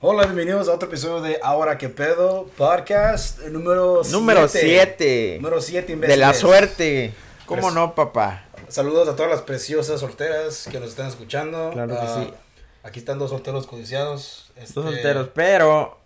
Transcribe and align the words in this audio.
Hola, 0.00 0.24
bienvenidos 0.24 0.68
a 0.68 0.72
otro 0.74 0.88
episodio 0.88 1.22
de 1.22 1.38
Ahora 1.42 1.78
que 1.78 1.88
pedo 1.88 2.46
podcast 2.56 3.40
eh, 3.42 3.50
número 3.50 4.02
7. 4.04 4.16
Número 4.18 4.48
7. 4.48 5.34
Número 5.40 5.60
7, 5.60 5.96
De 5.96 6.16
la 6.16 6.34
suerte. 6.34 7.12
¿Cómo 7.46 7.68
Pres- 7.68 7.74
no, 7.74 7.94
papá? 7.94 8.44
Saludos 8.68 9.08
a 9.08 9.16
todas 9.16 9.30
las 9.30 9.42
preciosas 9.42 10.00
solteras 10.00 10.68
que 10.70 10.80
nos 10.80 10.90
están 10.90 11.06
escuchando. 11.06 11.70
Claro 11.72 11.94
que 11.94 12.00
Ah, 12.06 12.24
sí. 12.26 12.34
Aquí 12.82 12.98
están 12.98 13.18
dos 13.18 13.30
solteros 13.30 13.66
codiciados. 13.66 14.52
Dos 14.56 14.64
Este, 14.68 14.74
solteros, 14.82 15.28
pero. 15.34 15.98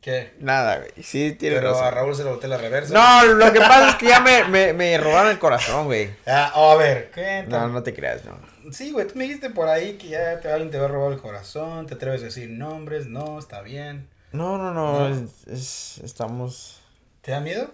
¿Qué? 0.00 0.34
Nada, 0.40 0.78
güey. 0.78 0.90
Sí, 1.02 1.32
tiene 1.32 1.56
Pero 1.56 1.76
a. 1.78 1.90
Raúl 1.90 2.14
se 2.14 2.24
le 2.24 2.30
volteó 2.30 2.48
la 2.48 2.56
reversa. 2.58 2.92
No, 2.94 3.24
lo 3.34 3.52
que 3.52 3.60
pasa 3.60 3.90
es 3.90 3.94
que 3.96 4.06
ya 4.08 4.20
me, 4.20 4.44
me, 4.44 4.72
me 4.72 4.96
robaron 4.98 5.30
el 5.30 5.38
corazón, 5.38 5.84
güey. 5.86 6.10
Ah, 6.26 6.52
oh, 6.54 6.72
a 6.72 6.76
ver, 6.76 7.10
¿qué? 7.14 7.44
No, 7.48 7.68
no 7.68 7.82
te 7.82 7.94
creas, 7.94 8.24
no. 8.24 8.38
Sí, 8.72 8.90
güey, 8.92 9.06
tú 9.06 9.14
me 9.16 9.24
dijiste 9.24 9.50
por 9.50 9.68
ahí 9.68 9.94
que 9.98 10.08
ya 10.08 10.40
te, 10.40 10.50
alguien 10.50 10.70
te 10.70 10.78
va 10.78 10.84
a 10.86 10.88
robar 10.88 11.12
el 11.12 11.18
corazón. 11.20 11.86
Te 11.86 11.94
atreves 11.94 12.22
a 12.22 12.26
decir 12.26 12.48
nombres. 12.50 13.06
No, 13.06 13.38
está 13.38 13.62
bien. 13.62 14.08
No, 14.32 14.58
no, 14.58 14.72
no. 14.74 15.08
No. 15.08 15.14
es- 15.14 15.46
es- 15.48 15.98
estamos. 16.04 16.80
¿Te 17.22 17.32
da 17.32 17.40
miedo? 17.40 17.70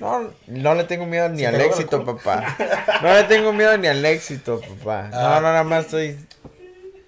No, 0.00 0.30
no 0.48 0.74
le 0.74 0.84
tengo 0.84 1.06
miedo 1.06 1.28
ni 1.30 1.38
¿Se 1.38 1.42
te 1.50 1.54
al 1.56 1.60
éxito, 1.62 2.04
papá. 2.04 2.56
No 3.02 3.14
le 3.14 3.24
tengo 3.24 3.52
miedo 3.54 3.76
ni 3.78 3.86
al 3.86 4.04
éxito, 4.04 4.60
papá. 4.60 5.08
No, 5.08 5.16
Ah. 5.18 5.34
no, 5.36 5.40
nada 5.42 5.64
más 5.64 5.86
estoy 5.86 6.18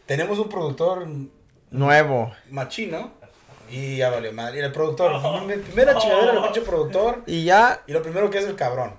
Tenemos 0.06 0.38
un 0.38 0.48
productor 0.48 1.06
nuevo. 1.70 2.32
machino. 2.50 3.12
Y 3.70 3.96
ya 3.96 4.10
valió 4.10 4.32
madre. 4.32 4.58
Y 4.58 4.62
el 4.62 4.72
productor, 4.72 5.10
primera 5.64 5.96
chingadera 5.98 6.32
del 6.32 6.42
pinche 6.44 6.60
productor. 6.60 7.22
Y 7.26 7.44
ya. 7.44 7.82
Y 7.86 7.92
lo 7.92 8.02
primero 8.02 8.30
que 8.30 8.38
es 8.38 8.44
el 8.44 8.54
cabrón. 8.56 8.94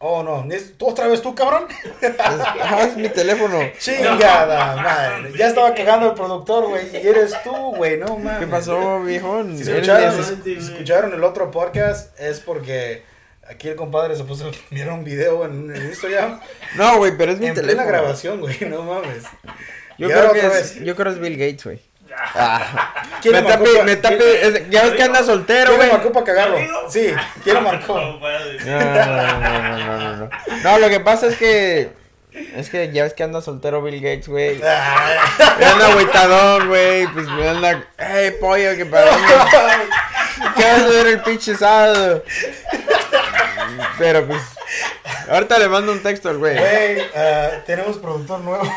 Oh, 0.00 0.22
no, 0.22 0.46
¿es- 0.54 0.74
¿otra 0.78 1.08
vez 1.08 1.20
tú, 1.22 1.34
cabrón? 1.34 1.66
Es, 2.00 2.12
ah, 2.20 2.82
es 2.88 2.96
mi 2.96 3.08
teléfono. 3.08 3.58
Chingada, 3.80 4.76
madre. 4.76 5.32
Ya 5.36 5.48
estaba 5.48 5.74
cagando 5.74 6.06
el 6.10 6.14
productor, 6.14 6.68
güey. 6.68 6.88
Y 6.92 7.06
eres 7.06 7.34
tú, 7.42 7.50
güey, 7.74 7.98
no 7.98 8.16
mames. 8.16 8.38
¿Qué 8.38 8.46
pasó, 8.46 9.00
viejo? 9.02 9.42
Si 9.56 9.62
escucharon, 9.62 10.16
neces- 10.20 10.42
si 10.44 10.52
escucharon 10.54 11.14
el 11.14 11.24
otro 11.24 11.50
podcast, 11.50 12.18
es 12.20 12.38
porque 12.38 13.02
aquí 13.48 13.66
el 13.68 13.74
compadre 13.74 14.14
se 14.14 14.22
puso 14.22 14.46
a 14.46 14.50
mirar 14.70 14.92
un 14.92 15.02
video 15.02 15.44
en, 15.44 15.74
en 15.74 15.86
Instagram. 15.88 16.38
No, 16.76 16.98
güey, 16.98 17.16
pero 17.18 17.32
es 17.32 17.40
mi 17.40 17.46
En 17.48 17.54
plena 17.54 17.68
teléfono. 17.68 17.88
grabación, 17.88 18.40
güey, 18.40 18.56
no 18.68 18.82
mames. 18.84 19.24
Yo 19.98 20.06
creo, 20.08 20.32
que 20.32 20.46
es, 20.46 20.76
yo 20.76 20.94
creo 20.94 21.12
es 21.12 21.18
Bill 21.18 21.36
Gates, 21.36 21.64
güey. 21.64 21.80
Ah. 22.34 22.92
¿Quién 23.22 23.34
me 23.34 23.42
tape, 23.42 23.82
me 23.84 23.96
tape, 23.96 24.66
ya 24.70 24.82
ves 24.84 24.94
que 24.94 25.02
anda 25.02 25.22
soltero, 25.22 25.70
¿Quién 25.70 25.80
le 25.80 25.86
güey. 25.86 25.90
marcó 25.98 26.12
para 26.12 26.26
cagarlo? 26.26 26.56
Sí, 26.88 27.12
¿quién 27.44 27.56
le 27.56 27.60
marcó? 27.70 27.94
No. 28.00 28.18
No, 28.18 28.20
no, 28.20 29.38
no, 29.38 29.38
no, 29.38 29.78
no, 29.78 29.98
no, 29.98 30.16
no. 30.16 30.30
No, 30.62 30.78
lo 30.78 30.88
que 30.88 31.00
pasa 31.00 31.26
es 31.26 31.36
que, 31.36 31.90
es 32.32 32.70
que 32.70 32.90
ya 32.92 33.04
ves 33.04 33.14
que 33.14 33.22
anda 33.24 33.40
soltero 33.40 33.82
Bill 33.82 34.00
Gates, 34.00 34.28
güey. 34.28 34.60
Ah, 34.62 35.56
Me 35.58 35.64
anda 35.66 35.86
agüitadón, 35.88 36.68
güey, 36.68 37.06
pues 37.08 37.26
me 37.26 37.48
anda, 37.48 37.84
hey, 37.98 38.32
pollo, 38.40 38.76
que 38.76 38.86
para 38.86 39.10
dónde, 39.10 39.26
¿qué 40.56 40.64
vas 40.64 40.82
a 40.82 40.88
ver 40.88 41.06
el 41.08 41.20
pinche 41.22 41.54
sábado? 41.56 42.22
Pero 43.98 44.26
pues, 44.26 44.42
ahorita 45.30 45.58
le 45.58 45.68
mando 45.68 45.92
un 45.92 46.02
texto 46.02 46.28
al 46.30 46.38
güey. 46.38 46.56
Güey, 46.56 47.00
ah, 47.16 47.50
tenemos 47.66 47.98
productor 47.98 48.40
nuevo. 48.40 48.70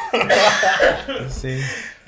Sí. 1.30 1.62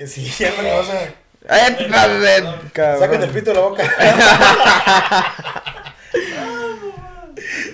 Sí, 0.06 0.24
ya 0.38 0.52
no 0.56 0.62
le 0.62 0.72
vas 0.72 0.88
a... 0.90 1.04
¡Eh, 1.04 1.88
cabrón! 1.90 2.70
Sácate 2.74 3.24
el 3.24 3.30
pito 3.30 3.50
de 3.50 3.54
la 3.54 3.60
boca. 3.60 3.82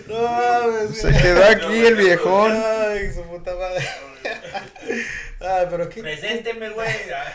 no 0.08 0.22
mames. 0.22 0.98
Se 0.98 1.12
quedó 1.12 1.44
aquí 1.44 1.86
el 1.86 1.94
viejón. 1.96 2.52
Ay, 2.52 3.12
su 3.12 3.22
puta 3.22 3.52
madre. 3.54 3.86
Ay, 5.40 5.66
pero 5.70 5.88
qué. 5.88 6.02
Presénteme, 6.02 6.70
güey. 6.70 6.88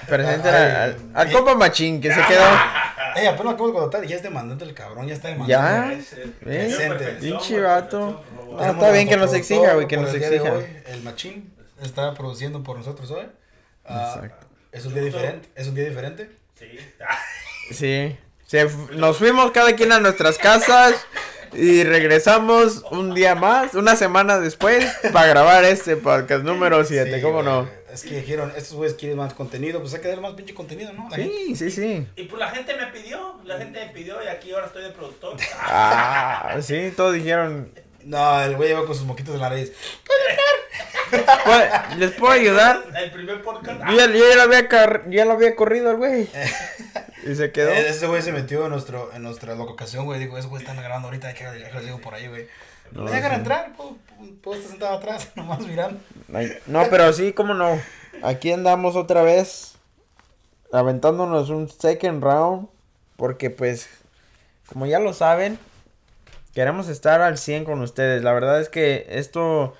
Presente 0.08 0.50
Ay, 0.50 0.55
al, 0.55 0.72
al, 0.81 0.95
al 1.14 1.31
compa 1.31 1.55
machín 1.55 2.02
que 2.02 2.14
se 2.14 2.22
quedó. 2.25 2.44
Ey, 3.16 3.27
apenas 3.27 3.53
acabo 3.53 3.67
de 3.67 3.73
contar. 3.73 4.05
Ya 4.05 4.17
es 4.17 4.23
demandante 4.23 4.66
el 4.66 4.73
cabrón. 4.73 5.08
Ya 5.08 5.14
está 5.14 5.30
demandando. 5.30 5.47
¿Ya? 5.47 5.94
¿Eh? 5.94 6.30
Presente. 6.42 7.05
Pinche 7.21 7.61
vato. 7.61 8.23
Ah, 8.60 8.71
está 8.71 8.92
bien 8.92 9.08
que 9.08 9.15
nos 9.17 9.33
exija, 9.33 9.73
güey, 9.73 9.87
que 9.87 9.98
nos 9.98 10.14
exija. 10.14 10.52
hoy, 10.52 10.65
el 10.87 11.02
machín 11.02 11.54
está 11.81 12.14
produciendo 12.14 12.61
por 12.61 12.77
nosotros 12.77 13.10
hoy. 13.11 13.26
Ah, 13.86 14.14
Exacto. 14.15 14.48
Es 14.75 14.86
un 14.86 14.93
día 14.93 15.03
diferente. 15.03 15.49
Es 15.55 15.67
un 15.67 15.75
día 15.75 15.86
diferente. 15.86 16.30
Sí. 16.59 16.65
Sí. 17.71 18.15
Se 18.45 18.69
nos 18.91 19.17
fuimos 19.17 19.49
cada 19.52 19.75
quien 19.75 19.91
a 19.91 19.99
nuestras 19.99 20.37
casas 20.37 20.93
y 21.52 21.83
regresamos 21.83 22.83
un 22.91 23.15
día 23.15 23.33
más, 23.33 23.73
una 23.73 23.95
semana 23.95 24.39
después, 24.39 24.86
para 25.11 25.25
grabar 25.27 25.63
este 25.65 25.97
podcast 25.97 26.43
número 26.43 26.83
7, 26.86 27.15
Sí, 27.15 27.21
¿cómo 27.23 27.41
güey. 27.41 27.45
no? 27.45 27.67
Es 27.91 28.03
que 28.03 28.17
dijeron, 28.17 28.52
estos 28.55 28.73
güeyes 28.75 28.95
quieren 28.97 29.17
más 29.17 29.33
contenido, 29.33 29.80
pues 29.81 29.95
hay 29.95 30.02
que 30.02 30.09
dar 30.09 30.21
más 30.21 30.33
pinche 30.33 30.53
contenido, 30.53 30.93
¿no? 30.93 31.09
La 31.09 31.15
gente- 31.15 31.33
Sí, 31.47 31.55
sí, 31.55 31.71
sí. 31.71 32.07
Y 32.17 32.25
pues 32.25 32.39
la 32.39 32.49
gente 32.52 32.75
me 32.75 32.86
pidió, 32.87 33.39
la 33.45 33.57
gente 33.57 33.80
me 33.83 33.92
pidió 33.93 34.23
y 34.23 34.27
aquí 34.27 34.52
ahora 34.52 34.67
estoy 34.67 34.83
de 34.83 34.89
productor. 34.92 35.37
Ah, 35.59 36.57
sí, 36.61 36.93
todos 36.95 37.13
dijeron, 37.15 37.71
No, 38.05 38.42
el 38.43 38.55
güey 38.55 38.70
lleva 38.70 38.86
con 38.86 38.95
sus 38.95 39.05
moquitos 39.05 39.36
en 39.36 39.42
la 39.42 39.49
nariz. 39.49 39.71
"¿Puedo- 41.10 41.98
¿les 41.98 42.11
puedo 42.11 42.32
ayudar? 42.33 42.83
El 42.95 43.11
primer 43.11 43.42
podcast. 43.42 43.82
Yo 43.89 43.95
ya, 43.98 44.08
yo 44.08 44.30
ya 44.30 44.36
lo 44.36 44.42
había 44.43 44.67
ya 45.10 45.26
lo 45.26 45.32
había 45.33 45.55
corrido 45.55 45.89
al 45.89 45.98
güey. 45.98 46.30
Y 47.26 47.33
se 47.36 47.52
quedó. 47.52 47.71
Eh, 47.71 47.89
Ese 47.89 48.05
güey 48.05 48.21
se 48.21 48.32
metió 48.32 48.66
en, 48.66 48.70
nuestro, 48.71 49.11
en 49.14 49.23
nuestra 49.23 49.55
locación, 49.55 50.05
güey. 50.05 50.20
Dijo, 50.20 50.38
esos 50.38 50.49
güey 50.52 50.61
están 50.61 50.77
grabando 50.77 51.08
ahorita, 51.08 51.30
hay 51.30 51.33
que 51.33 51.43
dejarlos 51.43 51.83
digo 51.86 51.99
por 51.99 52.14
ahí, 52.14 52.27
güey. 52.27 52.48
No, 52.92 53.02
No, 53.05 53.10
dejan 53.11 53.32
sí. 53.32 53.38
entrar, 53.38 53.73
puedo, 53.76 53.98
puedo 54.43 54.58
estar 54.58 54.70
sentado 54.72 54.98
atrás, 54.98 55.30
nomás 55.36 55.60
mirando. 55.61 55.99
Ay, 56.32 56.55
No, 56.67 56.83
pero 56.92 57.11
sí, 57.14 57.33
cómo 57.33 57.55
no. 57.55 57.82
Aquí 58.22 58.52
andamos 58.52 58.95
otra 58.95 59.23
vez 59.23 59.73
aventándonos 60.72 61.49
un 61.49 61.67
second 61.70 62.23
round 62.23 62.67
porque 63.17 63.49
pues 63.49 63.89
como 64.67 64.86
ya 64.86 64.99
lo 64.99 65.14
saben, 65.14 65.58
queremos 66.55 66.88
estar 66.88 67.21
al 67.21 67.38
100 67.38 67.66
con 67.66 67.82
ustedes. 67.82 68.23
La 68.23 68.33
verdad 68.33 68.60
es 68.60 68.70
que 68.70 69.05
esto 69.10 69.76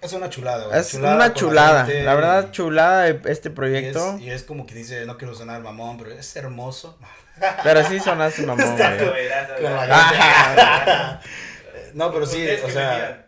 Es 0.00 0.12
una 0.12 0.28
chulada, 0.30 0.66
güey. 0.66 0.78
es 0.80 0.90
Chulada 0.90 1.14
una 1.14 1.32
chulada. 1.34 1.84
gente. 1.84 2.02
La 2.02 2.14
verdad 2.16 2.50
chulada 2.50 3.02
de 3.02 3.20
este 3.30 3.50
Y 3.50 3.52
proyecto. 3.52 4.14
es, 4.16 4.20
y 4.22 4.30
es 4.30 4.42
como 4.42 4.66
que 4.66 4.74
dice, 4.74 5.06
no 5.06 5.16
quiero 5.18 5.34
sonar 5.34 5.60
mamón, 5.62 5.98
pero 5.98 6.10
es 6.12 6.34
hermoso. 6.36 6.98
Pero 7.62 7.84
sí 7.84 8.00
sonaste 8.00 8.42
mamón, 8.46 8.76
güey. 8.76 9.28
La. 9.28 11.20
No, 11.94 12.12
pero 12.12 12.26
sí, 12.26 12.46
o 12.64 12.68
sea. 12.68 13.26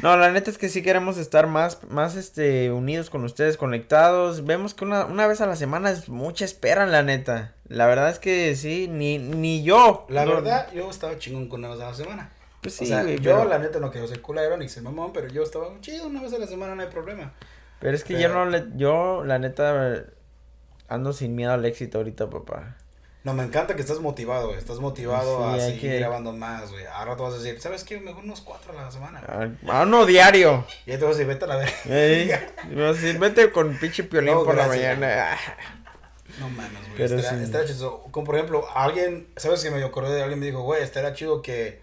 No, 0.00 0.16
la 0.16 0.30
neta 0.30 0.50
es 0.50 0.58
que 0.58 0.68
sí 0.68 0.82
queremos 0.82 1.16
estar 1.18 1.46
más, 1.46 1.78
más 1.88 2.16
este, 2.16 2.70
unidos 2.72 3.10
con 3.10 3.24
ustedes, 3.24 3.56
conectados. 3.56 4.44
Vemos 4.44 4.74
que 4.74 4.84
una, 4.84 5.04
una 5.06 5.26
vez 5.26 5.40
a 5.40 5.46
la 5.46 5.56
semana 5.56 5.90
es 5.90 6.08
mucha 6.08 6.44
espera, 6.44 6.84
la 6.86 7.02
neta. 7.02 7.54
La 7.68 7.86
verdad 7.86 8.10
es 8.10 8.18
que 8.18 8.54
sí, 8.56 8.88
ni, 8.88 9.18
ni 9.18 9.62
yo. 9.62 10.06
la 10.08 10.24
No, 10.24 10.34
verdad, 10.34 10.68
yo 10.74 10.90
estaba 10.90 11.16
chingón 11.18 11.48
con 11.48 11.60
una 11.60 11.70
vez 11.74 11.80
a 11.80 11.86
la 11.90 11.94
semana. 11.94 12.30
Pues 12.60 12.74
o 12.76 12.78
sí, 12.78 12.86
sea, 12.86 13.02
güey, 13.02 13.18
yo 13.20 13.36
pero- 13.38 13.48
la 13.48 13.58
neta 13.58 13.78
no 13.78 13.90
quiero 13.90 14.06
ser 14.08 14.20
culero 14.20 14.56
ni 14.56 14.68
ser 14.68 14.82
mamón, 14.82 15.12
pero 15.12 15.28
yo 15.28 15.42
estaba 15.42 15.68
chido 15.80 16.06
una 16.06 16.22
vez 16.22 16.32
a 16.32 16.38
la 16.38 16.46
semana, 16.46 16.74
no 16.74 16.82
hay 16.82 16.88
problema. 16.88 17.32
Pero 17.80 17.94
es 17.94 18.04
que 18.04 18.14
Pero- 18.14 18.28
yo 18.28 18.34
no 18.34 18.46
le, 18.46 18.64
yo 18.76 19.22
la 19.24 19.38
neta 19.38 20.04
ando 20.88 21.12
sin 21.12 21.34
miedo 21.36 21.52
al 21.52 21.64
éxito 21.64 21.98
ahorita, 21.98 22.28
papá. 22.30 22.76
No, 23.24 23.32
me 23.32 23.42
encanta 23.42 23.74
que 23.74 23.80
estás 23.80 24.00
motivado, 24.00 24.48
güey. 24.48 24.58
Estás 24.58 24.78
motivado 24.80 25.54
Sí, 25.54 25.58
a 25.60 25.64
seguir 25.64 25.80
que- 25.80 25.98
grabando 25.98 26.32
más, 26.32 26.70
güey. 26.70 26.84
Ahora 26.86 27.16
te 27.16 27.22
vas 27.22 27.34
a 27.34 27.38
decir, 27.38 27.58
¿sabes 27.60 27.82
qué? 27.82 27.98
Mejor 27.98 28.22
unos 28.22 28.42
cuatro 28.42 28.78
a 28.78 28.82
la 28.82 28.90
semana. 28.90 29.22
güey. 29.26 29.48
Ah, 29.66 29.80
ah, 29.80 29.84
no, 29.86 30.04
diario. 30.04 30.66
Y 30.84 30.92
ahí 30.92 30.98
te 30.98 31.04
vas 31.04 31.14
a 31.14 31.18
decir, 31.18 31.26
vete 31.26 31.44
a 31.46 31.48
la 31.48 31.56
verga. 31.56 31.72
Me 32.68 32.82
vas 32.82 32.98
a 32.98 33.00
decir, 33.00 33.18
vete 33.18 33.50
con 33.50 33.76
pinche 33.78 34.04
piolín 34.04 34.34
No, 34.34 34.44
por 34.44 34.54
la 34.54 34.66
mañana. 34.66 35.32
Ah, 35.32 35.38
No 36.38 36.50
mames, 36.50 36.80
güey. 36.82 36.96
Pero 36.98 37.18
sí. 37.18 37.26
estaría 37.42 37.66
chido. 37.66 38.02
Como 38.10 38.26
por 38.26 38.34
ejemplo, 38.34 38.66
alguien, 38.74 39.28
¿sabes 39.36 39.62
que 39.62 39.70
me 39.70 39.82
acordé 39.82 40.14
de 40.16 40.22
alguien 40.22 40.38
me 40.40 40.46
dijo, 40.46 40.60
güey, 40.62 40.82
estaría 40.82 41.14
chido 41.14 41.40
que, 41.40 41.80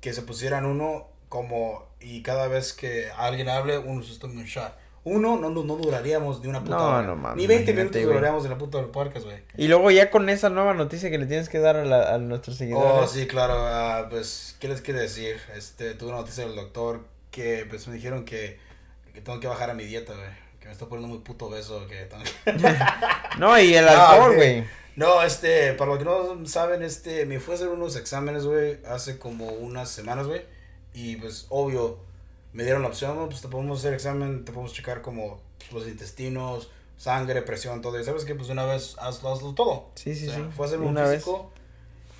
que 0.00 0.12
se 0.12 0.22
pusieran 0.22 0.66
uno 0.66 1.06
como, 1.28 1.86
y 2.00 2.22
cada 2.22 2.48
vez 2.48 2.72
que 2.72 3.10
alguien 3.16 3.48
hable, 3.48 3.78
uno 3.78 4.02
se 4.02 4.18
tome 4.18 4.34
un 4.40 4.44
shot. 4.46 4.72
Uno, 5.02 5.38
no, 5.38 5.48
no, 5.48 5.62
no 5.64 5.76
duraríamos 5.76 6.40
ni 6.42 6.48
una 6.48 6.60
puta 6.62 6.76
No, 6.76 6.84
hora. 6.86 7.02
no 7.06 7.16
mames, 7.16 7.36
Ni 7.38 7.46
20 7.46 7.70
imagínate, 7.72 7.98
minutos 7.98 8.14
duraríamos 8.14 8.44
en 8.44 8.50
la 8.50 8.58
puta 8.58 8.78
del 8.78 8.88
podcast, 8.88 9.24
güey. 9.24 9.38
Y 9.56 9.68
luego 9.68 9.90
ya 9.90 10.10
con 10.10 10.28
esa 10.28 10.50
nueva 10.50 10.74
noticia 10.74 11.08
que 11.10 11.16
le 11.18 11.24
tienes 11.26 11.48
que 11.48 11.58
dar 11.58 11.76
a, 11.76 11.84
la- 11.86 12.14
a 12.14 12.18
nuestros 12.18 12.56
Oh, 12.56 12.58
seguidores. 12.58 13.10
sí, 13.10 13.26
claro. 13.26 13.54
ah, 13.56 14.08
pues, 14.10 14.56
¿qué 14.60 14.68
les 14.68 14.82
quiere 14.82 15.00
decir? 15.00 15.36
Este, 15.56 15.94
tuve 15.94 16.10
una 16.10 16.18
noticia 16.18 16.44
del 16.44 16.54
doctor 16.54 17.00
que, 17.30 17.64
pues, 17.68 17.88
me 17.88 17.94
dijeron 17.94 18.24
que, 18.26 18.58
que 19.14 19.20
tengo 19.22 19.40
que 19.40 19.46
bajar 19.46 19.70
a 19.70 19.74
mi 19.74 19.84
dieta, 19.84 20.12
güey. 20.12 20.28
Que 20.60 20.66
me 20.66 20.72
está 20.72 20.84
poniendo 20.86 21.08
muy 21.14 21.24
puto 21.24 21.48
beso, 21.48 21.86
que 21.86 22.04
tengo 22.04 22.22
que... 22.22 22.74
No, 23.38 23.58
y 23.58 23.74
el 23.74 23.88
alcohol, 23.88 24.34
güey. 24.36 24.64
No, 24.96 25.22
este, 25.22 25.72
para 25.72 25.92
los 25.92 25.98
que 25.98 26.04
no 26.04 26.46
saben, 26.46 26.82
este, 26.82 27.24
me 27.24 27.40
fui 27.40 27.52
a 27.52 27.54
hacer 27.56 27.68
unos 27.68 27.96
exámenes, 27.96 28.44
güey, 28.44 28.78
hace 28.86 29.18
como 29.18 29.46
unas 29.46 29.88
semanas, 29.88 30.26
güey. 30.26 30.42
Y 30.92 31.16
pues, 31.16 31.46
obvio, 31.48 32.00
me 32.52 32.64
dieron 32.64 32.82
la 32.82 32.88
opción, 32.88 33.16
¿no? 33.16 33.28
pues 33.28 33.40
te 33.40 33.48
podemos 33.48 33.78
hacer 33.78 33.94
examen, 33.94 34.44
te 34.44 34.52
podemos 34.52 34.72
checar 34.72 35.02
como 35.02 35.40
pues, 35.58 35.72
los 35.72 35.88
intestinos, 35.88 36.70
sangre, 36.96 37.42
presión, 37.42 37.80
todo. 37.80 37.98
Y 38.00 38.04
sabes 38.04 38.24
que, 38.24 38.34
pues, 38.34 38.48
una 38.50 38.64
vez 38.64 38.96
hazlo, 38.98 39.32
hazlo 39.32 39.54
todo. 39.54 39.86
Sí, 39.94 40.14
sí, 40.14 40.28
O 40.28 40.32
sea, 40.32 40.44
sí. 40.44 40.50
Fue 40.56 40.66
a 40.66 40.68
hacer 40.68 40.80
un 40.80 40.88
Una 40.88 41.02
vez. 41.02 41.22
físico. 41.24 41.50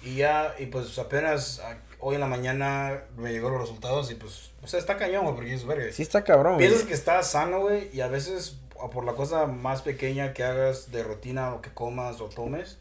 Y 0.03 0.17
ya, 0.17 0.55
y 0.59 0.67
pues 0.67 0.99
apenas 0.99 1.61
hoy 1.99 2.15
en 2.15 2.23
la 2.23 2.27
mañana 2.27 3.05
me 3.19 3.33
llegó 3.33 3.51
los 3.51 3.61
resultados 3.61 4.11
y 4.11 4.15
pues, 4.15 4.51
o 4.63 4.67
sea, 4.67 4.81
está 4.81 4.97
cañón, 4.97 5.25
güey, 5.25 5.35
porque 5.35 5.55
es 5.55 5.67
verga. 5.67 5.93
Sí 5.93 6.03
está 6.03 6.25
cabrón, 6.25 6.55
güey. 6.55 6.67
Piensas 6.67 6.87
que 6.87 6.95
estás 6.95 7.31
sano, 7.31 7.61
güey, 7.61 7.91
y 7.93 8.01
a 8.01 8.09
veces 8.09 8.57
por 8.89 9.05
la 9.05 9.13
cosa 9.13 9.47
más 9.47 9.83
pequeña 9.83 10.33
que 10.33 10.43
hagas 10.43 10.91
de 10.91 11.03
rutina 11.03 11.53
o 11.53 11.61
que 11.61 11.71
comas 11.71 12.21
o 12.23 12.31
tomes, 12.31 12.79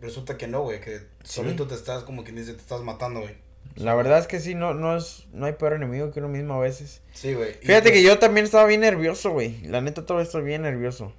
resulta 0.00 0.38
que 0.38 0.46
no, 0.46 0.62
güey, 0.62 0.80
que 0.80 1.02
solito 1.22 1.66
te 1.66 1.74
estás, 1.74 2.02
como 2.04 2.24
quien 2.24 2.36
dice, 2.36 2.54
te 2.54 2.60
estás 2.60 2.80
matando, 2.80 3.20
güey. 3.20 3.36
La 3.76 3.94
verdad 3.94 4.18
es 4.18 4.26
que 4.26 4.38
sí, 4.38 4.54
no, 4.54 4.74
no 4.74 4.96
es, 4.96 5.26
no 5.32 5.46
hay 5.46 5.54
peor 5.54 5.72
enemigo 5.72 6.10
que 6.10 6.20
uno 6.20 6.28
mismo 6.28 6.54
a 6.54 6.60
veces. 6.60 7.00
Sí, 7.12 7.32
güey. 7.34 7.54
Fíjate 7.54 7.90
pues- 7.90 7.92
que 7.94 8.02
yo 8.02 8.18
también 8.18 8.44
estaba 8.44 8.66
bien 8.66 8.82
nervioso, 8.82 9.30
güey. 9.30 9.60
La 9.62 9.80
neta, 9.80 10.04
todavía 10.04 10.26
estoy 10.26 10.42
bien 10.42 10.62
nervioso. 10.62 11.12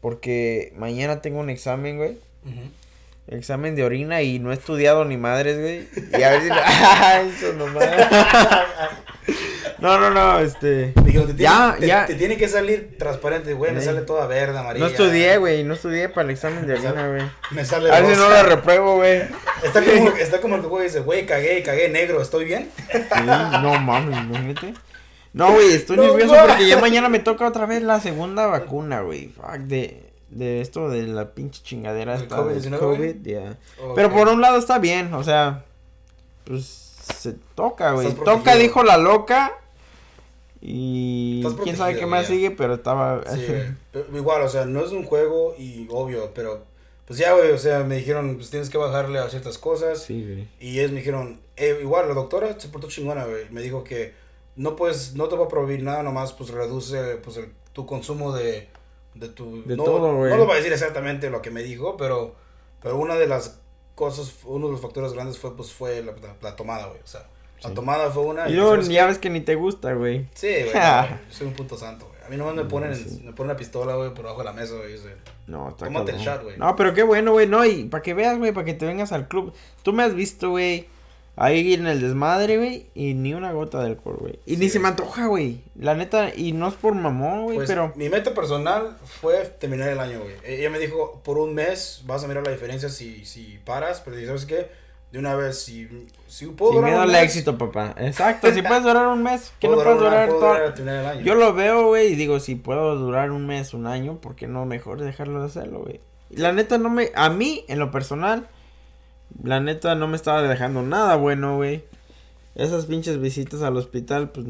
Porque 0.00 0.72
mañana 0.76 1.20
tengo 1.22 1.40
un 1.40 1.50
examen, 1.50 1.96
güey. 1.96 2.18
Examen 3.28 3.76
de 3.76 3.84
orina 3.84 4.22
y 4.22 4.38
no 4.38 4.50
he 4.50 4.54
estudiado 4.54 5.04
ni 5.04 5.16
madres, 5.16 5.58
güey. 5.60 5.88
Y 6.18 6.22
a 6.22 6.30
ver 6.30 6.42
si... 6.42 6.48
¡Ay, 6.52 7.32
eso 7.36 7.52
nomás! 7.54 7.84
No, 9.80 9.98
no, 10.00 10.10
no, 10.10 10.40
este... 10.40 10.92
Digo, 11.04 11.24
te, 11.24 11.34
Ya, 11.34 11.72
tiene, 11.78 11.86
ya. 11.86 12.06
te 12.06 12.14
tiene 12.14 12.36
que 12.36 12.48
salir 12.48 12.96
transparente, 12.98 13.54
güey, 13.54 13.72
me 13.72 13.80
sale 13.80 14.00
toda 14.02 14.26
verde, 14.26 14.58
amarilla. 14.58 14.86
No 14.86 14.90
estudié, 14.90 15.38
güey. 15.38 15.62
No 15.62 15.74
estudié 15.74 16.08
para 16.08 16.24
el 16.24 16.30
examen 16.30 16.66
de 16.66 16.74
orina, 16.74 17.08
güey. 17.08 17.22
Me 17.52 17.64
sale 17.64 17.90
A 17.92 18.00
ver 18.00 18.14
si 18.14 18.20
no 18.20 18.28
lo 18.28 18.42
repruebo, 18.42 18.96
güey. 18.96 19.22
Está 19.62 19.82
como, 19.84 20.08
está 20.16 20.40
como 20.40 20.56
el 20.56 20.62
que 20.62 20.68
güey 20.68 20.84
dice, 20.84 21.00
güey, 21.00 21.26
cagué, 21.26 21.62
cagué 21.62 21.88
negro, 21.88 22.20
¿estoy 22.20 22.44
bien? 22.44 22.70
Sí, 22.92 22.98
no 23.24 23.78
mames, 23.80 24.18
imagínate. 24.18 24.74
No, 25.32 25.52
güey, 25.52 25.72
estoy 25.72 25.96
No 25.96 26.04
nervioso 26.04 26.34
porque 26.46 26.66
ya 26.66 26.80
mañana 26.80 27.08
me 27.08 27.20
toca 27.20 27.46
otra 27.46 27.66
vez 27.66 27.82
la 27.82 28.00
segunda 28.00 28.46
vacuna, 28.46 29.02
güey. 29.02 29.28
Fuck, 29.28 29.58
de, 29.58 30.10
de 30.30 30.60
esto 30.60 30.88
de 30.90 31.06
la 31.06 31.30
pinche 31.34 31.62
chingadera 31.62 32.16
¿El 32.16 32.22
esta 32.22 32.38
COVID-19, 32.38 32.60
del 32.60 32.70
güey? 32.70 32.80
COVID, 32.80 33.16
ya. 33.22 33.56
Ok. 33.80 33.94
Pero 33.94 34.10
por 34.10 34.28
un 34.28 34.40
lado 34.40 34.58
está 34.58 34.78
bien, 34.78 35.14
o 35.14 35.22
sea, 35.22 35.64
pues 36.44 36.64
se 37.14 37.34
toca, 37.54 37.92
güey. 37.92 38.12
Toca, 38.12 38.56
dijo 38.56 38.82
la 38.82 38.96
loca. 38.96 39.52
Y 40.60 41.42
quién 41.62 41.76
sabe 41.76 41.96
qué 41.96 42.06
más 42.06 42.22
ya. 42.22 42.34
sigue, 42.34 42.50
pero 42.50 42.74
estaba... 42.74 43.22
Sí. 43.34 43.46
Pero 43.92 44.16
Igual, 44.16 44.42
o 44.42 44.48
sea, 44.48 44.64
no 44.64 44.84
es 44.84 44.90
un 44.92 45.04
juego 45.04 45.54
y 45.58 45.86
obvio, 45.90 46.32
pero 46.34 46.64
pues 47.06 47.18
ya, 47.18 47.32
güey, 47.34 47.52
o 47.52 47.58
sea, 47.58 47.84
me 47.84 47.96
dijeron, 47.96 48.36
pues 48.36 48.50
tienes 48.50 48.68
que 48.68 48.76
bajarle 48.78 49.18
a 49.18 49.28
ciertas 49.30 49.56
cosas. 49.56 50.02
Sí, 50.02 50.22
güey. 50.24 50.48
Y 50.60 50.78
ellos 50.80 50.90
me 50.92 50.98
dijeron, 50.98 51.40
eh, 51.56 51.78
igual, 51.80 52.08
la 52.08 52.14
doctora 52.14 52.58
se 52.60 52.68
portó 52.68 52.88
chingona, 52.88 53.24
güey. 53.24 53.48
Me 53.50 53.62
dijo 53.62 53.82
que 53.84 54.12
no 54.56 54.76
puedes, 54.76 55.14
no 55.14 55.28
te 55.28 55.36
va 55.36 55.44
a 55.46 55.48
prohibir 55.48 55.82
nada, 55.82 56.02
nomás 56.02 56.32
pues 56.32 56.50
reduce 56.50 57.16
pues 57.16 57.36
el- 57.38 57.52
tu 57.72 57.86
consumo 57.86 58.32
de, 58.34 58.68
de 59.14 59.28
tu... 59.28 59.62
De 59.64 59.76
no, 59.76 59.84
todo, 59.84 60.16
güey. 60.16 60.30
No 60.30 60.36
lo 60.36 60.44
voy 60.44 60.54
a 60.54 60.56
decir 60.56 60.72
exactamente 60.72 61.30
lo 61.30 61.40
que 61.40 61.50
me 61.50 61.62
dijo, 61.62 61.96
pero, 61.96 62.34
pero 62.82 62.98
una 62.98 63.14
de 63.14 63.26
las 63.28 63.60
cosas, 63.94 64.34
uno 64.44 64.66
de 64.66 64.72
los 64.72 64.80
factores 64.80 65.12
grandes 65.12 65.38
fue 65.38 65.56
pues 65.56 65.72
fue 65.72 66.02
la, 66.02 66.12
la- 66.12 66.36
la 66.42 66.56
tomada, 66.56 66.88
güey. 66.88 67.00
O 67.02 67.06
sea, 67.06 67.26
la 67.62 67.68
Sí. 67.68 67.74
tomada 67.74 68.10
fue 68.10 68.22
una... 68.24 68.48
Y 68.48 68.52
y 68.52 68.56
luego 68.56 68.70
¿sabes 68.72 68.88
ya 68.88 69.06
ves 69.06 69.18
que 69.18 69.30
ni 69.30 69.40
te 69.40 69.54
gusta, 69.54 69.92
güey. 69.94 70.26
Sí, 70.34 70.48
güey, 70.48 70.74
no, 70.74 71.18
soy 71.30 71.46
un 71.48 71.52
puto 71.54 71.76
santo, 71.76 72.06
güey. 72.06 72.18
A 72.24 72.28
mí 72.28 72.36
nomás 72.36 72.54
me 72.54 72.64
ponen, 72.64 72.94
sí. 72.94 73.22
me 73.24 73.32
ponen 73.32 73.50
una 73.50 73.56
pistola, 73.56 73.94
güey, 73.94 74.12
por 74.12 74.26
abajo 74.26 74.40
de 74.40 74.44
la 74.44 74.52
mesa, 74.52 74.74
güey. 74.74 74.94
No, 75.46 75.70
está 75.70 75.86
Tómate 75.86 76.12
el 76.12 76.18
cabrón. 76.18 76.34
shot, 76.36 76.42
güey. 76.44 76.56
No, 76.58 76.76
pero 76.76 76.92
qué 76.92 77.02
bueno, 77.02 77.32
güey. 77.32 77.46
No, 77.46 77.64
y 77.64 77.84
para 77.84 78.02
que 78.02 78.12
veas, 78.14 78.36
güey, 78.38 78.52
para 78.52 78.66
que 78.66 78.74
te 78.74 78.84
vengas 78.84 79.12
al 79.12 79.28
club. 79.28 79.54
Tú 79.82 79.94
me 79.94 80.02
has 80.02 80.14
visto, 80.14 80.50
güey, 80.50 80.86
ahí 81.36 81.72
en 81.72 81.86
el 81.86 82.02
desmadre, 82.02 82.58
güey, 82.58 82.86
y 82.94 83.14
ni 83.14 83.32
una 83.32 83.52
gota 83.52 83.80
de 83.80 83.86
alcohol, 83.86 84.16
güey. 84.20 84.38
Y 84.44 84.56
Sí, 84.56 84.60
ni 84.60 84.68
se 84.68 84.78
me 84.78 84.88
antoja, 84.88 85.26
güey. 85.26 85.62
La 85.74 85.94
neta, 85.94 86.34
y 86.34 86.52
no 86.52 86.68
es 86.68 86.74
por 86.74 86.94
mamón, 86.94 87.44
güey, 87.44 87.56
Pues 87.56 87.68
pero... 87.70 87.92
mi 87.96 88.10
meta 88.10 88.34
personal 88.34 88.98
fue 89.06 89.38
terminar 89.58 89.88
el 89.88 89.98
año, 89.98 90.20
güey. 90.20 90.34
Ella 90.44 90.68
me 90.68 90.78
dijo, 90.78 91.22
por 91.24 91.38
un 91.38 91.54
mes 91.54 92.02
vas 92.04 92.24
a 92.24 92.28
mirar 92.28 92.44
la 92.44 92.52
diferencia 92.52 92.90
si, 92.90 93.24
si 93.24 93.58
paras, 93.64 94.02
pero 94.04 94.18
¿sabes 94.26 94.44
qué? 94.44 94.68
De 95.12 95.18
una 95.18 95.34
vez, 95.34 95.58
si, 95.58 95.88
si 96.26 96.46
puedo 96.46 96.72
Sin 96.72 96.80
durar 96.80 96.90
miedo 96.90 97.02
un 97.02 97.08
al 97.08 97.12
mes, 97.12 97.22
éxito, 97.22 97.56
papá. 97.56 97.94
Exacto, 97.96 98.52
si 98.52 98.60
puedes 98.60 98.82
durar 98.82 99.08
un 99.08 99.22
mes, 99.22 99.52
que 99.58 99.66
no 99.66 99.76
puedes 99.76 99.98
durar 99.98 100.28
todo. 100.28 100.40
durar 100.40 100.74
terminar 100.74 101.00
el 101.00 101.06
año. 101.06 101.20
Yo 101.22 101.34
lo 101.34 101.54
veo, 101.54 101.86
güey, 101.86 102.12
y 102.12 102.14
digo, 102.14 102.40
si 102.40 102.56
puedo 102.56 102.94
durar 102.96 103.30
un 103.30 103.46
mes, 103.46 103.72
un 103.72 103.86
año, 103.86 104.20
¿por 104.20 104.34
qué 104.34 104.46
no 104.48 104.66
mejor 104.66 105.00
dejarlo 105.00 105.40
de 105.40 105.46
hacerlo, 105.46 105.80
güey? 105.80 106.00
La 106.30 106.52
neta 106.52 106.76
no 106.76 106.90
me, 106.90 107.10
a 107.14 107.30
mí, 107.30 107.64
en 107.68 107.78
lo 107.78 107.90
personal, 107.90 108.48
la 109.42 109.60
neta 109.60 109.94
no 109.94 110.08
me 110.08 110.16
estaba 110.16 110.42
dejando 110.42 110.82
nada 110.82 111.16
bueno, 111.16 111.56
güey. 111.56 111.84
Esas 112.54 112.86
pinches 112.86 113.18
visitas 113.18 113.62
al 113.62 113.76
hospital, 113.76 114.30
pues, 114.30 114.46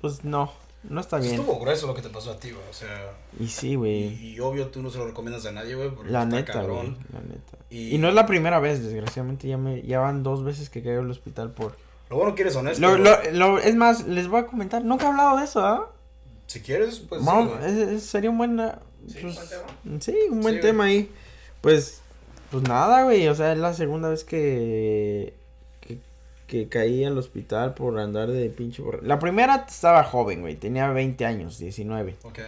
pues 0.00 0.24
no, 0.24 0.52
no 0.88 1.00
está 1.00 1.18
bien. 1.18 1.34
Estuvo 1.34 1.58
grueso 1.60 1.86
lo 1.86 1.94
que 1.94 2.02
te 2.02 2.08
pasó 2.10 2.32
a 2.32 2.38
ti, 2.38 2.50
güey. 2.50 2.64
O 2.68 2.72
sea, 2.72 3.12
Y 3.40 3.48
sí, 3.48 3.74
güey. 3.74 4.32
y 4.34 4.40
obvio 4.40 4.68
tú 4.68 4.82
no 4.82 4.90
se 4.90 4.98
lo 4.98 5.06
recomiendas 5.06 5.44
a 5.46 5.52
nadie, 5.52 5.74
güey. 5.74 5.90
La 6.06 6.24
neta, 6.24 6.52
güey, 6.52 6.66
cabrón. 6.66 6.98
la 7.12 7.20
neta. 7.20 7.58
Y- 7.70 7.94
Y... 7.94 7.98
no 7.98 8.08
es 8.08 8.14
la 8.14 8.26
primera 8.26 8.58
vez, 8.60 8.82
desgraciadamente, 8.82 9.48
ya 9.48 9.56
me, 9.58 9.82
ya 9.82 10.00
van 10.00 10.22
dos 10.22 10.44
veces 10.44 10.70
que 10.70 10.82
caigo 10.82 11.00
al 11.00 11.10
hospital 11.10 11.50
por... 11.52 11.76
Lo 12.10 12.16
bueno 12.16 12.34
que 12.34 12.42
eres 12.42 12.54
honesto. 12.56 12.80
Lo, 12.82 12.90
güey. 12.90 13.32
lo, 13.32 13.52
lo- 13.54 13.58
es 13.58 13.74
más, 13.74 14.06
les 14.06 14.28
voy 14.28 14.40
a 14.40 14.46
comentar, 14.46 14.84
nunca 14.84 15.06
he 15.06 15.08
hablado 15.08 15.38
de 15.38 15.44
eso, 15.44 15.64
¿ah? 15.64 15.90
Si 16.46 16.60
quieres, 16.60 17.00
pues. 17.00 17.22
sí, 17.22 17.26
Vamos, 17.26 17.58
güey. 17.58 17.70
es- 17.70 17.88
es- 17.88 18.02
sería 18.04 18.30
un 18.30 18.38
buen... 18.38 18.60
ah, 18.60 18.78
Sí, 19.08 19.18
pues, 19.22 19.34
buen 19.34 19.48
tema. 19.48 20.00
sí, 20.00 20.16
un 20.30 20.40
buen 20.40 20.54
Sí, 20.56 20.60
tema 20.60 20.84
ahí. 20.84 21.10
Pues, 21.60 22.00
pues 22.50 22.62
nada, 22.68 23.02
güey. 23.04 23.26
O 23.28 23.34
sea, 23.34 23.52
es 23.52 23.58
la 23.58 23.74
segunda 23.74 24.08
vez 24.10 24.24
que, 24.24 25.34
que, 26.46 26.68
caí 26.68 27.04
al 27.04 27.16
hospital 27.18 27.74
por 27.74 27.98
andar 27.98 28.30
de 28.30 28.48
pinche 28.50 28.82
borra- 28.82 29.00
La 29.02 29.18
primera 29.18 29.64
estaba 29.68 30.04
joven, 30.04 30.40
güey. 30.42 30.56
Tenía 30.56 30.88
20 30.90 31.24
años, 31.26 31.58
19. 31.58 32.16
Ok. 32.22 32.40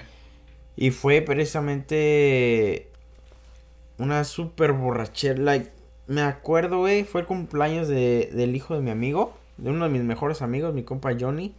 Y 0.77 0.91
fue 0.91 1.23
precisamente 1.23 2.89
una 3.99 4.25
super 4.25 4.73
borrachera. 4.73 5.39
Like, 5.41 5.71
me 6.07 6.23
acuerdo, 6.23 6.79
güey. 6.79 7.05
Fue 7.05 7.23
el 7.23 7.27
cumpleaños 7.27 7.89
de, 7.89 8.31
del 8.33 8.55
hijo 8.55 8.75
de 8.75 8.81
mi 8.81 8.91
amigo. 8.91 9.35
De 9.57 9.71
uno 9.71 9.87
de 9.87 9.91
mis 9.91 10.03
mejores 10.03 10.43
amigos, 10.43 10.75
mi 10.75 10.83
compa 10.83 11.13
Johnny. 11.19 11.55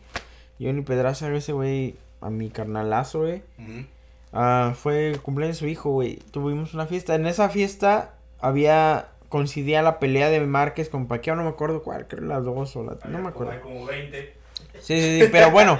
Johnny 0.59 0.81
Pedraza, 0.81 1.33
ese 1.35 1.51
güey, 1.53 1.95
a 2.21 2.29
mi 2.29 2.49
carnalazo, 2.49 3.21
güey. 3.21 3.41
Ujú. 3.59 3.85
Ah, 4.33 4.73
fue 4.75 5.09
el 5.09 5.19
cumpleaños 5.21 5.57
de 5.57 5.59
su 5.61 5.67
hijo, 5.67 5.89
güey. 5.91 6.17
Tuvimos 6.31 6.73
una 6.75 6.85
fiesta. 6.85 7.15
En 7.15 7.25
esa 7.25 7.49
fiesta 7.49 8.13
había. 8.39 9.09
Coincidía 9.29 9.81
la 9.81 9.99
pelea 9.99 10.29
de 10.29 10.39
Márquez 10.41 10.89
con 10.89 11.07
Paquiao. 11.07 11.35
No 11.35 11.43
me 11.43 11.49
acuerdo 11.49 11.83
cuál, 11.83 12.07
creo 12.07 12.23
las 12.25 12.43
dos 12.43 12.75
o 12.75 12.83
la. 12.83 12.97
No 13.09 13.19
me 13.19 13.29
acuerdo. 13.29 13.53
Hay 13.53 13.59
como 13.59 13.85
20. 13.85 14.33
Sí, 14.79 15.01
sí, 15.01 15.21
sí. 15.21 15.29
Pero 15.31 15.51
bueno, 15.51 15.79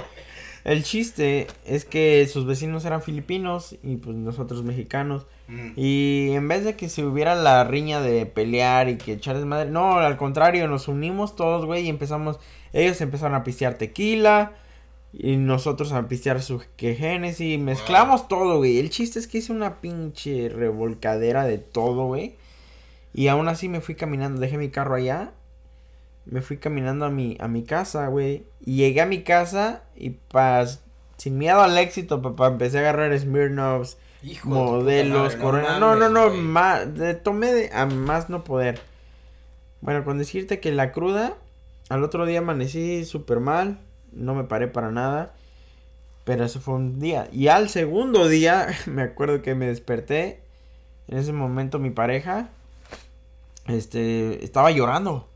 el 0.64 0.82
chiste 0.82 1.46
es 1.64 1.84
que 1.84 2.26
sus 2.26 2.44
vecinos 2.44 2.84
eran 2.84 3.00
filipinos 3.02 3.76
y 3.82 3.96
pues 3.96 4.16
nosotros 4.16 4.64
mexicanos. 4.64 5.26
Ujú. 5.48 5.72
Y 5.76 6.32
en 6.32 6.46
vez 6.48 6.64
de 6.64 6.76
que 6.76 6.88
se 6.88 7.04
hubiera 7.04 7.34
la 7.34 7.64
riña 7.64 8.00
de 8.00 8.26
pelear 8.26 8.88
y 8.88 8.98
que 8.98 9.12
echar 9.12 9.36
desmadre, 9.36 9.70
no, 9.70 9.98
al 9.98 10.16
contrario, 10.16 10.68
nos 10.68 10.88
unimos 10.88 11.36
todos, 11.36 11.64
güey, 11.64 11.86
y 11.86 11.88
empezamos, 11.88 12.38
ellos 12.72 13.00
empezaron 13.00 13.34
a 13.34 13.44
pistear 13.44 13.74
tequila 13.74 14.52
y 15.12 15.36
nosotros 15.36 15.92
a 15.92 16.06
pistear 16.06 16.42
su 16.42 16.62
que 16.76 16.94
Genesis, 16.94 17.58
mezclamos 17.58 18.28
todo, 18.28 18.58
güey. 18.58 18.78
El 18.78 18.90
chiste 18.90 19.18
es 19.18 19.26
que 19.26 19.38
hice 19.38 19.52
una 19.52 19.80
pinche 19.80 20.50
revolcadera 20.50 21.44
de 21.44 21.58
todo, 21.58 22.06
güey. 22.06 22.36
Y 23.12 23.28
aún 23.28 23.48
así 23.48 23.68
me 23.68 23.80
fui 23.80 23.94
caminando, 23.94 24.40
dejé 24.40 24.58
mi 24.58 24.70
carro 24.70 24.94
allá. 24.94 25.32
Me 26.26 26.42
fui 26.42 26.58
caminando 26.58 27.06
a 27.06 27.10
mi, 27.10 27.36
a 27.40 27.48
mi 27.48 27.64
casa, 27.64 28.06
güey. 28.08 28.44
Y 28.64 28.76
llegué 28.76 29.00
a 29.00 29.06
mi 29.06 29.22
casa 29.22 29.84
y 29.96 30.10
pas, 30.10 30.82
sin 31.16 31.38
miedo 31.38 31.60
al 31.60 31.76
éxito, 31.78 32.22
papá, 32.22 32.48
empecé 32.48 32.78
a 32.78 32.80
agarrar 32.80 33.18
Smirnoffs, 33.18 33.98
Hijo 34.22 34.48
modelos, 34.48 35.34
madre, 35.34 35.38
corona. 35.38 35.78
No, 35.78 35.96
no, 35.96 36.08
no, 36.08 36.30
más, 36.30 36.94
de, 36.94 37.14
tomé 37.14 37.52
de, 37.52 37.70
a 37.72 37.86
más 37.86 38.28
no 38.28 38.44
poder. 38.44 38.80
Bueno, 39.80 40.04
con 40.04 40.18
decirte 40.18 40.60
que 40.60 40.72
la 40.72 40.92
cruda, 40.92 41.34
al 41.88 42.04
otro 42.04 42.26
día 42.26 42.40
amanecí 42.40 43.04
súper 43.04 43.40
mal, 43.40 43.78
no 44.12 44.34
me 44.34 44.44
paré 44.44 44.68
para 44.68 44.90
nada, 44.90 45.34
pero 46.24 46.44
eso 46.44 46.60
fue 46.60 46.74
un 46.74 46.98
día. 46.98 47.28
Y 47.32 47.48
al 47.48 47.68
segundo 47.68 48.28
día, 48.28 48.68
me 48.86 49.02
acuerdo 49.02 49.42
que 49.42 49.54
me 49.54 49.66
desperté, 49.66 50.40
en 51.06 51.18
ese 51.18 51.32
momento 51.32 51.78
mi 51.78 51.90
pareja, 51.90 52.50
este, 53.68 54.44
estaba 54.44 54.70
llorando. 54.70 55.28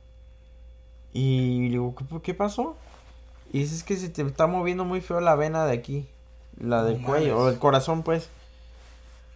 Y 1.12 1.65
le 1.65 1.71
digo, 1.71 1.95
¿qué, 1.95 2.05
qué 2.23 2.35
pasó? 2.35 2.77
Y 3.53 3.61
dice, 3.61 3.75
es 3.75 3.85
que 3.85 3.97
se 3.97 4.09
te 4.09 4.23
está 4.23 4.47
moviendo 4.47 4.85
muy 4.85 5.01
feo 5.01 5.21
la 5.21 5.35
vena 5.35 5.67
de 5.67 5.75
aquí, 5.75 6.09
la 6.59 6.83
No 6.83 6.85
del 6.89 7.03
cuello, 7.03 7.39
o 7.39 7.49
el 7.49 7.59
corazón, 7.59 8.03
pues. 8.03 8.31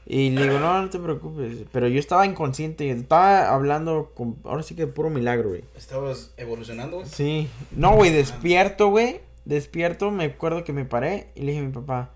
Y 0.07 0.31
le 0.31 0.45
digo, 0.45 0.59
no, 0.61 0.81
no 0.81 0.88
te 0.88 0.99
preocupes. 0.99 1.65
Pero 1.73 1.88
yo 1.88 1.99
estaba 1.99 2.25
inconsciente, 2.25 2.91
estaba 2.91 3.53
hablando 3.53 4.12
con, 4.15 4.37
ahora 4.45 4.62
sí 4.62 4.75
que 4.75 4.87
puro 4.87 5.11
milagro, 5.11 5.50
güey. 5.50 5.65
Estabas 5.76 6.33
evolucionando, 6.37 6.99
güey. 6.99 7.09
Sí. 7.09 7.49
No, 7.73 7.95
güey, 7.95 8.12
despierto, 8.12 8.88
güey. 8.88 9.21
Despierto, 9.45 10.11
me 10.11 10.25
acuerdo 10.25 10.65
que 10.65 10.73
me 10.73 10.85
paré 10.85 11.29
y 11.35 11.41
le 11.41 11.53
dije 11.53 11.62
a 11.62 11.67
mi 11.67 11.73
papá, 11.73 12.11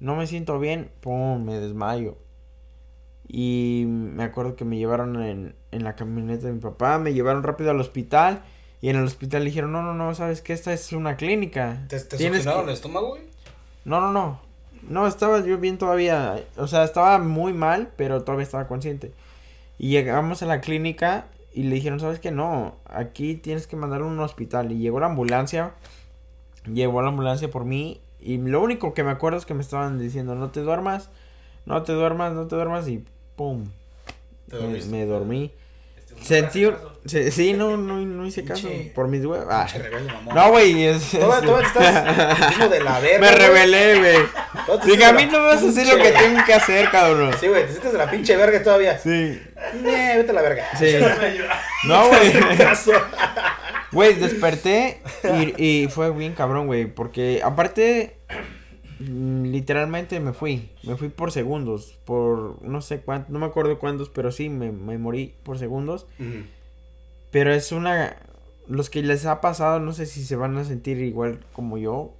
no 0.00 0.16
me 0.16 0.26
siento 0.26 0.58
bien, 0.58 0.90
pum, 1.00 1.44
me 1.44 1.58
desmayo. 1.58 2.16
Y 3.26 3.84
me 3.88 4.22
acuerdo 4.24 4.54
que 4.56 4.64
me 4.64 4.76
llevaron 4.76 5.22
en, 5.22 5.54
en 5.70 5.84
la 5.84 5.96
camioneta 5.96 6.46
de 6.46 6.52
mi 6.52 6.60
papá, 6.60 6.98
me 6.98 7.14
llevaron 7.14 7.42
rápido 7.42 7.70
al 7.70 7.80
hospital 7.80 8.42
y 8.80 8.90
en 8.90 8.96
el 8.96 9.04
hospital 9.04 9.42
le 9.44 9.50
dijeron, 9.50 9.72
no, 9.72 9.82
no, 9.82 9.94
no, 9.94 10.14
sabes 10.14 10.42
que 10.42 10.52
esta 10.52 10.72
es 10.72 10.92
una 10.92 11.16
clínica. 11.16 11.84
¿Te, 11.88 11.98
te 12.00 12.16
Tienes 12.18 12.38
succionaron 12.38 12.66
que- 12.66 12.70
el 12.70 12.76
estómago, 12.76 13.08
güey? 13.10 13.22
No, 13.84 14.00
no, 14.00 14.12
no. 14.12 14.40
No, 14.88 15.06
estaba 15.06 15.42
yo 15.44 15.56
bien 15.58 15.78
todavía. 15.78 16.42
O 16.58 16.66
sea, 16.66 16.84
estaba 16.84 17.18
muy 17.18 17.54
mal, 17.54 17.90
pero 17.96 18.22
todavía 18.22 18.42
estaba 18.44 18.66
consciente. 18.68 19.12
Y 19.78 19.88
llegamos 19.88 20.42
a 20.42 20.46
la 20.46 20.60
clínica 20.60 21.26
y 21.54 21.62
le 21.62 21.76
dijeron, 21.76 22.00
¿sabes 22.00 22.20
qué? 22.20 22.30
No, 22.30 22.76
aquí 22.84 23.34
tienes 23.36 23.66
que 23.66 23.76
mandar 23.76 24.02
a 24.02 24.04
un 24.04 24.20
hospital. 24.20 24.70
Y 24.72 24.78
llegó 24.78 25.00
la 25.00 25.06
ambulancia. 25.06 25.72
Llegó 26.70 27.00
la 27.02 27.08
ambulancia 27.08 27.50
por 27.50 27.64
mí 27.66 28.00
Y 28.20 28.38
lo 28.38 28.62
único 28.62 28.94
que 28.94 29.04
me 29.04 29.10
acuerdo 29.10 29.38
es 29.38 29.44
que 29.46 29.52
me 29.54 29.60
estaban 29.62 29.98
diciendo, 29.98 30.34
no 30.34 30.50
te 30.50 30.60
duermas, 30.60 31.10
no 31.66 31.82
te 31.82 31.92
duermas, 31.92 32.32
no 32.32 32.46
te 32.46 32.56
duermas 32.56 32.88
y 32.88 33.04
pum. 33.36 33.66
Me, 34.88 35.04
dormí. 35.06 35.50
Este, 35.96 36.24
Sentí... 36.24 36.66
se- 37.06 37.30
Sí, 37.30 37.52
no, 37.54 37.76
no, 37.76 37.96
no 37.96 38.24
hice 38.26 38.44
caso 38.44 38.68
por 38.94 39.08
mis 39.08 39.24
huevos. 39.24 39.46
Ah. 39.50 39.66
Pinche 39.70 39.82
rebelde, 39.88 40.12
mamón. 40.12 40.34
No, 40.34 40.50
güey, 40.50 40.84
es... 40.84 41.14
Es- 41.14 41.14
estás 41.14 42.50
hijo 42.52 42.68
de 42.68 42.80
la 42.80 43.00
verga. 43.00 43.18
Me 43.20 43.32
rebelé, 43.32 43.98
güey. 43.98 44.80
Dije, 44.86 45.04
a 45.04 45.12
mí 45.12 45.26
no 45.26 45.40
me 45.40 45.46
vas 45.48 45.62
a 45.62 45.66
decir 45.66 45.86
lo 45.86 46.02
que 46.02 46.12
tengo 46.12 46.44
que 46.46 46.54
hacer, 46.54 46.88
cabrón. 46.90 47.32
Sí, 47.40 47.48
güey, 47.48 47.62
te 47.66 47.70
sientes 47.72 47.92
de 47.92 47.98
la 47.98 48.10
pinche 48.10 48.36
verga 48.36 48.62
todavía. 48.62 48.98
Sí. 48.98 49.42
Nee, 49.82 50.16
vete 50.18 50.30
a 50.30 50.34
la 50.34 50.42
verga. 50.42 50.66
Sí. 50.78 50.96
No, 51.88 52.08
güey. 52.08 52.32
Güey, 53.92 54.14
desperté 54.14 55.00
y, 55.58 55.62
y 55.82 55.88
fue 55.88 56.10
bien 56.10 56.32
cabrón, 56.34 56.66
güey. 56.66 56.86
Porque 56.86 57.40
aparte, 57.44 58.16
literalmente 59.06 60.18
me 60.20 60.32
fui. 60.32 60.70
Me 60.82 60.96
fui 60.96 61.08
por 61.08 61.32
segundos. 61.32 61.98
Por 62.04 62.62
no 62.62 62.80
sé 62.80 63.00
cuántos, 63.00 63.30
no 63.30 63.38
me 63.38 63.46
acuerdo 63.46 63.78
cuántos, 63.78 64.08
pero 64.08 64.32
sí, 64.32 64.48
me, 64.48 64.72
me 64.72 64.98
morí 64.98 65.34
por 65.42 65.58
segundos. 65.58 66.06
Pero 67.30 67.52
es 67.52 67.72
una... 67.72 68.16
Los 68.66 68.88
que 68.88 69.02
les 69.02 69.26
ha 69.26 69.40
pasado, 69.40 69.78
no 69.80 69.92
sé 69.92 70.06
si 70.06 70.24
se 70.24 70.36
van 70.36 70.56
a 70.56 70.64
sentir 70.64 70.98
igual 70.98 71.44
como 71.52 71.78
yo. 71.78 72.14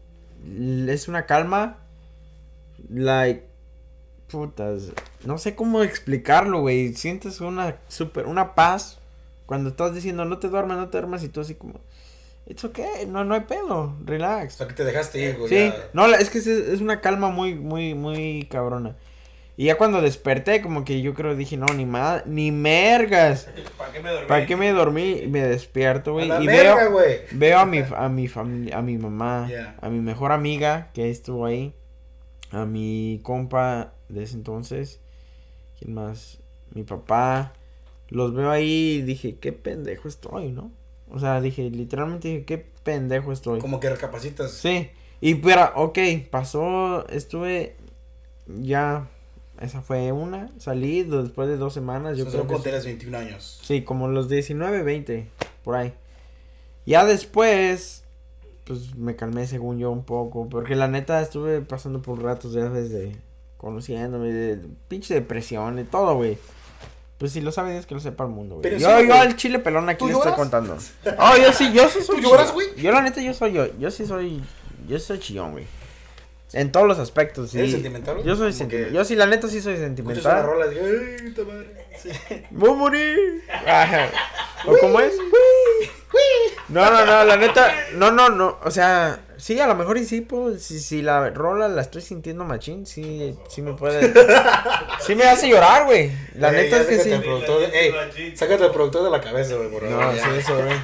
Es 0.89 1.09
una 1.09 1.27
calma. 1.27 1.79
Like... 2.89 3.47
Putas. 4.29 4.93
No 5.25 5.39
sé 5.39 5.55
cómo 5.55 5.83
explicarlo, 5.83 6.61
güey. 6.61 6.95
Sientes 6.95 7.41
una 7.41 7.77
super... 7.89 8.27
Una 8.27 8.55
paz. 8.55 8.99
Cuando 9.47 9.71
estás 9.71 9.95
diciendo 9.95 10.25
no 10.25 10.39
te 10.39 10.49
duermas, 10.49 10.79
no 10.79 10.89
te 10.89 10.99
duermas. 10.99 11.23
Y 11.25 11.29
tú 11.29 11.41
así 11.41 11.55
como... 11.55 11.81
It's 12.47 12.65
okay. 12.65 13.07
No, 13.07 13.25
no 13.25 13.35
hay 13.35 13.41
pedo. 13.43 13.81
O 13.81 13.97
Relax. 14.05 14.55
sea, 14.55 14.69
que 14.69 14.75
te 14.75 14.85
dejaste 14.85 15.19
ir, 15.19 15.37
güey. 15.39 15.49
Sí. 15.49 15.57
ya. 15.57 15.89
No, 15.93 16.07
es 16.07 16.29
que 16.31 16.39
es, 16.39 16.47
es 16.47 16.81
una 16.81 17.01
calma 17.01 17.31
muy, 17.31 17.55
muy, 17.55 17.95
muy 17.95 18.47
cabrona. 18.51 18.97
Y 19.57 19.67
ya 19.67 19.79
cuando 19.79 20.03
desperté, 20.03 20.61
como 20.61 20.85
que 20.85 21.01
yo 21.01 21.15
creo 21.15 21.37
dije, 21.37 21.57
no, 21.57 21.67
ni 21.67 21.87
más, 21.87 22.27
ni 22.27 22.51
mergas. 22.51 23.49
¿Para 23.79 23.93
qué 23.93 24.01
me 24.01 24.11
dormí? 24.11 24.27
¿Para 24.29 24.47
qué 24.47 24.57
me 24.57 24.73
dormí? 24.73 25.11
Y 25.23 25.27
Me 25.29 25.43
despierto, 25.43 26.13
güey. 26.15 26.29
Y 26.43 26.47
veo, 26.47 26.77
veo 27.33 27.59
a 27.59 27.65
mi, 27.65 27.79
a 27.97 28.09
mi 28.09 28.29
familia, 28.29 28.79
a 28.79 28.83
mi 28.83 28.99
mamá, 28.99 29.47
Yeah. 29.49 29.77
a 29.81 29.89
mi 29.89 30.01
mejor 30.01 30.33
amiga 30.33 30.91
que 30.93 31.09
estuvo 31.09 31.47
ahí, 31.47 31.73
a 32.51 32.67
mi 32.67 33.21
compa 33.23 33.95
de 34.09 34.25
ese 34.25 34.35
entonces, 34.35 35.01
¿quién 35.79 35.95
más? 35.95 36.41
Mi 36.75 36.83
papá. 36.83 37.53
Los 38.09 38.35
veo 38.35 38.51
ahí 38.51 38.97
y 38.99 39.03
dije, 39.03 39.37
qué 39.41 39.53
pendejo 39.53 40.09
estoy, 40.09 40.51
¿no? 40.51 40.71
O 41.15 41.21
sea, 41.21 41.41
dije, 41.41 41.71
literalmente 41.71 42.27
dije, 42.29 42.45
qué 42.45 42.59
pendejo 42.83 43.31
estoy. 43.31 43.61
Como 43.61 43.79
que 43.79 43.89
recapacitas. 43.89 44.51
Sí. 44.51 44.91
Y 45.21 45.37
pero, 45.37 45.71
ok, 45.77 45.99
pasó, 46.29 47.07
estuve 47.09 47.77
ya, 48.47 49.09
esa 49.61 49.81
fue 49.81 50.11
una, 50.11 50.51
salí 50.59 51.05
después 51.05 51.49
de 51.49 51.57
dos 51.57 51.73
semanas, 51.73 52.19
yo 52.19 52.25
Yo 52.25 52.31
creo 52.31 52.47
creo 52.47 52.49
que 52.49 52.55
que 52.55 52.59
sí. 52.59 52.65
tenías 52.65 52.85
21 52.85 53.19
años. 53.19 53.61
Sí, 53.63 53.83
como 53.83 54.09
los 54.09 54.29
19, 54.29 54.83
20, 54.83 55.29
por 55.63 55.77
ahí. 55.77 55.95
Ya 56.85 57.05
después, 57.05 58.03
pues 58.65 58.97
me 58.97 59.15
calmé 59.15 59.47
según 59.47 59.79
yo 59.79 59.93
un 59.93 60.03
poco, 60.05 60.49
porque 60.49 60.75
la 60.75 60.89
neta 60.89 61.23
estuve 61.23 61.61
pasando 61.61 62.03
por 62.03 62.21
ratos 62.21 62.53
ya 62.53 62.69
desde 62.69 63.17
conociéndome, 63.57 64.33
de 64.33 64.69
pinche 64.89 65.15
depresión, 65.15 65.77
de 65.77 65.85
todo, 65.85 66.17
güey. 66.17 66.37
Pues 67.19 67.33
si 67.33 67.41
lo 67.41 67.53
sabe 67.53 67.73
Dios 67.73 67.87
que 67.87 67.95
lo 67.95 68.01
sepa 68.01 68.25
el 68.25 68.31
mundo, 68.31 68.57
güey. 68.57 68.63
Pero 68.63 68.79
Yo, 68.79 68.89
sí, 68.89 69.03
yo 69.03 69.07
güey. 69.09 69.19
al 69.19 69.37
chile 69.37 69.59
pelón 69.61 69.89
aquí 69.89 69.99
¿Tú 70.01 70.07
le 70.07 70.13
estoy 70.13 70.33
lloras? 70.33 70.39
contando. 70.39 70.77
Oh, 71.19 71.37
yo 71.37 71.53
sí, 71.53 71.73
yo 71.73 71.89
sí 71.89 72.03
soy 72.03 72.17
¿Tú 72.21 72.23
lloras, 72.29 72.53
güey? 72.53 72.69
Yo 72.77 72.91
la 72.93 73.03
neta 73.03 73.21
yo 73.23 73.33
soy 73.33 73.53
yo, 73.53 73.67
yo 73.79 73.91
sí 73.91 74.05
soy, 74.07 74.43
yo 74.89 74.99
soy 74.99 75.19
chillón, 75.21 75.53
güey. 75.53 75.67
En 76.53 76.71
todos 76.71 76.87
los 76.87 76.99
aspectos, 76.99 77.51
sí. 77.51 77.59
¿Eres 77.59 77.73
sentimental? 77.73 78.23
Yo 78.23 78.37
soy 78.37 78.53
sentimental. 78.53 78.93
Yo 78.95 79.05
sí, 79.05 79.17
la 79.17 79.27
neta 79.27 79.49
sí 79.49 79.61
soy 79.61 79.75
Escuchas 79.75 79.81
una 79.81 79.87
sentimental. 79.97 80.43
rola 80.45 80.67
digo, 80.69 80.83
¡ay, 80.85 81.35
madre! 81.47 81.87
Sí. 82.01 82.11
Voy 82.51 82.71
a 82.71 82.75
morir. 82.75 83.43
Ajá. 83.67 84.09
¿O 84.67 84.77
cómo 84.79 85.01
es? 85.01 85.15
No, 86.69 86.91
no, 86.91 87.05
no, 87.05 87.25
la 87.25 87.37
neta, 87.37 87.73
no, 87.95 88.11
no, 88.11 88.29
no, 88.31 88.59
o 88.63 88.71
sea, 88.71 89.21
sí, 89.37 89.59
a 89.61 89.67
lo 89.67 89.75
mejor 89.75 89.99
y 89.99 90.05
sí, 90.05 90.21
pues, 90.21 90.63
si, 90.63 90.81
si 90.81 91.03
la 91.03 91.31
rola 91.31 91.69
la 91.69 91.83
estoy 91.83 92.03
sintiendo 92.03 92.45
machín, 92.45 92.87
sí, 92.87 93.37
sí 93.49 93.63
me 93.63 93.75
puede, 93.75 94.13
sí 95.01 95.15
me 95.15 95.25
hace 95.25 95.49
llorar, 95.49 95.85
güey, 95.85 96.11
la 96.37 96.51
Ey, 96.51 96.57
neta 96.65 96.77
ya 96.77 96.83
es 96.83 96.89
que 96.89 96.99
sí. 96.99 97.13
al 97.13 97.23
productor 97.23 97.63
ey, 97.73 98.37
sácate 98.37 98.65
al 98.65 98.73
productor 98.73 99.05
de 99.05 99.11
la 99.11 99.21
cabeza, 99.21 99.55
güey, 99.57 99.71
por 99.71 99.83
No, 99.85 99.99
favor. 99.99 100.15
sí, 100.15 100.21
ya. 100.31 100.37
eso, 100.37 100.55
güey, 100.57 100.77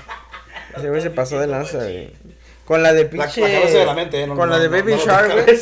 ese 0.76 0.88
güey 0.88 1.00
se 1.02 1.10
pasó 1.10 1.38
de 1.38 1.46
lanza, 1.46 1.78
güey, 1.78 2.12
con 2.64 2.82
la 2.82 2.92
de 2.92 3.04
La, 3.12 3.16
la 3.16 3.24
pinche, 3.32 3.40
cabeza 3.40 3.78
de 3.78 3.86
la 3.86 3.94
mente, 3.94 4.22
¿eh? 4.22 4.26
No, 4.26 4.36
con 4.36 4.48
no, 4.48 4.56
la 4.56 4.62
de 4.62 4.68
no, 4.68 4.76
Baby 4.76 4.96
Shark, 5.04 5.32
güey, 5.32 5.58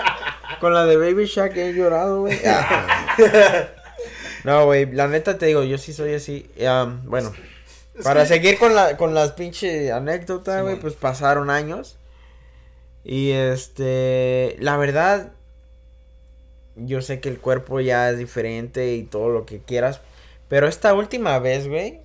con 0.60 0.74
la 0.74 0.84
de 0.84 0.96
Baby 0.96 1.26
Shark 1.26 1.56
he 1.56 1.72
llorado, 1.72 2.20
güey. 2.22 2.38
Ah. 2.46 3.06
No, 4.44 4.64
güey, 4.66 4.86
la 4.92 5.08
neta 5.08 5.38
te 5.38 5.46
digo, 5.46 5.64
yo 5.64 5.76
sí 5.76 5.92
soy 5.92 6.14
así, 6.14 6.48
am, 6.64 7.02
bueno. 7.06 7.32
Para 8.04 8.26
seguir 8.26 8.58
con 8.58 8.76
la 8.76 8.96
con 8.96 9.12
las 9.12 9.32
pinche 9.32 9.90
anécdotas, 9.90 10.62
güey, 10.62 10.76
pues 10.76 10.94
pasaron 10.94 11.50
años. 11.50 11.96
Y 13.08 13.30
este, 13.30 14.56
la 14.58 14.76
verdad 14.76 15.32
yo 16.74 17.00
sé 17.02 17.20
que 17.20 17.28
el 17.28 17.38
cuerpo 17.40 17.80
ya 17.80 18.10
es 18.10 18.18
diferente 18.18 18.94
y 18.96 19.04
todo 19.04 19.28
lo 19.28 19.46
que 19.46 19.60
quieras, 19.60 20.00
pero 20.48 20.66
esta 20.66 20.92
última 20.92 21.38
vez, 21.38 21.68
güey, 21.68 22.00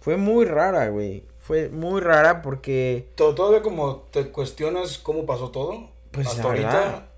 fue 0.00 0.16
muy 0.16 0.44
rara, 0.44 0.88
güey. 0.88 1.24
Fue 1.38 1.68
muy 1.70 2.00
rara 2.00 2.42
porque 2.42 3.06
To- 3.14 3.34
Todavía 3.34 3.62
como 3.62 4.06
te 4.10 4.28
cuestionas 4.28 4.98
cómo 4.98 5.24
pasó 5.24 5.50
todo. 5.50 5.88
Pues, 6.10 6.26
hasta 6.26 6.42
ahorita. 6.42 7.08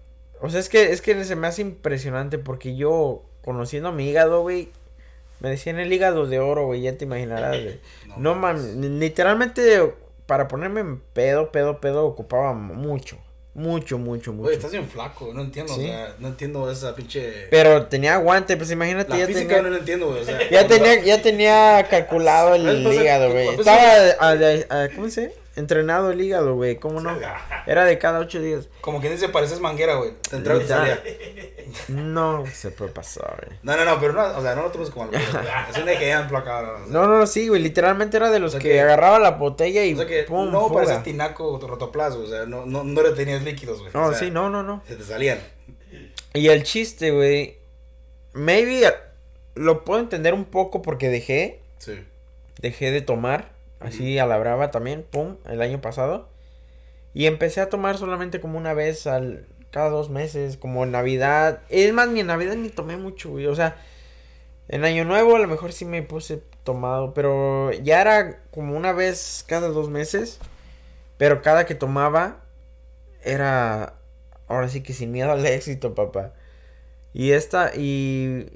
o 0.40 0.50
sea, 0.50 0.61
es 0.61 0.69
que 0.69 0.92
es 0.92 1.00
que 1.02 1.25
se 1.25 1.37
me 1.37 1.47
hace 1.49 1.62
impresionante 1.62 2.38
porque 2.38 2.76
yo 2.76 3.23
conociendo 3.42 3.88
a 3.88 3.92
mi 3.92 4.09
hígado, 4.09 4.42
güey, 4.42 4.69
me 5.40 5.49
decían 5.49 5.78
el 5.80 5.92
hígado 5.92 6.26
de 6.26 6.38
oro, 6.38 6.66
güey, 6.66 6.83
ya 6.83 6.97
te 6.97 7.07
imaginarás, 7.07 7.61
güey. 7.62 7.80
No 8.19 8.35
mames, 8.35 8.76
literalmente 8.76 9.95
para 10.31 10.47
ponerme 10.47 10.79
en 10.81 11.01
pedo, 11.01 11.51
pedo, 11.51 11.81
pedo 11.81 12.05
ocupaba 12.07 12.53
mucho, 12.53 13.19
mucho, 13.53 13.99
mucho, 13.99 14.33
mucho. 14.33 14.47
Oye, 14.47 14.55
estás 14.57 14.71
bien 14.71 14.87
flaco, 14.89 15.33
no 15.35 15.41
entiendo, 15.41 15.75
Sí. 15.75 15.81
o 15.81 15.83
sea, 15.89 16.15
no 16.21 16.29
entiendo 16.29 16.71
esa 16.71 16.95
pinche... 16.95 17.49
Pero 17.51 17.87
tenía 17.87 18.15
aguante, 18.15 18.57
pues 18.57 18.71
imagínate, 18.71 19.11
la 19.11 19.19
ya 19.19 19.27
física 19.27 19.49
tenía, 19.57 19.63
no 19.63 19.71
la 19.71 19.79
entiendo, 19.79 20.07
güey, 20.07 20.21
o 20.21 20.25
sea... 20.25 20.39
ya 20.49 20.69
tenía, 20.69 21.03
ya 21.03 21.21
tenía 21.21 21.85
calculado 21.91 22.55
el 22.55 22.65
¿Ves? 22.65 22.87
Pasa- 22.87 23.03
hígado, 23.03 23.33
güey. 23.33 23.47
pues, 23.57 23.59
Estaba, 23.59 23.83
a- 24.21 24.31
a- 24.31 24.83
a- 24.85 24.89
¿cómo 24.95 25.09
se 25.11 25.23
dice? 25.23 25.35
Entrenado 25.61 26.11
el 26.11 26.21
hígado, 26.21 26.55
güey, 26.57 26.76
¿cómo 26.76 27.00
no? 27.00 27.17
Era 27.67 27.85
de 27.85 27.99
cada 27.99 28.19
ocho 28.19 28.40
días. 28.43 28.69
Como 28.81 29.00
quien 29.00 29.12
dice, 29.12 29.29
pareces 29.29 29.61
manguera, 29.61 29.95
güey. 29.95 30.12
Te 30.29 30.37
entraba 30.37 30.61
y 30.62 30.67
salía. 30.67 31.00
No, 31.88 32.45
se 32.52 32.73
puede 32.73 32.90
pasar, 32.90 33.47
güey. 33.47 33.57
No, 33.62 33.76
no, 33.76 33.85
no, 33.85 34.00
pero 34.00 34.12
no, 34.12 34.37
o 34.38 34.43
sea, 34.43 34.57
no 34.57 34.62
lo 34.62 34.73
tomes 34.73 34.90
como 34.90 35.05
algo. 35.05 35.17
Es 35.71 35.79
un 35.81 35.88
ejemplo 35.88 36.38
acá. 36.38 36.61
o 36.62 36.79
sea. 36.79 36.87
No, 36.88 37.07
no, 37.07 37.19
no, 37.19 37.26
sí, 37.29 37.47
güey, 37.47 37.62
literalmente 37.62 38.17
era 38.17 38.29
de 38.31 38.40
los 38.40 38.49
O 38.49 38.52
sea 38.52 38.61
que, 38.61 38.71
que- 38.71 38.81
agarraba 38.81 39.21
la 39.21 39.33
botella 39.33 39.85
y 39.85 39.95
O 39.95 39.99
sea 39.99 40.07
que 40.07 40.25
pum, 40.25 40.50
no 40.50 40.62
fuga. 40.69 40.83
pareces 40.83 41.05
tinaco 41.05 41.47
o 41.52 41.61
rotoplas, 41.64 42.14
o 42.14 42.26
sea, 42.26 42.45
no, 42.47 42.67
no, 42.67 42.83
no 42.83 43.02
le 43.02 43.11
tenías 43.11 43.43
líquidos, 43.45 43.79
güey. 43.81 43.93
No, 43.95 44.07
o 44.07 44.11
sea, 44.11 44.19
sí, 44.19 44.31
no, 44.33 44.50
no, 44.50 44.64
no. 44.64 44.83
Se 44.88 44.97
te 44.97 45.05
salían. 45.05 45.38
Y 46.35 46.49
el 46.49 46.64
chiste, 46.64 47.12
güey, 47.12 47.59
maybe 48.33 48.93
lo 49.55 49.85
puedo 49.85 50.00
entender 50.00 50.35
un 50.35 50.45
poco 50.47 50.83
porque 50.83 51.09
dejé, 51.09 51.61
Sí. 51.79 52.05
dejé 52.59 52.90
de 52.90 53.00
tomar, 53.00 53.52
así 53.81 54.19
a 54.19 54.27
la 54.27 54.39
brava 54.39 54.71
también, 54.71 55.05
pum, 55.11 55.37
el 55.49 55.63
año 55.63 55.81
pasado. 55.81 56.29
Y 57.15 57.27
empecé 57.27 57.61
a 57.61 57.69
tomar 57.69 57.99
solamente 57.99 58.41
como 58.41 58.59
una 58.59 58.75
vez 58.75 59.07
al, 59.07 59.47
cada 59.73 59.91
dos 59.91 60.11
meses, 60.11 60.57
como 60.57 60.85
en 60.85 60.93
Navidad. 60.93 61.61
Es 61.69 61.93
más, 61.93 62.09
ni 62.09 62.21
en 62.21 62.29
Navidad 62.29 62.55
ni 62.55 62.69
tomé 62.69 62.97
mucho, 62.97 63.31
güey, 63.31 63.47
o 63.47 63.55
sea, 63.55 63.77
en 64.69 64.85
Año 64.85 65.05
Nuevo 65.05 65.35
a 65.35 65.41
lo 65.41 65.49
mejor 65.49 65.73
sí 65.73 65.85
me 65.85 66.03
puse 66.03 66.43
tomado, 66.63 67.13
pero 67.15 67.73
ya 67.73 68.01
era 68.01 68.41
como 68.53 68.77
una 68.77 68.93
vez 68.93 69.45
cada 69.49 69.69
dos 69.69 69.91
meses. 69.91 70.39
Pero 71.21 71.43
cada 71.43 71.67
que 71.67 71.75
tomaba 71.75 72.41
era 73.23 73.95
ahora 74.49 74.71
sí 74.71 74.83
que 74.83 74.95
sin 74.95 75.13
miedo 75.13 75.31
al 75.31 75.45
éxito, 75.47 75.95
papá. 75.95 76.33
Y 77.13 77.33
esta, 77.33 77.73
y 77.77 78.47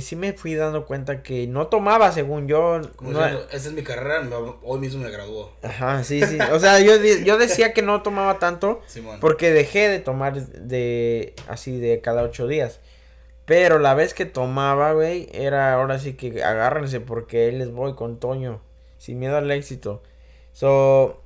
sí 0.00 0.16
me 0.16 0.32
fui 0.32 0.54
dando 0.54 0.86
cuenta 0.86 1.22
que 1.22 1.46
no 1.46 1.66
tomaba 1.66 2.12
según 2.12 2.48
yo. 2.48 2.78
No- 2.80 3.08
diciendo, 3.08 3.46
esta 3.50 3.68
es 3.68 3.72
mi 3.72 3.82
carrera, 3.82 4.22
hoy 4.62 4.78
mismo 4.80 5.02
me 5.02 5.10
graduó. 5.10 5.52
Ajá, 5.62 6.04
sí, 6.04 6.22
sí. 6.24 6.38
O 6.52 6.58
sea, 6.58 6.80
yo, 6.80 6.92
yo 7.24 7.38
decía 7.38 7.72
que 7.72 7.82
no 7.82 8.02
tomaba 8.02 8.38
tanto 8.38 8.80
Simón. 8.86 9.18
porque 9.20 9.50
dejé 9.50 9.88
de 9.88 9.98
tomar 9.98 10.34
de 10.34 11.34
así 11.48 11.78
de 11.78 12.00
cada 12.00 12.22
ocho 12.22 12.46
días. 12.46 12.80
Pero 13.44 13.78
la 13.78 13.94
vez 13.94 14.14
que 14.14 14.24
tomaba, 14.24 14.92
güey, 14.92 15.28
era 15.32 15.74
ahora 15.74 15.98
sí 15.98 16.14
que 16.14 16.44
agárrense 16.44 17.00
porque 17.00 17.46
ahí 17.46 17.52
les 17.52 17.70
voy 17.72 17.94
con 17.94 18.18
Toño. 18.20 18.60
Sin 18.98 19.18
miedo 19.18 19.36
al 19.36 19.50
éxito. 19.50 20.00
So, 20.52 21.20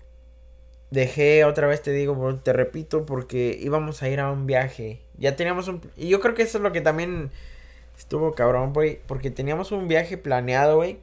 dejé 0.91 1.45
otra 1.45 1.67
vez, 1.67 1.83
te 1.83 1.91
digo, 1.93 2.41
te 2.43 2.53
repito, 2.53 3.05
porque 3.05 3.59
íbamos 3.61 4.03
a 4.03 4.09
ir 4.09 4.21
a 4.21 4.31
un 4.31 4.47
viaje. 4.47 5.03
Ya 5.19 5.37
teníamos 5.37 5.69
un... 5.69 5.81
Y 5.97 6.09
yo 6.09 6.21
creo 6.21 6.35
que 6.35 6.43
eso 6.43 6.59
es 6.59 6.63
lo 6.63 6.73
que 6.73 6.81
también 6.81 7.31
estuvo 7.97 8.35
cabrón, 8.35 8.73
güey. 8.73 9.01
Porque 9.07 9.31
teníamos 9.31 9.73
un 9.73 9.89
viaje 9.89 10.17
planeado, 10.19 10.77
güey 10.77 10.99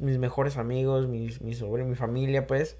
mis 0.00 0.18
mejores 0.18 0.56
amigos, 0.56 1.06
mis, 1.06 1.40
mi 1.42 1.54
sobrino, 1.54 1.88
mi 1.88 1.94
familia, 1.94 2.46
pues. 2.46 2.76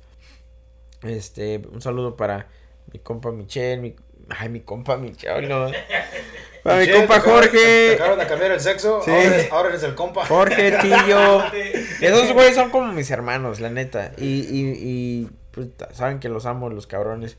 Este, 1.03 1.63
un 1.71 1.81
saludo 1.81 2.17
para 2.17 2.49
mi 2.93 2.99
compa 2.99 3.31
Michelle, 3.31 3.81
mi... 3.81 3.95
Ay, 4.31 4.49
mi 4.49 4.61
compa 4.61 4.97
Michelle, 4.97 5.47
no. 5.47 5.71
Para 6.63 6.79
mi 6.81 6.91
compa 6.91 7.15
te 7.15 7.21
acaban- 7.21 7.23
Te 7.23 7.31
Jorge, 7.51 7.95
acaban 7.95 8.19
de 8.19 8.27
cambiar 8.27 8.51
el 8.53 8.61
sexo. 8.61 9.01
Sí. 9.03 9.11
Ahora, 9.11 9.25
eres, 9.25 9.53
ahora 9.53 9.69
eres 9.71 9.83
el 9.83 9.95
compa. 9.95 10.27
Jorge, 10.27 10.73
Tillo. 10.81 11.43
Esos 12.01 12.33
güeyes 12.33 12.55
son 12.55 12.71
como 12.71 12.93
mis 12.93 13.11
hermanos, 13.11 13.61
la 13.61 13.71
neta. 13.71 14.13
Y, 14.19 14.41
y, 14.41 14.75
y 14.79 15.31
pues, 15.53 15.69
saben 15.93 16.21
que 16.21 16.29
los 16.29 16.45
amo, 16.47 16.69
los 16.69 16.87
cabrones. 16.87 17.39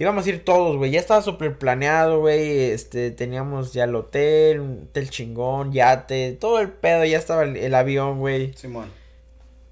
Íbamos 0.00 0.24
a 0.24 0.28
ir 0.28 0.44
todos, 0.44 0.76
güey. 0.76 0.92
Ya 0.92 1.00
estaba 1.00 1.22
súper 1.22 1.58
planeado, 1.58 2.20
güey. 2.20 2.70
Este, 2.70 3.10
teníamos 3.10 3.72
ya 3.72 3.82
el 3.82 3.96
hotel, 3.96 4.60
un 4.60 4.82
hotel 4.88 5.10
chingón, 5.10 5.72
yate, 5.72 6.36
todo 6.40 6.60
el 6.60 6.68
pedo. 6.70 7.04
Ya 7.04 7.18
estaba 7.18 7.42
el, 7.42 7.56
el 7.56 7.74
avión, 7.74 8.20
güey. 8.20 8.52
Simón. 8.54 8.92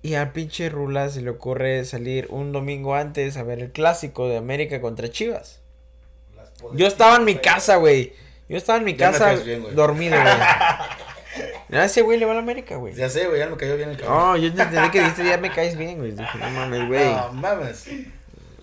Y 0.03 0.15
al 0.15 0.33
pinche 0.33 0.69
Rula 0.69 1.11
se 1.11 1.21
le 1.23 1.31
ocurre 1.31 1.85
salir 1.85 2.27
un 2.31 2.51
domingo 2.51 2.97
antes 2.97 3.37
a 3.37 3.45
ver 3.45 3.61
el 3.61 3.71
clásico 3.71 4.29
de 4.29 4.37
América 4.37 4.81
contra 4.81 5.09
Chivas. 5.09 5.61
Yo 6.75 6.89
estaba 6.89 7.15
en 7.17 7.25
mi 7.25 7.37
casa, 7.37 7.77
güey. 7.77 8.13
Yo 8.49 8.57
estaba 8.57 8.79
en 8.81 8.85
mi 8.85 8.97
Ya 8.97 9.13
casa 9.13 9.27
caes 9.27 9.45
bien, 9.45 9.63
güey. 9.63 9.75
dormido, 9.77 10.17
güey. 10.21 10.35
A 11.73 11.85
ese 11.85 12.03
güey 12.03 12.19
le 12.19 12.25
va 12.25 12.33
a 12.33 12.35
la 12.35 12.41
América, 12.41 12.77
güey. 12.77 12.95
Ya 12.95 13.09
sé, 13.11 13.27
güey, 13.27 13.39
ya 13.41 13.47
me 13.49 13.57
cayó 13.57 13.77
bien 13.77 13.91
el 13.91 13.97
cabrón. 13.97 14.17
No, 14.17 14.37
yo 14.37 14.47
entendí 14.49 14.91
que 14.91 15.01
dijiste 15.01 15.25
ya 15.25 15.37
me 15.37 15.51
caes 15.51 15.77
bien, 15.77 15.99
güey. 15.99 16.13
Dije, 16.13 16.39
no 16.39 16.51
mames, 16.51 16.87
güey. 16.89 17.13
No, 17.13 17.33
mames. 17.33 17.89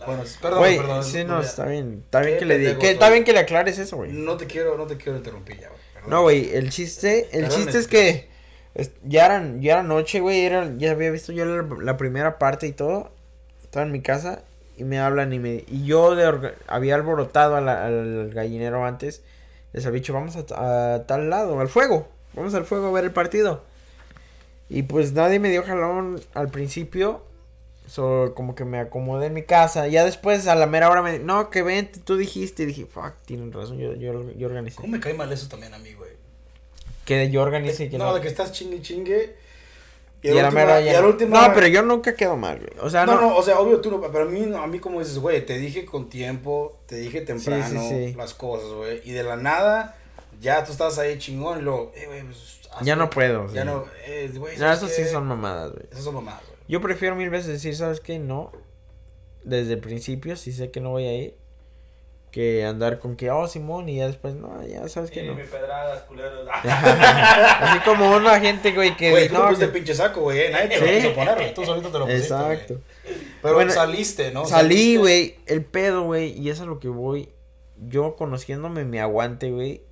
Bueno, 0.05 0.23
perdón, 0.41 0.59
Güey, 0.59 0.77
perdón. 0.77 1.03
sí, 1.03 1.23
no, 1.23 1.41
está 1.41 1.65
bien. 1.65 2.01
Está 2.05 2.21
bien 2.21 2.37
que 2.39 2.45
le 2.45 2.57
di- 2.57 2.63
pendejo 2.65 2.81
que 2.81 2.91
Está 2.91 3.09
bien 3.09 3.23
que 3.23 3.33
le 3.33 3.39
aclares 3.39 3.77
eso, 3.79 3.97
güey. 3.97 4.11
No 4.11 4.37
te 4.37 4.45
quiero, 4.47 4.77
no 4.77 4.85
te 4.87 4.97
quiero 4.97 5.17
interrumpir 5.17 5.59
ya, 5.59 5.69
güey. 5.69 5.79
perdón. 5.93 6.09
No, 6.09 6.21
güey, 6.23 6.53
el 6.53 6.69
chiste, 6.69 7.29
el 7.31 7.43
Perdón, 7.45 7.57
chiste 7.63 7.77
es 7.79 7.87
que 7.87 8.29
es- 8.75 8.91
ya 9.03 9.25
eran, 9.25 9.61
ya 9.61 9.73
era 9.73 9.83
noche, 9.83 10.19
güey, 10.19 10.45
era, 10.45 10.69
ya 10.77 10.91
había 10.91 11.11
visto 11.11 11.31
yo 11.31 11.45
la, 11.45 11.65
la 11.81 11.97
primera 11.97 12.37
parte 12.39 12.67
y 12.67 12.71
todo. 12.73 13.11
Estaba 13.63 13.85
en 13.85 13.91
mi 13.91 14.01
casa 14.01 14.41
y 14.77 14.83
me 14.83 14.99
hablan 14.99 15.31
y 15.33 15.39
me, 15.39 15.63
y 15.67 15.85
yo 15.85 16.15
de 16.15 16.25
orga- 16.27 16.53
había 16.67 16.95
alborotado 16.95 17.55
a 17.55 17.61
la- 17.61 17.85
al 17.85 18.31
gallinero 18.33 18.85
antes. 18.85 19.21
Les 19.73 19.85
había 19.85 19.99
dicho, 20.01 20.13
vamos 20.13 20.35
a, 20.35 20.95
a 20.95 21.05
tal 21.07 21.29
lado, 21.29 21.59
al 21.59 21.67
fuego. 21.69 22.07
Vamos 22.35 22.53
al 22.55 22.65
fuego 22.65 22.87
a 22.87 22.91
ver 22.91 23.03
el 23.05 23.11
partido. 23.11 23.63
Y 24.69 24.83
pues 24.83 25.13
nadie 25.13 25.39
me 25.39 25.49
dio 25.49 25.63
jalón 25.63 26.19
al 26.33 26.49
principio. 26.49 27.23
So, 27.85 28.33
como 28.35 28.55
que 28.55 28.65
me 28.65 28.79
acomodé 28.79 29.27
en 29.27 29.33
mi 29.33 29.43
casa. 29.43 29.87
Ya 29.87 30.05
después 30.05 30.47
a 30.47 30.55
la 30.55 30.65
mera 30.67 30.89
hora 30.89 31.01
me 31.01 31.19
no, 31.19 31.49
que 31.49 31.61
vente, 31.63 31.99
tú 31.99 32.15
dijiste. 32.17 32.63
Y 32.63 32.65
dije, 32.67 32.85
fuck, 32.85 33.13
tienen 33.25 33.51
razón, 33.51 33.77
yo, 33.77 33.93
yo, 33.93 34.31
yo 34.31 34.47
organicé. 34.47 34.77
¿Cómo 34.77 34.87
me 34.89 34.99
cae 34.99 35.13
mal 35.13 35.31
eso 35.31 35.47
también 35.49 35.73
a 35.73 35.77
mí, 35.79 35.93
güey? 35.93 36.11
Que 37.05 37.29
yo 37.29 37.41
organicé 37.41 37.85
y 37.85 37.89
que 37.89 37.97
no, 37.97 38.05
no. 38.05 38.15
de 38.15 38.21
que 38.21 38.29
estás 38.29 38.51
chingue 38.51 38.81
chingue. 38.81 39.35
Y, 40.21 40.29
a 40.29 40.35
la 40.35 40.43
última- 40.45 40.61
mera 40.61 40.81
y 40.81 40.85
ya 40.85 40.97
al 40.99 41.03
no. 41.03 41.09
último- 41.09 41.35
No, 41.35 41.53
pero 41.53 41.67
yo 41.67 41.81
nunca 41.81 42.15
quedo 42.15 42.37
mal, 42.37 42.57
güey. 42.59 42.71
O 42.79 42.89
sea, 42.89 43.05
no, 43.05 43.15
no. 43.15 43.21
no, 43.21 43.35
o 43.35 43.43
sea, 43.43 43.59
obvio 43.59 43.81
tú 43.81 43.91
no, 43.91 43.99
pero 43.99 44.23
a 44.23 44.27
mí, 44.27 44.39
no, 44.41 44.63
a 44.63 44.67
mí 44.67 44.79
como 44.79 44.99
dices, 44.99 45.19
güey, 45.19 45.45
te 45.45 45.57
dije 45.57 45.83
con 45.83 46.07
tiempo, 46.09 46.79
te 46.85 46.95
dije 46.95 47.19
temprano 47.19 47.81
sí. 47.89 48.13
las 48.15 48.33
cosas, 48.33 48.69
güey, 48.71 49.01
y 49.03 49.11
de 49.11 49.23
la 49.23 49.35
nada, 49.35 49.97
ya 50.39 50.63
tú 50.63 50.71
estás 50.71 50.97
ahí 50.97 51.17
chingón 51.19 51.59
y 51.59 51.61
luego, 51.63 51.91
eh, 51.93 52.05
güey, 52.07 52.23
pues, 52.23 52.61
Ya 52.83 52.95
no 52.95 53.09
puedo, 53.09 53.53
Ya 53.53 53.63
sí. 53.63 53.67
no, 53.67 53.83
eh, 54.05 54.31
güey, 54.33 54.55
No, 54.55 54.61
¿sabes 54.73 54.77
eso 54.83 54.87
sí 54.87 55.11
son 55.11 55.27
mamadas, 55.27 55.73
güey. 55.73 55.85
Esas 55.91 56.05
son 56.05 56.15
mamadas, 56.15 56.41
güey. 56.47 56.52
Yo 56.67 56.81
prefiero 56.81 57.15
mil 57.15 57.29
veces 57.29 57.47
decir, 57.47 57.75
¿sabes 57.75 57.99
qué? 57.99 58.19
No. 58.19 58.51
Desde 59.43 59.73
el 59.73 59.79
principio, 59.79 60.35
si 60.35 60.51
sé 60.51 60.71
que 60.71 60.79
no 60.79 60.91
voy 60.91 61.05
a 61.05 61.13
ir. 61.15 61.35
Que 62.31 62.65
andar 62.65 62.97
con 62.97 63.15
que, 63.15 63.29
oh, 63.29 63.47
Simón, 63.47 63.87
y 63.89 63.97
ya 63.97 64.07
después, 64.07 64.33
no, 64.33 64.65
ya 64.65 64.87
sabes 64.89 65.11
que 65.11 65.21
no. 65.21 65.35
mi 65.35 65.43
pedradas, 65.43 66.01
culeros. 66.03 66.47
Así 66.63 67.79
como 67.85 68.15
una 68.15 68.39
gente, 68.39 68.71
güey, 68.71 68.97
que. 68.97 69.11
Güey, 69.11 69.27
tú 69.27 69.35
no, 69.35 69.41
te 69.41 69.45
pusiste 69.49 69.65
que- 69.67 69.71
pinche 69.73 69.93
saco, 69.93 70.21
güey, 70.21 70.39
eh, 70.39 70.49
nadie 70.49 70.69
te 70.69 70.79
lo 70.79 70.87
Sí. 70.87 70.93
quiso 70.95 71.13
poner, 71.13 71.35
güey, 71.35 71.53
tú 71.53 71.63
solito 71.63 71.89
te 71.91 71.99
lo 71.99 72.05
pusiste. 72.05 72.23
Exacto. 72.33 72.81
Pero 73.43 73.53
Bueno, 73.53 73.71
saliste, 73.71 74.31
¿no? 74.31 74.45
Salí, 74.45 74.75
Saliste. 74.75 74.97
güey. 74.97 75.35
El 75.45 75.63
pedo, 75.65 76.03
güey. 76.05 76.31
Y 76.39 76.49
eso 76.49 76.63
es 76.63 76.67
a 76.67 76.71
lo 76.71 76.79
que 76.79 76.87
voy. 76.87 77.29
Yo 77.77 78.15
conociéndome 78.15 78.83
mi 78.83 78.97
aguante, 78.97 79.51
güey. 79.51 79.83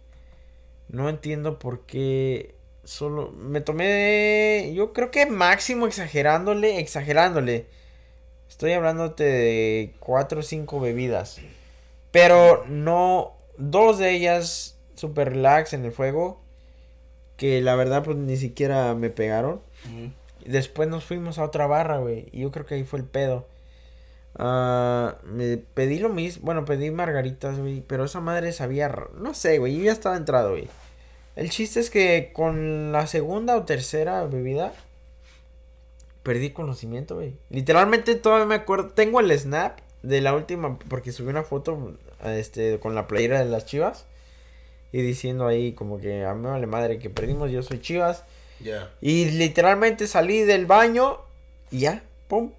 No 0.88 1.10
entiendo 1.10 1.60
por 1.60 1.86
qué. 1.86 2.56
Solo. 2.92 3.32
Me 3.32 3.62
tomé. 3.62 4.74
Yo 4.76 4.92
creo 4.92 5.12
que 5.12 5.26
máximo 5.26 5.88
exagerándole. 5.88 6.80
Exagerándole. 6.80 7.66
Estoy 8.50 8.74
hablándote 8.74 9.24
de 9.24 9.94
cuatro 10.02 10.42
o 10.42 10.44
cinco 10.44 10.82
bebidas. 10.82 11.40
Pero 12.12 12.66
no. 12.68 13.32
Dos 13.58 13.98
de 13.98 14.12
ellas 14.12 14.78
super 14.96 15.30
relax 15.30 15.72
en 15.72 15.86
el 15.86 15.94
fuego. 15.94 16.42
Que 17.38 17.62
la 17.62 17.76
verdad, 17.76 18.04
pues 18.04 18.18
ni 18.18 18.36
siquiera 18.36 18.94
me 18.94 19.10
pegaron. 19.10 19.62
Después 20.46 20.90
nos 20.90 21.06
fuimos 21.06 21.40
a 21.40 21.46
otra 21.46 21.68
barra, 21.68 22.00
güey. 22.00 22.28
Y 22.34 22.42
yo 22.42 22.52
creo 22.52 22.66
que 22.66 22.76
ahí 22.76 22.84
fue 22.84 23.00
el 23.00 23.06
pedo. 23.06 23.48
Ah, 24.36 25.16
me 25.24 25.56
pedí 25.56 26.00
lo 26.00 26.10
mismo. 26.10 26.44
Bueno, 26.44 26.66
pedí 26.66 26.92
margaritas, 26.92 27.58
güey. 27.58 27.80
Pero 27.88 28.04
esa 28.04 28.20
madre 28.20 28.52
sabía. 28.52 28.94
No 29.18 29.34
sé, 29.34 29.60
güey. 29.60 29.78
Yo 29.78 29.86
ya 29.86 29.94
estaba 29.94 30.18
entrado, 30.18 30.52
güey. 30.52 30.68
El 31.36 31.50
chiste 31.50 31.80
es 31.80 31.90
que 31.90 32.32
con 32.34 32.92
la 32.92 33.08
segunda 33.08 33.56
o 33.56 33.64
tercera 33.64 34.26
bebida. 34.26 34.74
Perdí 36.24 36.52
conocimiento, 36.52 37.16
güey. 37.16 37.36
Literalmente 37.50 38.16
todavía 38.16 38.46
me 38.46 38.56
acuerdo. 38.56 38.90
Tengo 38.90 39.20
el 39.20 39.38
snap 39.38 39.80
de 40.04 40.22
la 40.22 40.36
última. 40.36 40.78
Porque 40.78 41.12
subí 41.12 41.30
una 41.30 41.44
foto. 41.44 41.98
Este. 42.24 42.80
Con 42.80 42.96
la 42.96 43.08
playera 43.08 43.40
de 43.40 43.46
las 43.46 43.66
chivas. 43.66 44.06
Y 44.92 45.02
diciendo 45.02 45.48
ahí 45.48 45.74
como 45.74 46.00
que 46.00 46.26
a 46.26 46.34
mí 46.34 46.46
vale 46.46 46.68
madre 46.68 47.00
que 47.00 47.10
perdimos. 47.10 47.50
Yo 47.52 47.64
soy 47.64 47.80
chivas. 47.80 48.24
Ya. 48.60 48.92
Y 49.02 49.26
literalmente 49.32 50.08
salí 50.08 50.42
del 50.42 50.66
baño 50.66 51.20
y 51.72 51.80
ya, 51.80 52.04
pum. 52.28 52.52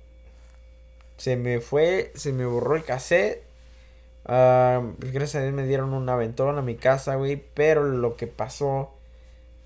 Se 1.19 1.37
me 1.37 1.61
fue, 1.61 2.11
se 2.15 2.33
me 2.33 2.47
borró 2.47 2.75
el 2.75 2.85
cassette. 2.85 3.45
Pues 4.25 5.13
gracias 5.13 5.37
a 5.37 5.43
Dios 5.43 5.55
me 5.55 5.67
dieron 5.67 5.93
un 5.95 6.09
aventón 6.09 6.59
a 6.59 6.63
mi 6.63 6.77
casa, 6.77 7.17
güey. 7.17 7.43
Pero 7.55 7.85
lo 7.85 8.17
que 8.17 8.27
pasó 8.27 8.95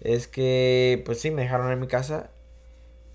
es 0.01 0.29
que, 0.29 1.03
pues 1.07 1.21
sí, 1.21 1.31
me 1.31 1.43
dejaron 1.43 1.71
en 1.71 1.81
mi 1.81 1.87
casa. 1.87 2.31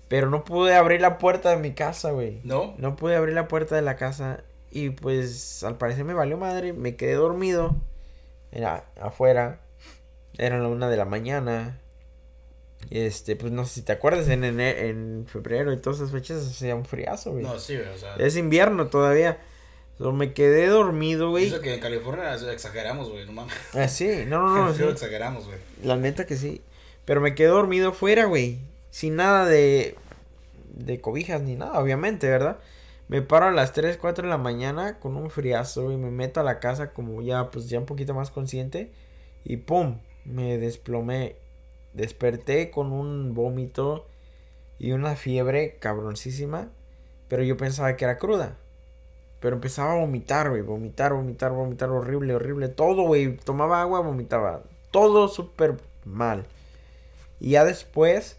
Pero 0.08 0.28
no 0.28 0.44
pude 0.44 0.74
abrir 0.74 1.00
la 1.00 1.18
puerta 1.18 1.50
de 1.50 1.56
mi 1.56 1.72
casa, 1.72 2.10
güey. 2.10 2.40
¿No? 2.44 2.74
No 2.78 2.96
pude 2.96 3.16
abrir 3.16 3.34
la 3.34 3.48
puerta 3.48 3.74
de 3.74 3.82
la 3.82 3.96
casa. 3.96 4.44
Y 4.70 4.90
pues 4.90 5.62
al 5.64 5.78
parecer 5.78 6.04
me 6.04 6.14
valió 6.14 6.36
madre. 6.36 6.72
Me 6.72 6.96
quedé 6.96 7.14
dormido. 7.14 7.76
Era 8.50 8.84
afuera. 9.00 9.60
Era 10.38 10.58
la 10.58 10.68
una 10.68 10.88
de 10.88 10.96
la 10.96 11.04
mañana. 11.04 11.78
Este, 12.90 13.36
pues 13.36 13.52
no 13.52 13.64
sé 13.64 13.74
si 13.74 13.82
te 13.82 13.92
acuerdas, 13.92 14.28
en, 14.28 14.44
en 14.44 15.26
febrero 15.26 15.72
y 15.72 15.78
todas 15.78 16.00
esas 16.00 16.10
fechas 16.10 16.46
hacía 16.46 16.74
un 16.74 16.84
friazo, 16.84 17.32
güey. 17.32 17.44
No, 17.44 17.58
sí, 17.58 17.76
güey, 17.76 17.88
o 17.88 17.96
sea. 17.96 18.16
Es 18.16 18.36
invierno 18.36 18.88
todavía. 18.88 19.38
So, 19.98 20.12
me 20.12 20.32
quedé 20.32 20.66
dormido, 20.66 21.30
güey. 21.30 21.46
Eso 21.46 21.60
que 21.60 21.74
en 21.74 21.80
California 21.80 22.34
exageramos, 22.34 23.10
güey, 23.10 23.26
no 23.26 23.32
mames. 23.32 23.54
Ah, 23.74 23.88
sí, 23.88 24.24
no, 24.26 24.40
no, 24.40 24.66
no. 24.66 24.74
Sí, 24.74 24.82
exageramos, 24.82 25.46
güey. 25.46 25.58
La 25.82 25.96
neta 25.96 26.26
que 26.26 26.36
sí. 26.36 26.62
Pero 27.04 27.20
me 27.20 27.34
quedé 27.34 27.48
dormido 27.48 27.92
fuera, 27.92 28.24
güey. 28.24 28.58
Sin 28.90 29.16
nada 29.16 29.46
de. 29.46 29.96
de 30.74 31.00
cobijas 31.00 31.42
ni 31.42 31.56
nada, 31.56 31.78
obviamente, 31.80 32.28
¿verdad? 32.28 32.58
Me 33.08 33.20
paro 33.20 33.46
a 33.46 33.50
las 33.50 33.72
3, 33.72 33.98
4 33.98 34.24
de 34.24 34.30
la 34.30 34.38
mañana 34.38 34.98
con 34.98 35.16
un 35.16 35.30
friazo 35.30 35.92
y 35.92 35.96
me 35.96 36.10
meto 36.10 36.40
a 36.40 36.44
la 36.44 36.60
casa 36.60 36.92
como 36.92 37.20
ya, 37.20 37.50
pues 37.50 37.68
ya 37.68 37.78
un 37.78 37.86
poquito 37.86 38.14
más 38.14 38.30
consciente. 38.30 38.90
Y 39.44 39.58
pum, 39.58 39.98
me 40.24 40.58
desplomé. 40.58 41.36
Desperté 41.92 42.70
con 42.70 42.90
un 42.92 43.34
vómito 43.34 44.06
y 44.78 44.92
una 44.92 45.14
fiebre 45.14 45.76
cabroncísima. 45.78 46.70
Pero 47.28 47.42
yo 47.42 47.56
pensaba 47.56 47.96
que 47.96 48.04
era 48.04 48.18
cruda. 48.18 48.56
Pero 49.42 49.56
empezaba 49.56 49.92
a 49.92 49.96
vomitar, 49.96 50.50
güey. 50.50 50.62
Vomitar, 50.62 51.12
vomitar, 51.12 51.50
vomitar. 51.50 51.90
Horrible, 51.90 52.36
horrible. 52.36 52.68
Todo, 52.68 53.02
güey. 53.02 53.36
Tomaba 53.38 53.82
agua, 53.82 54.00
vomitaba. 54.00 54.62
Todo 54.92 55.26
súper 55.26 55.78
mal. 56.04 56.46
Y 57.40 57.50
ya 57.50 57.64
después. 57.64 58.38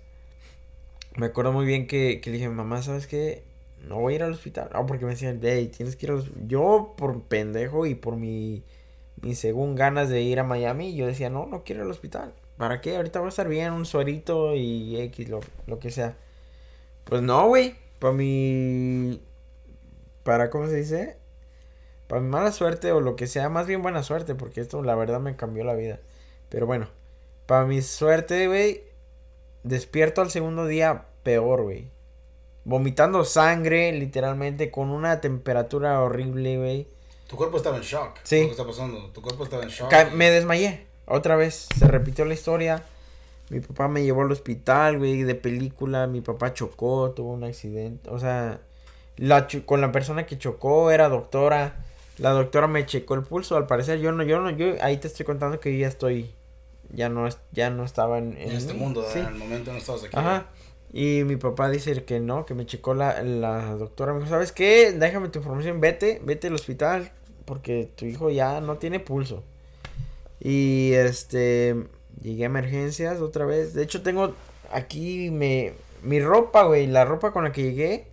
Me 1.18 1.26
acuerdo 1.28 1.52
muy 1.52 1.66
bien 1.66 1.88
que, 1.88 2.22
que 2.22 2.30
le 2.32 2.38
dije, 2.38 2.50
mamá, 2.50 2.82
¿sabes 2.82 3.06
qué? 3.06 3.44
No 3.86 4.00
voy 4.00 4.14
a 4.14 4.16
ir 4.16 4.24
al 4.24 4.32
hospital. 4.32 4.70
No, 4.74 4.86
porque 4.86 5.04
me 5.04 5.12
decían, 5.12 5.42
hey, 5.44 5.70
tienes 5.76 5.98
que 5.98 6.06
ir 6.06 6.12
al 6.12 6.20
hospital. 6.20 6.48
Yo, 6.48 6.94
por 6.98 7.22
pendejo 7.24 7.86
y 7.86 7.96
por 7.96 8.16
mi, 8.16 8.64
mi 9.22 9.36
según 9.36 9.76
ganas 9.76 10.08
de 10.08 10.22
ir 10.22 10.40
a 10.40 10.46
Miami, 10.46 10.96
yo 10.96 11.06
decía, 11.06 11.30
no, 11.30 11.46
no 11.46 11.66
quiero 11.66 11.82
ir 11.82 11.86
al 11.86 11.92
hospital. 11.92 12.34
¿Para 12.58 12.80
qué? 12.80 12.96
Ahorita 12.96 13.20
voy 13.20 13.28
a 13.28 13.30
estar 13.30 13.50
bien, 13.50 13.74
un 13.74 13.86
suerito 13.86 14.56
y 14.56 15.02
X, 15.02 15.28
lo, 15.28 15.42
lo 15.68 15.80
que 15.80 15.92
sea. 15.92 16.16
Pues 17.04 17.22
no, 17.22 17.48
güey. 17.48 17.76
Para 18.00 18.14
mi. 18.14 19.20
Para, 20.24 20.50
¿cómo 20.50 20.68
se 20.68 20.76
dice? 20.76 21.18
Para 22.08 22.22
mi 22.22 22.30
mala 22.30 22.52
suerte 22.52 22.92
o 22.92 23.02
lo 23.02 23.16
que 23.16 23.28
sea. 23.28 23.50
Más 23.50 23.68
bien 23.68 23.82
buena 23.82 24.04
suerte, 24.04 24.36
porque 24.36 24.62
esto 24.62 24.82
la 24.84 24.96
verdad 24.96 25.20
me 25.20 25.36
cambió 25.36 25.64
la 25.64 25.74
vida. 25.74 26.00
Pero 26.50 26.66
bueno. 26.66 26.88
Para 27.46 27.66
mi 27.66 27.82
suerte, 27.82 28.48
güey. 28.48 28.84
Despierto 29.64 30.22
al 30.22 30.30
segundo 30.32 30.66
día 30.66 31.06
peor, 31.24 31.64
güey. 31.64 31.90
Vomitando 32.66 33.26
sangre, 33.26 33.92
literalmente, 33.92 34.72
con 34.72 34.90
una 34.90 35.20
temperatura 35.22 36.02
horrible, 36.02 36.58
güey. 36.58 36.88
Tu 37.28 37.36
cuerpo 37.36 37.58
estaba 37.58 37.78
en 37.78 37.84
shock. 37.84 38.18
Sí. 38.24 38.42
Lo 38.42 38.46
que 38.48 38.52
está 38.52 38.66
pasando. 38.66 39.10
Tu 39.12 39.22
cuerpo 39.22 39.44
estaba 39.44 39.64
en 39.64 39.70
shock. 39.70 39.90
Ca- 39.90 40.12
Me 40.14 40.30
desmayé. 40.30 40.86
Otra 41.06 41.36
vez. 41.36 41.68
Se 41.78 41.88
repitió 41.88 42.24
la 42.26 42.34
historia. 42.34 42.84
Mi 43.50 43.60
papá 43.60 43.88
me 43.90 44.04
llevó 44.04 44.22
al 44.22 44.32
hospital, 44.32 44.98
güey, 45.00 45.24
de 45.24 45.36
película. 45.36 46.08
Mi 46.08 46.22
papá 46.22 46.54
chocó, 46.54 47.12
tuvo 47.12 47.34
un 47.34 47.44
accidente. 47.44 48.10
O 48.10 48.20
sea, 48.20 48.62
la 49.18 49.48
con 49.66 49.82
la 49.82 49.92
persona 49.92 50.26
que 50.26 50.38
chocó 50.38 50.92
era 50.92 51.10
doctora. 51.10 51.84
La 52.18 52.30
doctora 52.32 52.68
me 52.68 52.86
checó 52.86 53.16
el 53.16 53.24
pulso, 53.24 53.56
al 53.58 53.66
parecer 53.68 54.00
yo 54.00 54.12
no, 54.12 54.24
yo 54.24 54.40
no, 54.40 54.50
yo 54.52 54.76
ahí 54.82 54.98
te 54.98 55.08
estoy 55.08 55.26
contando 55.26 55.60
que 55.60 55.74
yo 55.74 55.80
ya 55.82 55.88
estoy, 55.88 56.32
ya 56.92 57.10
no, 57.10 57.26
es- 57.28 57.40
ya 57.52 57.70
no 57.72 57.84
estaba 57.84 58.20
en, 58.20 58.38
En 58.38 58.52
este 58.52 58.74
mundo, 58.74 59.04
sí. 59.12 59.20
en 59.20 59.26
el 59.26 59.34
momento 59.36 59.72
no 59.72 59.78
estabas 59.80 60.04
aquí. 60.04 60.16
Ajá. 60.16 60.46
Y 60.92 61.24
mi 61.26 61.38
papá 61.38 61.70
dice 61.72 62.04
que 62.06 62.20
no, 62.20 62.46
que 62.46 62.54
me 62.54 62.68
checó 62.68 62.94
la, 62.94 63.24
la 63.24 63.74
doctora. 63.76 64.14
Me 64.14 64.20
dijo, 64.20 64.30
¿sabes 64.30 64.52
qué? 64.52 64.92
Déjame 64.92 65.30
tu 65.30 65.40
información, 65.40 65.82
vete, 65.82 66.22
vete 66.24 66.48
al 66.48 66.54
hospital. 66.54 67.12
Porque 67.46 67.90
tu 67.96 68.06
hijo 68.06 68.30
ya 68.30 68.62
no 68.62 68.78
tiene 68.78 69.00
pulso. 69.00 69.44
Y 70.40 70.92
este, 70.94 71.76
llegué 72.22 72.44
a 72.44 72.46
emergencias 72.46 73.22
otra 73.22 73.46
vez. 73.46 73.74
De 73.74 73.82
hecho, 73.84 74.02
tengo 74.04 74.34
aquí 74.72 75.30
me, 75.32 75.74
mi 76.04 76.20
ropa, 76.20 76.64
güey. 76.64 76.86
La 76.88 77.06
ropa 77.06 77.32
con 77.34 77.44
la 77.44 77.52
que 77.52 77.64
llegué, 77.64 78.06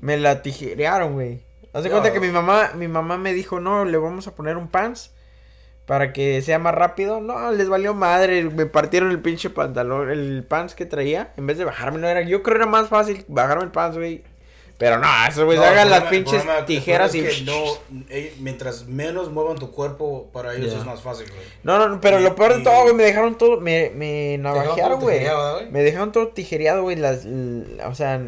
me 0.00 0.16
la 0.16 0.42
tijerearon, 0.42 1.14
güey. 1.14 1.40
Haz 1.72 1.84
de 1.84 1.90
cuenta 1.90 2.12
que 2.12 2.20
mi 2.20 2.28
mamá, 2.28 2.72
mi 2.74 2.88
mamá 2.88 3.18
me 3.18 3.32
dijo, 3.34 3.60
no, 3.60 3.84
le 3.84 3.98
vamos 3.98 4.26
a 4.26 4.34
poner 4.34 4.56
un 4.56 4.68
pants 4.68 5.12
para 5.86 6.12
que 6.12 6.40
sea 6.42 6.58
más 6.58 6.74
rápido. 6.74 7.20
No, 7.20 7.52
les 7.52 7.68
valió 7.68 7.94
madre, 7.94 8.42
me 8.44 8.66
partieron 8.66 9.10
el 9.10 9.20
pinche 9.20 9.50
pantalón, 9.50 10.10
el 10.10 10.44
pants 10.44 10.74
que 10.74 10.86
traía. 10.86 11.32
En 11.36 11.46
vez 11.46 11.58
de 11.58 11.64
bajármelo, 11.64 12.08
era, 12.08 12.22
yo 12.22 12.42
creo 12.42 12.56
era 12.56 12.66
más 12.66 12.88
fácil 12.88 13.24
bajarme 13.28 13.64
el 13.64 13.70
pants, 13.70 13.96
güey. 13.96 14.22
Pero 14.78 14.98
no, 14.98 15.08
eso, 15.28 15.44
güey, 15.44 15.58
No, 15.58 15.64
hagan 15.64 15.90
las 15.90 16.04
pinches 16.04 16.42
problema- 16.44 16.64
tijeras 16.64 17.12
y... 17.14 17.22
que 17.22 17.42
no, 17.42 17.52
eh, 18.10 18.32
mientras 18.38 18.86
menos 18.86 19.28
muevan 19.28 19.56
tu 19.58 19.72
cuerpo, 19.72 20.30
para 20.32 20.54
ellos 20.54 20.72
es 20.72 20.84
más 20.84 21.02
fácil, 21.02 21.26
güey. 21.28 21.42
No, 21.64 21.78
no, 21.78 21.88
no, 21.88 22.00
pero 22.00 22.20
Y- 22.20 22.22
lo 22.22 22.36
peor 22.36 22.54
de 22.54 22.60
y- 22.60 22.62
todo, 22.62 22.82
güey, 22.82 22.94
me 22.94 23.02
dejaron 23.02 23.36
todo, 23.36 23.60
me, 23.60 23.90
me 23.96 24.38
navajearon, 24.38 25.00
güey. 25.00 25.26
Me 25.72 25.82
dejaron 25.82 26.12
todo 26.12 26.28
tijereado, 26.28 26.82
güey, 26.82 26.94
las, 26.94 27.26
o 27.26 27.94
sea, 27.96 28.22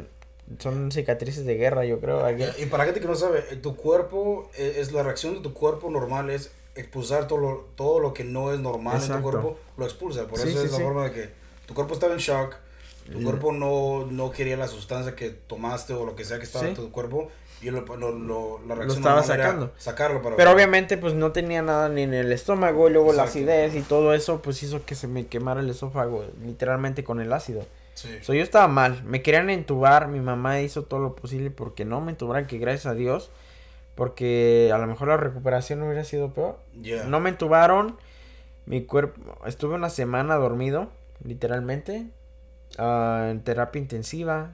son 0.58 0.90
cicatrices 0.92 1.44
de 1.46 1.54
guerra, 1.56 1.84
yo 1.84 2.00
creo. 2.00 2.24
aquí. 2.24 2.44
Y 2.58 2.66
para 2.66 2.82
la 2.82 2.86
gente 2.86 3.00
que 3.00 3.06
no 3.06 3.14
sabe, 3.14 3.44
eh, 3.50 3.56
tu 3.56 3.76
cuerpo, 3.76 4.50
eh, 4.56 4.76
es 4.78 4.92
la 4.92 5.02
reacción 5.02 5.34
de 5.34 5.40
tu 5.40 5.52
cuerpo 5.54 5.90
normal 5.90 6.30
es 6.30 6.50
expulsar 6.74 7.26
todo 7.28 7.38
lo, 7.38 7.66
todo 7.76 8.00
lo 8.00 8.12
que 8.14 8.24
no 8.24 8.52
es 8.52 8.60
normal 8.60 9.02
en 9.02 9.08
tu 9.12 9.22
cuerpo, 9.22 9.58
lo 9.76 9.84
expulsa. 9.84 10.26
Por 10.26 10.38
Sí, 10.38 10.48
eso 10.50 10.60
sí, 10.60 10.66
es 10.66 10.72
la 10.72 10.78
sí. 10.78 10.82
forma 10.84 11.04
de 11.04 11.12
que 11.12 11.30
tu 11.66 11.74
cuerpo 11.74 11.94
estaba 11.94 12.12
en 12.12 12.18
shock, 12.20 12.56
tu 13.10 13.18
Mm. 13.20 13.24
cuerpo 13.24 13.52
no, 13.52 14.06
no 14.10 14.30
quería 14.30 14.56
la 14.56 14.68
sustancia 14.68 15.14
que 15.16 15.30
tomaste 15.30 15.92
o 15.94 16.04
lo 16.06 16.14
que 16.16 16.24
sea 16.24 16.38
que 16.38 16.44
estaba 16.44 16.64
Sí. 16.64 16.70
en 16.70 16.76
tu 16.76 16.90
cuerpo, 16.92 17.28
y 17.62 17.70
lo, 17.70 17.82
lo, 17.96 18.10
lo- 18.12 18.60
la 18.66 18.74
reacción 18.74 18.98
estaba 18.98 19.22
sacando. 19.22 19.72
sacarlo 19.76 20.22
para 20.22 20.36
Pero 20.36 20.50
obviamente, 20.52 20.96
pues 20.96 21.12
no 21.14 21.30
tenía 21.32 21.60
nada 21.60 21.88
ni 21.90 22.02
en 22.02 22.14
el 22.14 22.32
estómago, 22.32 22.88
y 22.88 22.92
luego 22.92 23.12
la 23.12 23.24
acidez 23.24 23.74
y 23.74 23.82
todo 23.82 24.14
eso, 24.14 24.40
pues 24.40 24.62
hizo 24.62 24.84
que 24.86 24.94
se 24.94 25.06
me 25.08 25.26
quemara 25.26 25.60
el 25.60 25.68
esófago, 25.68 26.24
literalmente 26.42 27.04
con 27.04 27.20
el 27.20 27.32
ácido. 27.32 27.66
Sí. 27.94 28.18
So, 28.22 28.32
yo 28.32 28.42
estaba 28.42 28.68
mal, 28.68 29.02
me 29.04 29.22
querían 29.22 29.50
entubar, 29.50 30.08
mi 30.08 30.20
mamá 30.20 30.60
hizo 30.60 30.84
todo 30.84 31.00
lo 31.00 31.16
posible 31.16 31.50
porque 31.50 31.84
no 31.84 32.00
me 32.00 32.12
entubaran, 32.12 32.46
que 32.46 32.58
gracias 32.58 32.86
a 32.86 32.94
Dios, 32.94 33.30
porque 33.94 34.70
a 34.72 34.78
lo 34.78 34.86
mejor 34.86 35.08
la 35.08 35.16
recuperación 35.16 35.82
hubiera 35.82 36.04
sido 36.04 36.32
peor. 36.32 36.58
No 37.06 37.20
me 37.20 37.30
entubaron, 37.30 37.98
mi 38.64 38.84
cuerpo, 38.84 39.36
estuve 39.46 39.74
una 39.74 39.90
semana 39.90 40.36
dormido, 40.36 40.88
literalmente, 41.24 42.06
ah, 42.78 43.28
en 43.30 43.42
terapia 43.42 43.80
intensiva. 43.80 44.52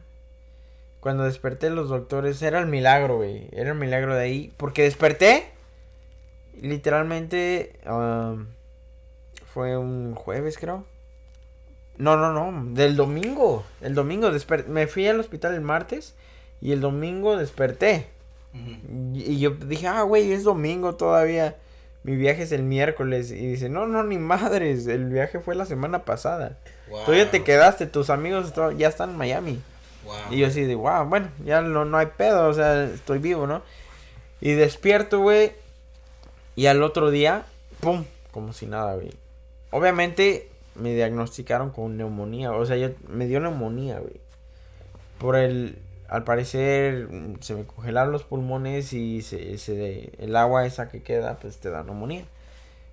Cuando 1.00 1.22
desperté 1.22 1.70
los 1.70 1.88
doctores, 1.88 2.42
era 2.42 2.58
el 2.58 2.66
milagro, 2.66 3.18
güey, 3.18 3.48
era 3.52 3.70
el 3.70 3.78
milagro 3.78 4.16
de 4.16 4.22
ahí, 4.22 4.52
porque 4.56 4.82
desperté, 4.82 5.46
literalmente, 6.60 7.78
ah, 7.86 8.34
fue 9.52 9.76
un 9.76 10.14
jueves, 10.16 10.58
creo. 10.58 10.84
No, 11.98 12.16
no, 12.16 12.32
no, 12.32 12.74
del 12.74 12.94
domingo, 12.96 13.64
el 13.80 13.94
domingo, 13.94 14.30
desper- 14.30 14.66
me 14.66 14.86
fui 14.86 15.06
al 15.08 15.18
hospital 15.20 15.54
el 15.54 15.62
martes 15.62 16.14
y 16.60 16.72
el 16.72 16.80
domingo 16.80 17.36
desperté. 17.36 18.06
Y 19.14 19.32
y 19.32 19.38
yo 19.40 19.50
dije, 19.50 19.86
ah, 19.86 20.02
güey, 20.02 20.32
es 20.32 20.44
domingo 20.44 20.94
todavía. 20.96 21.56
Mi 22.04 22.16
viaje 22.16 22.42
es 22.44 22.52
el 22.52 22.62
miércoles. 22.62 23.30
Y 23.30 23.46
dice, 23.46 23.68
no, 23.68 23.86
no, 23.86 24.02
ni 24.04 24.16
madres. 24.18 24.86
El 24.86 25.06
viaje 25.06 25.40
fue 25.40 25.54
la 25.54 25.66
semana 25.66 26.04
pasada. 26.04 26.56
Tú 27.04 27.14
ya 27.14 27.30
te 27.30 27.38
Wow. 27.38 27.44
quedaste, 27.44 27.86
tus 27.86 28.10
amigos 28.10 28.52
ya 28.78 28.88
están 28.88 29.10
en 29.10 29.16
Miami. 29.16 29.60
Wow. 30.04 30.14
Y 30.30 30.38
yo 30.38 30.46
así 30.46 30.62
de, 30.62 30.74
wow, 30.76 31.04
bueno, 31.06 31.28
ya 31.44 31.60
no, 31.62 31.84
no 31.84 31.98
hay 31.98 32.06
pedo, 32.16 32.48
o 32.48 32.54
sea, 32.54 32.84
estoy 32.84 33.18
vivo, 33.18 33.46
¿no? 33.48 33.60
Y 34.40 34.52
despierto, 34.52 35.18
güey. 35.20 35.52
Y 36.54 36.66
al 36.66 36.82
otro 36.84 37.10
día, 37.10 37.44
pum, 37.80 38.04
como 38.30 38.52
si 38.52 38.66
nada, 38.66 38.94
güey. 38.94 39.10
Obviamente 39.72 40.48
me 40.78 40.94
diagnosticaron 40.94 41.70
con 41.70 41.96
neumonía, 41.96 42.52
o 42.52 42.64
sea, 42.64 42.76
yo, 42.76 42.90
me 43.08 43.26
dio 43.26 43.40
neumonía, 43.40 43.98
güey. 43.98 44.20
Por 45.18 45.36
el, 45.36 45.78
al 46.08 46.24
parecer, 46.24 47.08
se 47.40 47.54
me 47.54 47.64
congelaron 47.64 48.12
los 48.12 48.24
pulmones 48.24 48.92
y 48.92 49.22
se, 49.22 49.58
se, 49.58 50.12
el 50.18 50.36
agua 50.36 50.66
esa 50.66 50.88
que 50.88 51.02
queda, 51.02 51.38
pues 51.40 51.58
te 51.58 51.70
da 51.70 51.82
neumonía. 51.82 52.24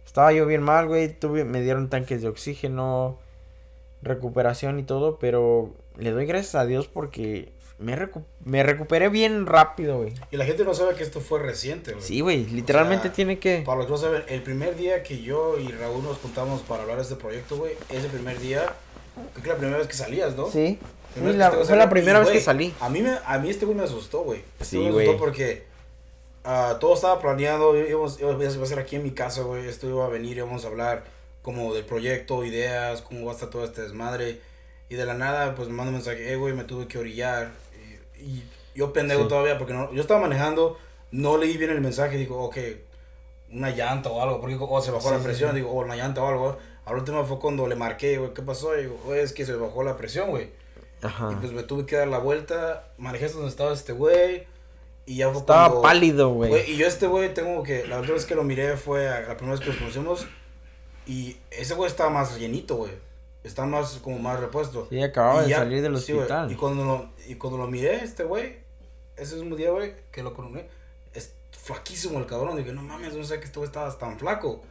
Estaba 0.06 0.34
yo 0.34 0.46
bien 0.46 0.62
mal, 0.64 0.88
güey, 0.88 1.10
tuve, 1.10 1.44
me 1.44 1.62
dieron 1.62 1.90
tanques 1.90 2.22
de 2.22 2.28
oxígeno, 2.28 3.18
recuperación 4.02 4.80
y 4.80 4.84
todo, 4.84 5.20
pero 5.20 5.74
le 5.98 6.12
doy 6.12 6.26
gracias 6.26 6.56
a 6.56 6.66
Dios 6.66 6.88
porque 6.88 7.52
me, 7.84 7.96
recu- 7.98 8.24
me 8.44 8.64
recuperé 8.64 9.10
bien 9.10 9.46
rápido, 9.46 9.98
güey. 10.00 10.14
Y 10.32 10.38
la 10.38 10.46
gente 10.46 10.64
no 10.64 10.74
sabe 10.74 10.96
que 10.96 11.04
esto 11.04 11.22
fue 11.22 11.40
reciente, 11.40 11.92
güey. 11.94 12.04
Sí, 12.04 12.22
güey, 12.22 12.46
literalmente 12.46 13.08
O 13.08 13.10
sea, 13.10 13.14
tiene 13.14 13.40
que... 13.40 13.64
Para 13.66 13.78
los 13.78 13.86
que 13.88 13.92
no 13.92 13.98
saben, 13.98 14.24
el 14.28 14.42
primer 14.42 14.76
día 14.76 15.04
que 15.04 15.22
yo 15.22 15.58
y 15.60 15.68
Raúl 15.68 16.04
nos 16.04 16.18
juntamos 16.18 16.62
para 16.62 16.82
hablar 16.84 16.98
de 16.98 17.04
este 17.04 17.16
proyecto, 17.16 17.58
güey, 17.58 17.74
ese 17.90 18.08
primer 18.08 18.40
día, 18.40 18.74
creo 19.34 19.44
que 19.44 19.50
la 19.50 19.56
primera 19.58 19.78
vez 19.78 19.88
que 19.88 19.94
salías, 19.94 20.36
¿no? 20.36 20.50
Sí, 20.50 20.80
la- 21.16 21.52
fue 21.52 21.60
la 21.60 21.66
salió, 21.66 21.90
primera 21.90 22.20
y, 22.20 22.24
vez 22.24 22.32
que 22.32 22.42
salí. 22.42 22.74
A 22.80 22.90
mí, 22.90 23.02
me, 23.02 23.18
a 23.26 23.38
mí 23.40 23.50
este 23.50 23.66
güey 23.66 23.78
me 23.78 23.84
asustó, 23.84 24.24
güey. 24.24 24.40
Este 24.60 24.66
Sí, 24.66 24.78
güey 24.78 24.90
me 24.92 25.02
asustó 25.02 25.12
güey. 25.12 25.20
porque 25.20 25.64
ah, 26.44 26.78
todo 26.80 26.94
estaba 26.96 27.20
planeado, 27.20 27.78
íbamos, 27.78 28.20
iba 28.20 28.34
a 28.36 28.66
ser 28.66 28.80
aquí 28.80 28.96
en 28.96 29.04
mi 29.04 29.12
casa, 29.12 29.42
güey, 29.44 29.68
esto 29.68 29.88
iba 29.88 30.06
a 30.06 30.10
venir, 30.10 30.38
íbamos 30.38 30.66
a 30.66 30.68
hablar 30.70 31.04
como 31.42 31.74
del 31.74 31.84
proyecto, 31.86 32.44
ideas, 32.46 33.02
cómo 33.02 33.26
va 33.26 33.32
a 33.32 33.36
estar 33.36 33.50
todo 33.50 33.66
este 33.66 33.82
desmadre. 33.82 34.40
Y 34.90 34.96
de 34.96 35.06
la 35.06 35.14
nada, 35.14 35.56
pues 35.56 35.68
me 35.70 35.74
manda 35.76 35.90
un 35.90 35.96
mensaje, 35.96 36.32
eh, 36.32 36.36
güey, 36.36 36.54
me 36.54 36.64
tuve 36.66 36.88
que 36.88 36.98
orillar. 37.00 37.52
Y, 38.24 38.26
y 38.26 38.44
yo 38.76 38.94
pendejo 38.94 39.24
Sí. 39.24 39.28
todavía, 39.30 39.58
porque 39.58 39.74
no, 39.74 39.92
yo 39.94 40.02
estaba 40.02 40.20
manejando, 40.22 40.78
no 41.12 41.38
leí 41.38 41.58
bien 41.58 41.72
el 41.72 41.82
mensaje, 41.82 42.18
digo, 42.18 42.42
ok, 42.44 42.58
una 43.52 43.70
llanta 43.70 44.10
o 44.10 44.22
algo, 44.22 44.40
porque 44.42 44.58
o 44.60 44.82
se 44.82 44.92
bajó 44.92 45.10
Sí, 45.10 45.16
la 45.16 45.22
presión, 45.24 45.52
sí. 45.52 45.58
digo, 45.58 45.70
o 45.72 45.82
una 45.82 45.96
llanta 45.96 46.24
o 46.24 46.28
algo. 46.28 46.58
Al 46.86 46.96
último 46.96 47.24
fue 47.26 47.40
cuando 47.40 47.68
le 47.68 47.76
marqué, 47.76 48.18
güey, 48.18 48.34
¿qué 48.34 48.42
pasó? 48.42 48.78
Y 48.78 48.84
digo, 48.84 49.00
güey, 49.06 49.22
es 49.22 49.32
que 49.34 49.46
se 49.46 49.54
bajó 49.56 49.84
la 49.84 49.96
presión, 49.96 50.30
güey. 50.32 50.50
Y 51.02 51.06
Ajá. 51.06 51.38
pues 51.40 51.52
me 51.54 51.64
tuve 51.64 51.86
que 51.86 51.96
dar 51.98 52.08
la 52.08 52.18
vuelta, 52.18 52.88
manejé 52.98 53.26
hasta 53.26 53.38
donde 53.38 53.52
estaba 53.52 53.74
este 53.74 53.94
güey. 53.94 54.48
Y 55.06 55.18
ya 55.18 55.30
fue 55.30 55.40
Estaba 55.42 55.66
cuando- 55.68 55.82
pálido, 55.82 56.30
güey. 56.34 56.50
Güey, 56.50 56.72
Y 56.72 56.78
yo 56.78 56.88
este 56.88 57.08
güey 57.08 57.34
tengo 57.34 57.62
que, 57.64 57.86
la 57.88 57.98
última 58.00 58.16
vez 58.16 58.26
que 58.26 58.36
lo 58.36 58.44
miré 58.44 58.78
fue 58.78 59.08
a- 59.10 59.20
la 59.22 59.36
primera 59.38 59.52
vez 59.58 59.60
que 59.60 59.68
nos 59.70 59.78
conocimos. 59.78 60.28
Y 61.06 61.38
ese 61.52 61.74
güey 61.76 61.90
estaba 61.90 62.10
más 62.10 62.38
llenito, 62.40 62.76
güey. 62.78 62.92
Está 63.44 63.66
más, 63.66 64.00
como 64.04 64.20
más 64.20 64.40
repuesto. 64.40 64.88
Sí, 64.90 65.02
acababa 65.04 65.42
Y 65.42 65.46
de 65.46 65.50
ya- 65.50 65.58
salir 65.60 65.82
del 65.82 65.98
sí, 66.00 66.14
hospital. 66.14 66.52
y, 66.52 66.56
cuando 66.56 66.86
lo, 66.86 67.10
y 67.28 67.36
cuando 67.36 67.58
lo 67.58 67.68
miré, 67.68 67.96
este 68.04 68.24
güey, 68.24 68.58
ese 69.18 69.36
mismo 69.36 69.56
día, 69.56 69.72
güey, 69.72 69.94
que 70.12 70.24
lo 70.24 70.34
conocí, 70.34 70.66
es 71.14 71.34
flaquísimo 71.52 72.20
el 72.20 72.26
cabrón. 72.26 72.56
Dije, 72.58 72.72
no 72.72 72.82
mames, 72.82 73.14
no 73.14 73.24
sé 73.24 73.40
que 73.40 73.46
este 73.46 73.60
güey 73.60 73.68
estaba 73.68 73.96
tan 73.98 74.18
flaco. 74.18 74.62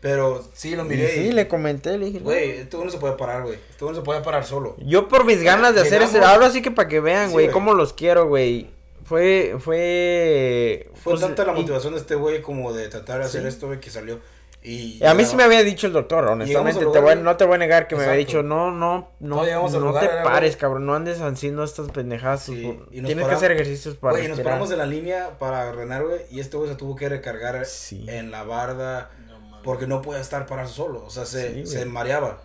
Pero 0.00 0.42
sí 0.54 0.74
lo 0.76 0.84
miré. 0.84 1.10
sí, 1.12 1.20
y, 1.20 1.32
le 1.32 1.46
comenté, 1.46 1.98
le 1.98 2.06
dije, 2.06 2.20
Güey, 2.20 2.50
este 2.52 2.74
güey 2.76 2.86
no 2.86 2.92
se 2.92 2.98
puede 2.98 3.16
parar, 3.16 3.42
güey. 3.42 3.58
Este 3.70 3.84
güey 3.84 3.94
no 3.94 4.00
se 4.00 4.04
puede 4.04 4.22
parar 4.22 4.46
solo. 4.46 4.74
Yo 4.78 5.08
por 5.08 5.24
mis 5.26 5.42
ganas 5.42 5.74
de 5.74 5.82
hacer 5.82 6.00
ese... 6.00 6.20
Ahora 6.20 6.48
sí 6.50 6.62
que 6.62 6.70
para 6.70 6.88
que 6.88 7.00
vean, 7.00 7.30
güey, 7.32 7.50
cómo 7.50 7.74
los 7.74 7.92
quiero, 7.92 8.26
güey. 8.26 8.70
Fue... 9.04 9.56
Fue... 9.58 10.88
Fue 10.94 11.12
pues, 11.12 11.20
tanta 11.20 11.44
la 11.44 11.52
y- 11.52 11.56
motivación 11.60 11.92
de 11.94 12.00
este 12.00 12.14
güey 12.14 12.40
como 12.40 12.72
de 12.72 12.88
tratar 12.88 13.18
de 13.20 13.26
hacer 13.26 13.44
esto, 13.46 13.66
güey, 13.66 13.78
que 13.80 13.90
salió. 13.90 14.20
Y, 14.62 14.98
Y 15.02 15.06
a 15.06 15.14
mí 15.14 15.24
sí 15.24 15.36
me 15.36 15.42
había 15.44 15.62
dicho 15.62 15.86
el 15.86 15.94
doctor, 15.94 16.24
honestamente, 16.26 16.84
te 16.84 17.00
voy, 17.00 17.16
no 17.16 17.34
te 17.38 17.46
voy 17.46 17.54
a 17.54 17.58
negar 17.58 17.88
que 17.88 17.96
me 17.96 18.02
había 18.04 18.16
dicho, 18.16 18.42
no, 18.42 18.70
no, 18.70 19.10
no, 19.18 19.42
No 19.44 19.68
no 19.70 19.80
lugar, 19.80 20.02
te 20.18 20.22
pares, 20.22 20.56
cabrón, 20.58 20.84
no 20.84 20.94
andes 20.94 21.18
haciendo 21.22 21.64
estas 21.64 21.90
pendejadas, 21.90 22.42
Sí, 22.42 22.62
por- 22.66 22.76
nos 22.80 22.88
tienes 22.90 23.08
que 23.14 23.20
paramos- 23.22 23.36
hacer 23.38 23.52
ejercicios 23.52 23.96
para 23.96 24.12
Güey, 24.18 24.28
nos 24.28 24.40
paramos 24.40 24.70
en 24.70 24.76
la 24.78 24.84
línea 24.86 25.38
para 25.38 25.66
ordenar, 25.70 26.04
güey, 26.04 26.20
y 26.30 26.40
este 26.40 26.58
güey 26.58 26.68
se 26.68 26.76
tuvo 26.76 26.94
que 26.94 27.08
recargar 27.08 27.64
Sí. 27.64 28.04
en 28.06 28.30
la 28.30 28.42
barda 28.42 29.10
No 29.26 29.62
porque 29.62 29.86
no 29.86 30.02
podía 30.02 30.20
estar 30.20 30.44
parado 30.46 30.68
solo, 30.68 31.04
o 31.06 31.10
sea, 31.10 31.24
se, 31.24 31.54
Sí, 31.54 31.66
se 31.66 31.86
mareaba. 31.86 32.42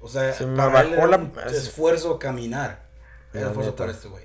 O 0.00 0.08
sea, 0.08 0.32
Se 0.32 0.46
me 0.46 0.56
para 0.56 0.82
él 0.82 0.90
bajó 0.90 1.08
era 1.08 1.16
la- 1.16 1.16
un 1.18 1.32
esfuerzo 1.54 2.18
caminar. 2.18 2.82
Era 3.34 3.48
esfuerzo 3.48 3.74
para 3.74 3.90
este 3.90 4.06
güey. 4.08 4.24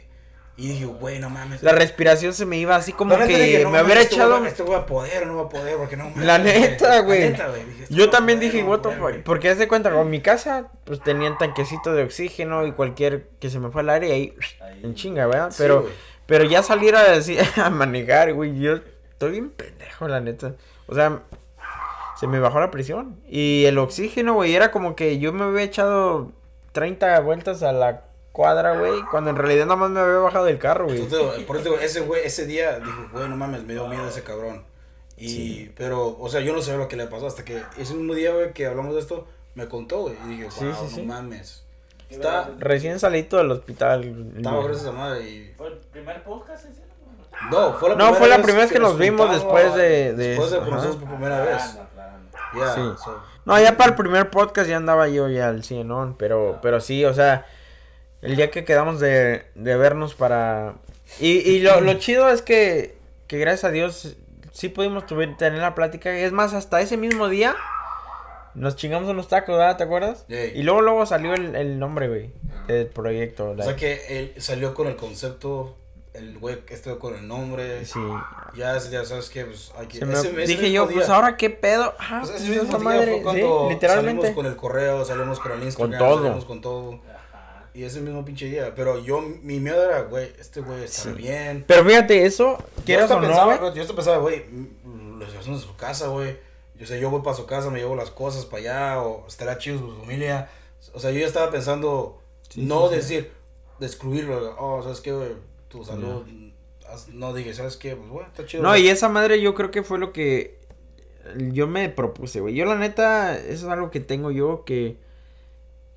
Y 0.58 0.70
dije, 0.70 0.86
güey, 0.86 1.20
no 1.20 1.30
mames. 1.30 1.62
La 1.62 1.74
respiración 1.74 2.34
se 2.34 2.46
me 2.46 2.58
iba 2.58 2.78
así 2.78 2.94
como 2.94 3.18
que 3.18 3.26
dije, 3.26 3.64
no 3.64 3.72
me 3.72 3.84
hubiera 3.84 4.00
este 4.00 4.16
echado... 4.16 4.46
Este 4.46 4.64
va 4.64 4.78
a 4.78 4.86
poder 4.86 5.24
o 5.24 5.26
no 5.26 5.36
va 5.36 5.42
a 5.44 5.50
poder, 5.50 5.76
porque 5.76 5.98
no 5.98 6.06
mames, 6.10 6.26
La 6.26 6.38
neta, 6.38 7.02
güey. 7.02 7.24
La 7.24 7.30
neta, 7.32 7.50
güey. 7.50 7.66
Dije, 7.66 7.84
este 7.84 7.94
Yo 7.94 8.10
también 8.10 8.40
poder, 8.40 8.52
dije, 8.54 8.64
no 8.64 8.70
what 8.70 8.80
the 8.80 8.92
fuck, 8.92 9.24
porque 9.26 9.50
haz 9.50 9.58
de 9.58 9.68
cuenta, 9.68 9.92
con 9.92 10.10
mi 10.10 10.22
casa, 10.22 10.72
pues 10.86 11.02
tenían 11.02 11.38
tanquecito 11.38 11.94
de 11.94 12.04
oxígeno 12.04 12.66
y 12.66 12.72
cualquier 12.72 13.28
que 13.40 13.50
se 13.50 13.60
me 13.60 13.70
fue 13.70 13.82
al 13.82 13.90
aire 13.90 14.08
y 14.08 14.12
ahí, 14.12 14.34
Ahí. 14.62 14.80
en 14.84 14.96
chinga, 14.96 15.28
¿verdad? 15.28 15.52
Sí, 15.52 15.58
Pero, 15.60 15.82
güey. 15.82 15.94
pero 16.26 16.46
ya 16.46 16.64
salir 16.64 16.96
a, 16.96 17.04
decir, 17.04 17.40
a 17.62 17.70
manejar, 17.70 18.34
güey, 18.34 18.58
yo 18.58 18.80
estoy 19.12 19.32
bien 19.32 19.50
pendejo, 19.50 20.08
la 20.08 20.22
neta. 20.22 20.54
O 20.88 20.96
sea, 20.96 21.22
se 22.18 22.28
me 22.28 22.40
bajó 22.40 22.62
la 22.62 22.72
presión. 22.72 23.20
Y 23.28 23.66
el 23.66 23.78
oxígeno, 23.78 24.36
güey, 24.36 24.56
era 24.56 24.72
como 24.72 24.96
que 24.96 25.20
yo 25.20 25.34
me 25.34 25.44
había 25.44 25.64
echado 25.64 26.32
30 26.72 27.20
vueltas 27.20 27.62
a 27.62 27.74
la 27.74 28.06
cuadra, 28.36 28.78
güey, 28.78 29.02
cuando 29.10 29.30
en 29.30 29.36
realidad 29.38 29.66
nada 29.66 29.78
más 29.78 29.90
me 29.90 30.00
había 30.00 30.18
bajado 30.18 30.46
del 30.46 30.60
carro, 30.60 30.86
güey. 30.86 31.00
Por 31.46 31.56
eso 31.58 31.64
digo, 31.64 31.78
ese 31.80 32.02
güey, 32.02 32.22
ese 32.26 32.46
día, 32.46 32.80
dijo, 32.80 33.08
güey, 33.14 33.28
no 33.30 33.36
mames, 33.38 33.64
me 33.64 33.74
dio 33.74 33.88
miedo 33.88 34.08
ese 34.08 34.24
cabrón. 34.24 34.64
Y, 35.18 35.70
pero, 35.78 36.18
o 36.20 36.28
sea, 36.30 36.42
yo 36.42 36.52
no 36.54 36.62
sabía 36.62 36.80
lo 36.80 36.88
que 36.90 36.98
le 36.98 37.08
pasó 37.08 37.28
hasta 37.28 37.46
que 37.46 37.64
ese 37.78 37.94
mismo 37.94 38.14
día, 38.14 38.34
güey, 38.34 38.52
que 38.54 38.66
hablamos 38.68 38.94
de 38.94 39.00
esto, 39.00 39.26
me 39.56 39.68
contó, 39.68 40.02
güey. 40.02 40.16
Y 40.26 40.30
dije, 40.30 40.44
wow, 40.44 40.52
Sí, 40.52 40.60
sí, 40.60 40.84
no 40.84 40.90
sí. 40.90 41.02
mames. 41.04 41.64
Está. 42.10 42.50
Recién 42.60 43.00
salito 43.00 43.38
del 43.38 43.52
hospital. 43.52 44.34
estaba 44.38 44.62
gruesa 44.64 44.82
esa 44.82 44.92
madre 44.92 45.22
y... 45.30 45.54
¿Fue 45.58 45.68
el 45.68 45.78
primer 45.78 46.22
podcast 46.24 46.66
ese? 46.66 46.82
No, 47.52 47.74
fue 47.74 47.90
la 47.90 47.96
No, 47.96 48.12
primera 48.12 48.14
fue 48.20 48.28
la 48.30 48.38
vez 48.38 48.44
primera 48.46 48.64
vez 48.66 48.72
que 48.72 48.80
nos 48.80 48.98
vimos 48.98 49.32
después 49.32 49.74
de- 49.76 50.14
de 50.14 50.28
Después 50.30 50.52
de 50.52 50.60
conocernos 50.60 50.98
por 50.98 51.10
primera 51.10 51.44
vez. 51.44 51.78
Ya, 52.58 52.74
Sí. 52.76 52.82
so- 53.04 53.22
No, 53.46 53.60
ya 53.60 53.76
para 53.78 53.90
el 53.92 53.96
primer 53.96 54.30
podcast 54.30 54.70
ya 54.70 54.78
andaba 54.78 55.08
yo 55.10 55.28
ya 55.30 55.50
al 55.50 55.64
100, 55.64 55.88
¿no? 55.88 56.16
Pero, 56.18 56.60
pero 56.62 56.80
sí, 56.80 57.04
o 57.06 57.14
sea, 57.14 57.46
el 58.22 58.36
día 58.36 58.52
que 58.52 58.66
quedamos 58.66 59.00
de, 59.00 59.46
de 59.56 59.78
vernos 59.78 60.14
para... 60.16 60.76
Y, 61.20 61.38
y 61.50 61.60
lo, 61.60 61.82
lo 61.82 61.94
chido 61.96 62.30
es 62.30 62.42
que, 62.42 62.98
que 63.28 63.38
gracias 63.38 63.66
a 63.66 63.72
Dios 63.72 64.16
sí 64.52 64.70
pudimos 64.70 65.06
tener 65.06 65.54
la 65.60 65.76
plática. 65.76 66.16
Es 66.18 66.32
más, 66.32 66.54
hasta 66.54 66.82
ese 66.82 66.98
mismo 66.98 67.30
día 67.30 67.56
nos 68.56 68.76
chingamos 68.76 69.10
unos 69.10 69.28
tacos, 69.28 69.58
¿verdad? 69.58 69.78
¿Te 69.78 69.84
acuerdas? 69.84 70.26
Y 70.30 70.64
luego, 70.64 70.82
luego 70.82 71.06
salió 71.06 71.34
el, 71.34 71.56
el 71.56 71.78
nombre, 71.78 72.08
güey, 72.08 72.32
del 72.68 72.88
proyecto. 72.88 73.52
O 73.58 73.62
sea 73.64 73.76
que 73.76 74.02
él 74.20 74.34
salió 74.42 74.74
con 74.74 74.88
el 74.88 74.96
concepto, 74.96 75.78
el 76.14 76.40
güey 76.40 76.58
estuvo 76.70 76.98
con 76.98 77.16
el 77.16 77.28
nombre. 77.28 77.86
Sí. 77.86 78.00
Ya, 78.56 78.78
ya 78.80 79.04
sabes 79.06 79.30
que, 79.30 79.46
pues, 79.46 79.74
hay 79.78 79.88
que... 79.88 80.00
Se 80.00 80.06
me- 80.06 80.48
dije 80.48 80.62
mismo 80.64 80.68
yo, 80.88 80.90
pues 80.90 81.10
ahora 81.10 81.36
qué 81.38 81.50
pedo. 81.50 81.94
Ah, 82.00 82.20
Pues 82.22 82.32
pues 82.32 82.42
ese 82.44 82.50
mismo 82.52 82.70
esa 82.70 82.78
día 82.78 82.84
madre, 82.86 83.06
fue 83.08 83.16
sí, 83.18 83.22
cuando 83.24 83.68
literalmente. 83.70 84.22
salimos 84.22 84.36
con 84.36 84.46
el 84.52 84.56
correo, 84.56 85.06
salimos 85.06 85.40
con 85.40 85.52
el 85.52 85.64
Instagram, 85.64 86.00
todo. 86.00 86.18
salimos 86.24 86.46
con 86.46 86.62
todo. 86.62 87.00
Y 87.76 87.84
ese 87.84 88.00
mismo 88.02 88.24
pinche 88.24 88.46
día. 88.46 88.74
Pero 88.74 89.04
yo, 89.04 89.22
mi 89.22 89.60
miedo 89.60 89.84
era, 89.84 90.04
güey, 90.04 90.32
este 90.40 90.62
güey 90.62 90.84
está 90.86 91.04
Sí. 91.04 91.10
bien. 91.12 91.66
Pero 91.68 91.84
fíjate, 91.86 92.26
eso, 92.26 92.58
quieras 92.86 93.12
o 93.12 93.16
no, 93.20 93.28
pensaba, 93.28 93.58
güey. 93.58 93.74
yo 93.76 93.82
hasta 93.82 93.94
pensaba, 93.96 94.18
güey, 94.20 94.46
mm, 94.46 95.20
lo 95.20 95.26
hacemos 95.26 95.48
en 95.48 95.60
su 95.60 95.76
casa, 95.76 96.08
güey. 96.08 96.38
Yo 96.78 96.86
sé, 96.86 97.00
yo 97.00 97.10
voy 97.10 97.22
para 97.22 97.36
su 97.36 97.46
casa, 97.46 97.70
me 97.70 97.80
llevo 97.80 97.96
las 97.96 98.12
cosas 98.12 98.46
para 98.46 98.62
allá, 98.62 99.02
o 99.02 99.28
estará 99.28 99.58
chido 99.58 99.80
su 99.80 99.94
familia. 100.00 100.50
O 100.94 101.00
sea, 101.00 101.12
yo 101.12 101.20
ya 101.20 101.28
estaba 101.28 101.52
pensando, 101.52 102.22
Sí, 102.50 102.62
no 102.64 102.88
sí, 102.90 102.96
decir, 102.96 103.32
de 103.80 103.86
excluirlo, 103.88 104.56
oh, 104.58 104.82
¿sabes 104.84 105.02
qué, 105.02 105.12
güey? 105.12 105.32
Tu 105.68 105.84
salud, 105.84 106.24
haz- 106.90 107.10
no 107.10 107.34
dije, 107.34 107.54
¿sabes 107.54 107.76
qué? 107.76 107.96
Pues, 107.96 108.10
bueno, 108.10 108.28
está 108.30 108.46
chido. 108.46 108.64
No, 108.64 108.70
güey. 108.70 108.84
y 108.84 108.90
esa 108.90 109.10
madre 109.10 109.42
yo 109.42 109.54
creo 109.54 109.72
que 109.72 109.84
fue 109.84 110.00
lo 110.00 110.14
que 110.14 110.60
yo 111.52 111.68
me 111.68 111.90
propuse, 111.90 112.40
güey. 112.40 112.54
Yo 112.56 112.66
la 112.66 112.76
neta, 112.76 113.38
eso 113.38 113.66
es 113.66 113.72
algo 113.72 113.90
que 113.92 114.00
tengo 114.00 114.32
yo 114.32 114.64
que 114.66 114.98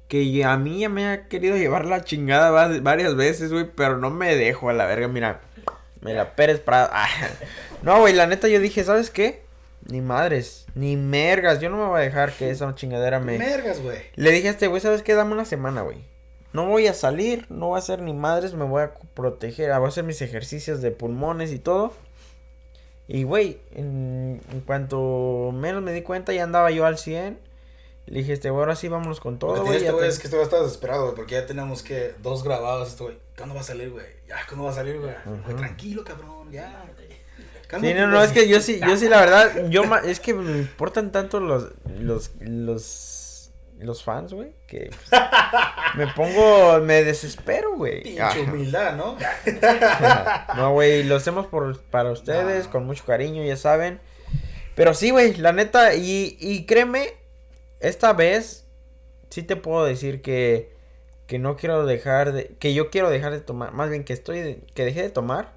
que 0.08 0.42
a 0.44 0.56
mí 0.56 0.80
ya 0.80 0.88
me 0.88 1.06
ha 1.08 1.28
querido 1.28 1.56
llevar 1.56 1.84
la 1.84 2.02
chingada 2.04 2.50
va- 2.50 2.80
varias 2.80 3.14
veces, 3.14 3.52
güey, 3.52 3.66
pero 3.74 3.98
no 3.98 4.10
me 4.10 4.34
dejo 4.34 4.70
a 4.70 4.72
la 4.72 4.86
verga, 4.86 5.06
mira. 5.08 5.40
Me 6.00 6.14
la 6.14 6.34
Pérez 6.34 6.60
Prado. 6.60 6.88
Ah. 6.92 7.08
No, 7.82 8.00
güey, 8.00 8.12
la 8.12 8.26
neta 8.26 8.48
yo 8.48 8.58
dije, 8.58 8.82
¿sabes 8.82 9.08
qué? 9.10 9.42
Ni 9.86 10.00
madres, 10.00 10.66
ni 10.74 10.96
mergas, 10.96 11.60
yo 11.60 11.70
no 11.70 11.76
me 11.76 11.84
voy 11.84 12.00
a 12.00 12.02
dejar 12.02 12.32
que 12.32 12.50
esa 12.50 12.74
chingadera 12.74 13.20
me 13.20 13.38
Mergas, 13.38 13.80
güey. 13.80 13.98
Le 14.16 14.32
dije 14.32 14.48
a 14.48 14.50
este 14.50 14.66
güey, 14.66 14.80
¿sabes 14.82 15.02
qué? 15.02 15.14
Dame 15.14 15.32
una 15.32 15.44
semana, 15.44 15.82
güey. 15.82 15.98
No 16.52 16.66
voy 16.66 16.88
a 16.88 16.94
salir, 16.94 17.46
no 17.50 17.68
voy 17.68 17.76
a 17.76 17.78
hacer 17.78 18.00
ni 18.02 18.12
madres, 18.14 18.54
me 18.54 18.64
voy 18.64 18.82
a 18.82 18.94
proteger, 19.14 19.70
voy 19.76 19.84
a 19.84 19.88
hacer 19.88 20.02
mis 20.02 20.20
ejercicios 20.22 20.82
de 20.82 20.90
pulmones 20.90 21.52
y 21.52 21.60
todo. 21.60 21.92
Y, 23.06 23.22
güey, 23.22 23.58
en, 23.74 24.40
en 24.52 24.60
cuanto 24.62 25.50
menos 25.54 25.82
me 25.82 25.92
di 25.92 26.02
cuenta, 26.02 26.32
ya 26.32 26.42
andaba 26.42 26.70
yo 26.72 26.84
al 26.84 26.98
100. 26.98 27.38
Le 28.08 28.20
dije, 28.20 28.32
este 28.32 28.48
ahora 28.48 28.74
sí 28.74 28.88
vámonos 28.88 29.20
con 29.20 29.38
todo, 29.38 29.64
güey. 29.64 29.76
este 29.78 29.90
güey 29.92 30.08
es 30.08 30.18
que 30.18 30.24
este 30.28 30.36
güey 30.36 30.44
está 30.44 30.60
desesperado, 30.62 31.04
güey, 31.04 31.14
porque 31.14 31.34
ya 31.34 31.46
tenemos 31.46 31.82
que 31.82 32.14
dos 32.22 32.42
grabados. 32.42 32.88
Este 32.88 33.04
güey, 33.04 33.18
¿cuándo 33.36 33.54
va 33.54 33.60
a 33.60 33.64
salir, 33.64 33.90
güey? 33.90 34.06
Ya, 34.26 34.36
¿cuándo 34.46 34.64
va 34.64 34.70
a 34.70 34.74
salir, 34.74 34.98
güey? 34.98 35.14
Tranquilo, 35.56 36.04
cabrón, 36.04 36.50
ya. 36.50 36.84
Sí, 37.80 37.92
no, 37.92 38.06
no, 38.06 38.22
es 38.24 38.32
que 38.32 38.48
yo 38.48 38.62
sí, 38.62 38.80
yo 38.80 38.96
sí, 38.96 39.08
la 39.10 39.20
verdad, 39.20 39.68
yo 39.68 39.84
ma- 39.84 39.98
es 40.00 40.20
que 40.20 40.32
me 40.32 40.52
importan 40.58 41.12
tanto 41.12 41.38
los, 41.38 41.66
los, 42.00 42.30
los, 42.40 43.50
los 43.78 44.02
fans, 44.02 44.32
güey, 44.32 44.52
que 44.66 44.88
pues, 44.88 45.22
me 45.96 46.06
pongo, 46.14 46.78
me 46.80 47.04
desespero, 47.04 47.76
güey. 47.76 48.04
Pinche 48.04 48.40
humildad, 48.40 48.96
¿no? 48.96 49.18
No, 50.56 50.72
güey, 50.72 51.04
lo 51.04 51.16
hacemos 51.16 51.46
por, 51.46 51.78
para 51.82 52.10
ustedes, 52.10 52.64
No. 52.66 52.70
con 52.72 52.86
mucho 52.86 53.04
cariño, 53.04 53.44
ya 53.44 53.56
saben. 53.56 54.00
Pero 54.74 54.94
sí, 54.94 55.10
güey, 55.10 55.34
la 55.36 55.52
neta, 55.52 55.94
y, 55.94 56.38
y 56.40 56.64
créeme, 56.64 57.12
esta 57.80 58.12
vez 58.12 58.66
sí 59.30 59.42
te 59.42 59.56
puedo 59.56 59.84
decir 59.84 60.22
que, 60.22 60.72
que 61.26 61.38
no 61.38 61.56
quiero 61.56 61.84
dejar 61.86 62.32
de, 62.32 62.46
que 62.58 62.74
yo 62.74 62.90
quiero 62.90 63.10
dejar 63.10 63.32
de 63.32 63.40
tomar, 63.40 63.72
más 63.72 63.90
bien 63.90 64.04
que 64.04 64.12
estoy, 64.12 64.40
de- 64.40 64.60
que 64.74 64.84
dejé 64.84 65.02
de 65.02 65.10
tomar, 65.10 65.52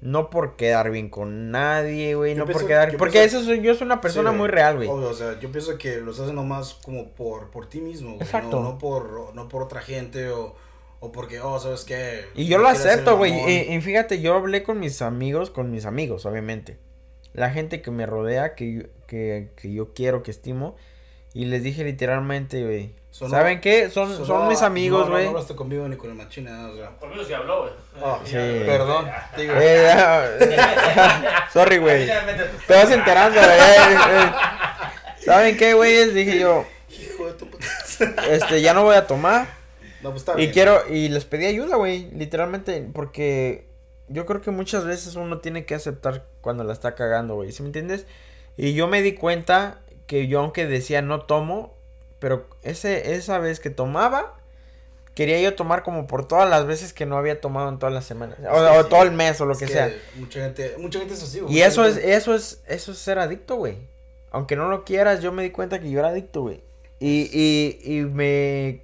no 0.00 0.30
por 0.30 0.56
quedar 0.56 0.90
bien 0.90 1.08
con 1.08 1.50
nadie, 1.50 2.14
güey, 2.14 2.34
no 2.34 2.44
pienso- 2.44 2.60
por 2.60 2.68
quedar, 2.68 2.96
porque 2.96 3.18
pienso- 3.20 3.38
eso 3.38 3.46
soy, 3.46 3.60
yo 3.62 3.74
soy 3.74 3.86
una 3.86 4.00
persona 4.00 4.30
Sí, 4.30 4.36
muy 4.36 4.48
real, 4.48 4.76
güey. 4.76 4.88
O 4.88 5.12
sea, 5.14 5.38
yo 5.40 5.50
pienso 5.50 5.76
que 5.78 5.96
los 5.98 6.20
hacen 6.20 6.34
nomás 6.36 6.74
como 6.74 7.10
por, 7.10 7.50
por 7.50 7.68
ti 7.68 7.80
mismo, 7.80 8.10
güey. 8.10 8.22
Exacto. 8.22 8.60
No, 8.60 8.72
no 8.72 8.78
por, 8.78 9.34
no 9.34 9.48
por 9.48 9.62
otra 9.62 9.80
gente 9.80 10.28
o, 10.30 10.54
o 11.00 11.12
porque, 11.12 11.40
oh, 11.40 11.58
¿sabes 11.58 11.84
qué? 11.84 12.24
Y 12.34 12.46
yo 12.46 12.58
Me 12.58 12.64
lo 12.64 12.68
acepto, 12.70 13.16
güey. 13.16 13.32
Y, 13.48 13.74
y 13.74 13.80
fíjate, 13.80 14.20
yo 14.20 14.34
hablé 14.34 14.62
con 14.62 14.78
mis 14.80 15.02
amigos, 15.02 15.50
con 15.50 15.70
mis 15.70 15.84
amigos, 15.86 16.26
obviamente. 16.26 16.78
La 17.32 17.50
gente 17.50 17.82
que 17.82 17.90
me 17.90 18.06
rodea, 18.06 18.54
que, 18.54 18.72
yo- 18.74 18.82
que, 19.06 19.50
que 19.56 19.72
yo 19.72 19.94
quiero, 19.94 20.22
que 20.22 20.30
estimo. 20.30 20.76
Y 21.38 21.44
les 21.44 21.62
dije 21.62 21.84
literalmente, 21.84 22.64
güey. 22.64 22.90
¿Saben 23.12 23.60
qué? 23.60 23.90
Son, 23.90 24.08
So, 24.12 24.26
son 24.26 24.42
no, 24.42 24.50
mis 24.50 24.60
amigos, 24.60 25.02
no, 25.02 25.06
no, 25.06 25.10
güey. 25.12 25.22
No, 25.26 25.30
hablaste 25.30 25.54
conmigo 25.54 25.86
ni 25.88 25.94
con 25.94 26.10
el 26.10 26.16
machina, 26.16 26.66
o 26.66 26.74
sea. 26.74 26.88
Conmigo 26.98 27.22
sí 27.24 27.32
habló, 27.32 27.60
güey. 27.60 27.72
Ah, 28.02 28.18
Sí. 28.24 28.32
Perdón, 28.66 29.08
digo. 29.36 29.54
Eh, 29.56 29.84
ya, 29.86 31.48
Sorry, 31.52 31.78
güey. 31.78 32.08
Te 32.66 32.74
vas 32.74 32.90
enterando, 32.90 33.38
güey. 33.40 33.52
Eh, 33.52 33.94
eh. 34.10 34.30
¿Saben 35.24 35.56
qué, 35.56 35.74
güey? 35.74 36.10
Dije 36.10 36.40
yo, 36.40 36.64
Hijo 36.90 37.26
de 37.26 37.32
tu 37.34 37.48
puta. 37.48 37.64
este, 38.28 38.60
ya 38.60 38.74
no 38.74 38.82
voy 38.82 38.96
a 38.96 39.06
tomar. 39.06 39.46
No, 40.02 40.10
pues 40.10 40.22
está 40.22 40.32
Y 40.32 40.38
bien. 40.38 40.50
quiero, 40.50 40.82
y 40.90 41.08
les 41.08 41.24
pedí 41.24 41.46
ayuda, 41.46 41.76
güey, 41.76 42.10
literalmente, 42.10 42.84
porque 42.92 43.68
yo 44.08 44.26
creo 44.26 44.40
que 44.40 44.50
muchas 44.50 44.84
veces 44.84 45.14
uno 45.14 45.38
tiene 45.38 45.64
que 45.66 45.76
aceptar 45.76 46.24
cuando 46.40 46.64
la 46.64 46.72
está 46.72 46.96
cagando, 46.96 47.36
güey, 47.36 47.52
¿sí 47.52 47.62
me 47.62 47.68
entiendes? 47.68 48.06
Y 48.56 48.74
yo 48.74 48.88
me 48.88 49.02
di 49.02 49.14
cuenta 49.14 49.78
que 50.08 50.26
yo 50.26 50.40
aunque 50.40 50.66
decía 50.66 51.02
no 51.02 51.20
tomo, 51.20 51.76
pero 52.18 52.48
ese, 52.62 53.14
esa 53.14 53.38
vez 53.38 53.60
que 53.60 53.70
tomaba, 53.70 54.34
quería 55.14 55.40
yo 55.40 55.54
tomar 55.54 55.84
como 55.84 56.08
por 56.08 56.26
todas 56.26 56.48
las 56.48 56.66
veces 56.66 56.92
que 56.92 57.06
no 57.06 57.16
había 57.16 57.40
tomado 57.40 57.68
en 57.68 57.78
todas 57.78 57.94
las 57.94 58.04
semanas, 58.04 58.38
o, 58.50 58.56
o 58.56 58.82
sí. 58.82 58.88
todo 58.88 59.02
el 59.04 59.12
mes 59.12 59.40
o 59.40 59.46
lo 59.46 59.52
Es 59.52 59.58
que, 59.58 59.68
sea. 59.68 59.92
Mucha 60.16 60.40
gente, 60.40 60.74
mucha 60.78 60.98
gente 60.98 61.14
es 61.14 61.22
así, 61.22 61.40
güey. 61.40 61.54
Y 61.54 61.60
eso 61.60 61.84
es, 61.84 61.98
eso 61.98 62.34
es, 62.34 62.62
eso 62.66 62.90
es 62.90 62.98
ser 62.98 63.18
adicto, 63.18 63.56
güey. 63.56 63.76
Aunque 64.30 64.56
no 64.56 64.68
lo 64.68 64.84
quieras, 64.84 65.20
yo 65.20 65.30
me 65.30 65.42
di 65.42 65.50
cuenta 65.50 65.80
que 65.80 65.90
yo 65.90 66.00
era 66.00 66.08
adicto, 66.08 66.42
güey. 66.42 66.62
Y, 67.00 67.30
y, 67.32 67.78
y 67.82 68.00
me... 68.02 68.82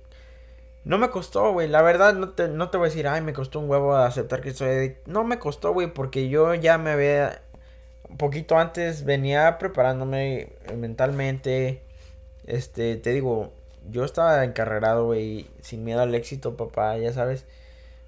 No 0.85 0.99
me 0.99 1.09
costó, 1.11 1.53
güey. 1.53 1.69
La 1.69 1.81
verdad, 1.83 2.15
no 2.15 2.31
te, 2.31 2.49
no 2.49 2.69
te 2.69 2.77
voy 2.77 2.87
a 2.87 2.91
decir, 2.91 3.09
ay, 3.09 3.23
me 3.23 3.33
costó 3.33 3.59
un 3.61 3.71
huevo 3.71 3.97
aceptar 3.97 4.43
que 4.43 4.53
soy 4.53 4.69
adicto. 4.69 5.11
No 5.11 5.25
me 5.25 5.39
costó, 5.39 5.73
güey, 5.73 5.93
porque 5.93 6.29
yo 6.29 6.55
ya 6.55 6.77
me 6.79 6.91
había... 6.91 7.44
Poquito 8.17 8.59
antes 8.59 9.05
venía 9.05 9.59
preparándome 9.59 10.53
eh, 10.67 10.77
mentalmente. 10.77 11.83
Este, 12.47 12.97
te 12.97 13.11
digo, 13.13 13.53
yo 13.91 14.05
estaba 14.05 14.45
encarrerado, 14.45 15.07
güey, 15.07 15.49
sin 15.61 15.85
miedo 15.85 16.01
al 16.01 16.15
éxito, 16.15 16.57
papá, 16.57 16.97
ya 16.99 17.13
sabes. 17.13 17.47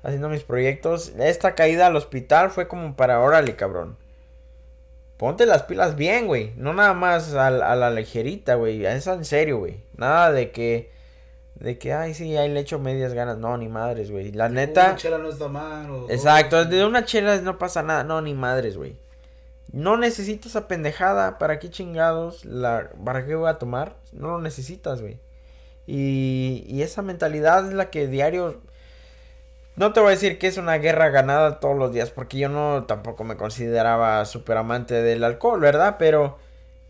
Haciendo 0.03 0.29
mis 0.29 0.43
proyectos. 0.45 1.13
Esta 1.19 1.55
caída 1.55 1.87
al 1.89 1.97
hospital 1.97 2.51
fue 2.51 2.69
como 2.69 2.95
para, 2.97 3.21
órale, 3.21 3.57
cabrón. 3.57 3.97
Ponte 5.17 5.47
las 5.47 5.63
pilas 5.63 5.97
bien, 5.97 6.27
güey. 6.27 6.53
No 6.57 6.75
nada 6.75 6.93
más 6.93 7.33
a, 7.35 7.51
la- 7.51 7.73
a 7.73 7.77
la 7.77 7.91
ligerita, 7.91 8.55
güey. 8.57 8.85
Es 8.85 9.07
en 9.07 9.25
serio, 9.25 9.59
güey. 9.59 9.81
Nada 9.97 10.31
de 10.33 10.51
que... 10.51 10.95
De 11.55 11.79
que, 11.79 11.95
ay, 11.95 12.13
sí, 12.13 12.37
ahí 12.37 12.51
le 12.51 12.61
echo 12.61 12.79
medias 12.79 13.15
ganas. 13.15 13.39
No, 13.39 13.57
ni 13.57 13.67
madres, 13.67 14.11
güey. 14.11 14.31
La 14.33 14.51
neta... 14.51 14.89
Una 14.89 14.97
chela 14.97 15.17
no 15.19 15.31
está 15.31 15.49
mal. 15.49 15.91
o- 15.91 16.11
Exacto, 16.11 16.67
de 16.67 16.85
una 16.85 17.07
chela 17.07 17.39
no 17.41 17.57
pasa 17.57 17.83
nada, 17.83 18.05
no, 18.05 18.21
ni 18.21 18.35
madres, 18.35 18.77
güey. 18.77 18.95
No 19.73 19.97
necesito 19.97 20.49
esa 20.49 20.69
pendejada, 20.69 21.39
¿para 21.39 21.59
qué 21.59 21.71
chingados? 21.71 22.45
La, 22.45 22.91
¿Para 23.05 23.27
qué 23.27 23.35
voy 23.35 23.49
a 23.49 23.59
tomar? 23.59 23.97
No 24.13 24.31
lo 24.31 24.41
necesitas, 24.41 25.01
güey. 25.01 25.19
Y, 25.87 26.65
y 26.69 26.83
esa 26.83 27.03
mentalidad 27.03 27.67
es 27.67 27.75
la 27.75 27.91
que 27.91 28.07
diario... 28.07 28.61
No 29.77 29.93
te 29.93 30.01
voy 30.01 30.09
a 30.09 30.11
decir 30.13 30.39
que 30.39 30.47
es 30.47 30.57
una 30.57 30.79
guerra 30.79 31.11
ganada 31.11 31.61
todos 31.61 31.77
los 31.77 31.93
días, 31.93 32.11
porque 32.11 32.39
yo 32.39 32.49
no 32.49 32.85
tampoco 32.85 33.25
me 33.25 33.37
consideraba 33.37 34.25
súper 34.25 34.57
amante 34.57 34.95
del 35.03 35.25
alcohol, 35.25 35.61
¿verdad? 35.61 35.97
Pero... 35.99 36.39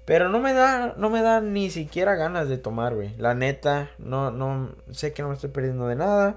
Pero 0.06 0.28
no 0.28 0.38
me 0.38 0.52
da, 0.52 0.94
no 0.96 1.10
me 1.10 1.20
da 1.20 1.40
ni 1.40 1.68
siquiera 1.68 2.14
ganas 2.14 2.48
de 2.48 2.58
tomar, 2.58 2.94
güey. 2.94 3.16
La 3.16 3.34
neta, 3.34 3.90
no, 3.98 4.30
no, 4.30 4.70
sé 4.92 5.12
que 5.12 5.22
no 5.22 5.28
me 5.28 5.34
estoy 5.34 5.50
perdiendo 5.50 5.88
de 5.88 5.96
nada. 5.96 6.36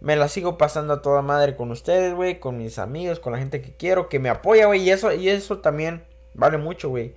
Me 0.00 0.16
la 0.16 0.28
sigo 0.28 0.58
pasando 0.58 0.94
a 0.94 1.02
toda 1.02 1.22
madre 1.22 1.56
con 1.56 1.70
ustedes, 1.70 2.14
güey, 2.14 2.38
con 2.38 2.58
mis 2.58 2.78
amigos, 2.78 3.18
con 3.18 3.32
la 3.32 3.38
gente 3.38 3.62
que 3.62 3.72
quiero, 3.72 4.08
que 4.08 4.18
me 4.18 4.28
apoya, 4.28 4.66
güey, 4.66 4.82
y 4.82 4.90
eso, 4.90 5.12
y 5.12 5.28
eso 5.28 5.58
también 5.58 6.04
vale 6.34 6.58
mucho, 6.58 6.88
güey. 6.88 7.14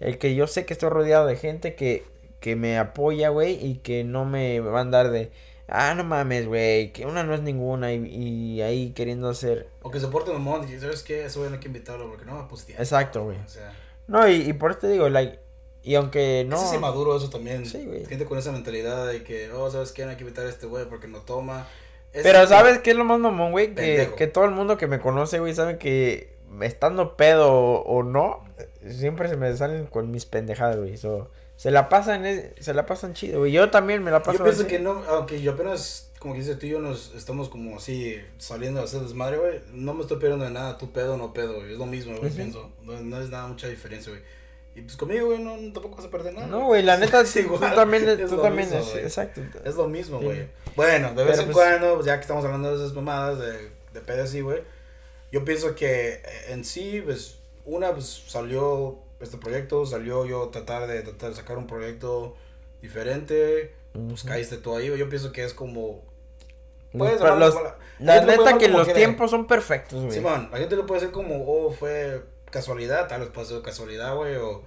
El 0.00 0.18
que 0.18 0.34
yo 0.34 0.46
sé 0.46 0.66
que 0.66 0.74
estoy 0.74 0.90
rodeado 0.90 1.26
de 1.26 1.36
gente 1.36 1.74
que, 1.74 2.04
que 2.40 2.54
me 2.54 2.78
apoya, 2.78 3.30
güey, 3.30 3.64
y 3.64 3.76
que 3.76 4.04
no 4.04 4.24
me 4.24 4.60
va 4.60 4.78
a 4.78 4.82
andar 4.82 5.10
de, 5.10 5.32
ah, 5.68 5.94
no 5.94 6.04
mames, 6.04 6.46
güey, 6.46 6.92
que 6.92 7.06
una 7.06 7.24
no 7.24 7.34
es 7.34 7.42
ninguna 7.42 7.92
y, 7.92 8.04
y 8.06 8.62
ahí 8.62 8.90
queriendo 8.90 9.28
hacer... 9.30 9.68
O 9.82 9.90
que 9.90 9.98
se 9.98 10.08
porte 10.08 10.32
mamón, 10.32 10.68
y 10.68 10.78
sabes 10.78 11.02
qué, 11.02 11.24
eso 11.24 11.42
no 11.48 11.54
hay 11.54 11.60
que 11.60 11.68
invitarlo 11.68 12.08
porque 12.08 12.26
no 12.26 12.34
va 12.34 12.42
a 12.42 12.48
postear. 12.48 12.80
Exacto, 12.80 13.24
güey. 13.24 13.38
O 13.38 13.48
sea, 13.48 13.74
No, 14.06 14.28
y, 14.28 14.34
y 14.42 14.52
por 14.52 14.70
eso 14.70 14.80
te 14.80 14.88
digo, 14.88 15.08
like, 15.08 15.40
y 15.82 15.94
aunque 15.94 16.44
no... 16.46 16.62
es 16.62 16.74
inmaduro 16.74 17.16
eso 17.16 17.30
también. 17.30 17.64
Sí, 17.64 17.84
güey. 17.86 18.04
Gente 18.04 18.26
con 18.26 18.36
esa 18.36 18.52
mentalidad 18.52 19.06
de 19.06 19.22
que, 19.22 19.50
oh, 19.52 19.70
¿sabes 19.70 19.92
qué? 19.92 20.04
No 20.04 20.10
hay 20.10 20.16
que 20.16 20.22
invitar 20.22 20.44
a 20.44 20.50
este 20.50 20.66
güey 20.66 20.84
porque 20.86 21.08
no 21.08 21.20
toma. 21.20 21.66
Es- 22.18 22.22
Pero 22.24 22.46
¿sabes 22.46 22.78
qué 22.78 22.90
es 22.90 22.96
lo 22.96 23.04
más 23.04 23.18
mamón, 23.20 23.52
güey? 23.52 23.74
Que, 23.74 24.10
que 24.16 24.26
todo 24.26 24.44
el 24.44 24.50
mundo 24.52 24.76
que 24.76 24.86
me 24.86 24.98
conoce, 25.00 25.38
güey, 25.38 25.54
sabe 25.54 25.78
que 25.78 26.36
estando 26.62 27.16
pedo 27.16 27.52
o, 27.52 27.82
o 27.82 28.02
no, 28.02 28.44
siempre 28.88 29.28
se 29.28 29.36
me 29.36 29.54
salen 29.56 29.86
con 29.86 30.10
mis 30.10 30.24
pendejadas, 30.26 30.76
güey. 30.78 30.96
So, 30.96 31.30
se 31.56 31.70
la 31.70 31.88
pasan, 31.88 32.24
se 32.58 32.74
la 32.74 32.86
pasan 32.86 33.14
chido, 33.14 33.40
güey. 33.40 33.52
Yo 33.52 33.70
también 33.70 34.02
me 34.02 34.10
la 34.10 34.22
paso 34.22 34.38
Yo 34.38 34.44
pienso 34.44 34.62
así. 34.62 34.70
que 34.70 34.78
no, 34.78 35.02
aunque 35.08 35.40
yo 35.42 35.52
apenas, 35.52 36.10
como 36.20 36.34
que 36.34 36.40
dice 36.40 36.54
tú 36.56 36.66
y 36.66 36.70
yo, 36.70 36.78
nos 36.80 37.14
estamos 37.14 37.48
como 37.48 37.76
así 37.76 38.16
saliendo 38.38 38.80
a 38.80 38.84
hacer 38.84 39.00
desmadre, 39.00 39.38
güey. 39.38 39.60
No 39.72 39.92
me 39.94 40.02
estoy 40.02 40.18
perdiendo 40.18 40.44
de 40.44 40.50
nada, 40.52 40.78
tú 40.78 40.90
pedo 40.92 41.14
o 41.14 41.16
no 41.16 41.32
pedo, 41.32 41.54
güey. 41.56 41.72
Es 41.72 41.78
lo 41.78 41.86
mismo, 41.86 42.12
güey, 42.16 42.28
Ujú. 42.28 42.36
pienso. 42.36 42.70
No, 42.84 42.92
no 43.00 43.20
es 43.20 43.28
nada, 43.30 43.46
mucha 43.48 43.68
diferencia, 43.68 44.10
güey. 44.12 44.22
Y 44.78 44.82
pues 44.82 44.96
conmigo, 44.96 45.26
güey, 45.26 45.38
no, 45.40 45.52
tampoco 45.72 45.96
vas 45.96 46.04
a 46.06 46.10
perder 46.10 46.34
nada. 46.34 46.46
No, 46.46 46.66
güey, 46.66 46.82
la 46.82 46.96
neta, 46.98 47.20
Es 47.22 47.32
tú, 47.32 47.38
igual, 47.40 47.70
tú 47.70 47.76
también, 47.76 48.08
es 48.08 48.30
tú 48.30 48.36
también, 48.40 48.68
mismo, 48.70 48.78
es- 48.78 48.96
exacto. 49.04 49.40
Es 49.64 49.74
lo 49.74 49.88
mismo, 49.88 50.18
Sí. 50.20 50.24
güey. 50.24 50.46
Bueno, 50.76 51.12
de 51.14 51.24
vez 51.24 51.38
en 51.38 51.46
pues- 51.46 51.56
cuando, 51.56 51.94
pues, 51.94 52.06
ya 52.06 52.14
que 52.16 52.20
estamos 52.22 52.44
hablando 52.44 52.70
de 52.70 52.76
esas 52.76 52.94
mamadas 52.94 53.38
de, 53.40 53.70
de 53.92 54.00
pedo 54.00 54.22
así, 54.24 54.40
güey. 54.40 54.62
Yo 55.32 55.44
pienso 55.44 55.74
que 55.74 56.12
eh, 56.12 56.22
en 56.50 56.64
sí, 56.64 57.02
pues, 57.04 57.38
una, 57.64 57.92
pues, 57.92 58.06
salió 58.28 58.98
este 59.20 59.36
proyecto, 59.38 59.84
salió 59.84 60.24
yo 60.26 60.48
tratar 60.50 60.86
de, 60.86 61.02
tratar 61.02 61.30
de 61.30 61.36
sacar 61.36 61.58
un 61.58 61.66
proyecto 61.66 62.36
diferente. 62.80 63.74
Pues 64.08 64.22
caíste 64.22 64.58
tú 64.58 64.76
ahí, 64.76 64.88
güey. 64.88 65.00
Yo 65.00 65.08
pienso 65.08 65.32
que 65.32 65.44
es 65.44 65.52
como... 65.54 66.02
Puedes 66.96 67.20
los- 67.20 67.54
la- 67.54 67.76
la 67.98 68.20
neta 68.24 68.56
que 68.56 68.68
los 68.68 68.90
tiempos 68.92 69.30
son 69.30 69.46
perfectos, 69.46 70.00
güey. 70.00 70.12
Simón, 70.12 70.48
la 70.52 70.58
gente 70.58 70.76
lo 70.76 70.86
puede 70.86 71.00
decir 71.00 71.12
como, 71.12 71.44
oh, 71.46 71.70
fue 71.72 72.22
casualidad, 72.50 73.08
tal 73.08 73.20
vez 73.20 73.30
pasó 73.30 73.62
casualidad, 73.62 74.14
güey, 74.14 74.36
o... 74.36 74.62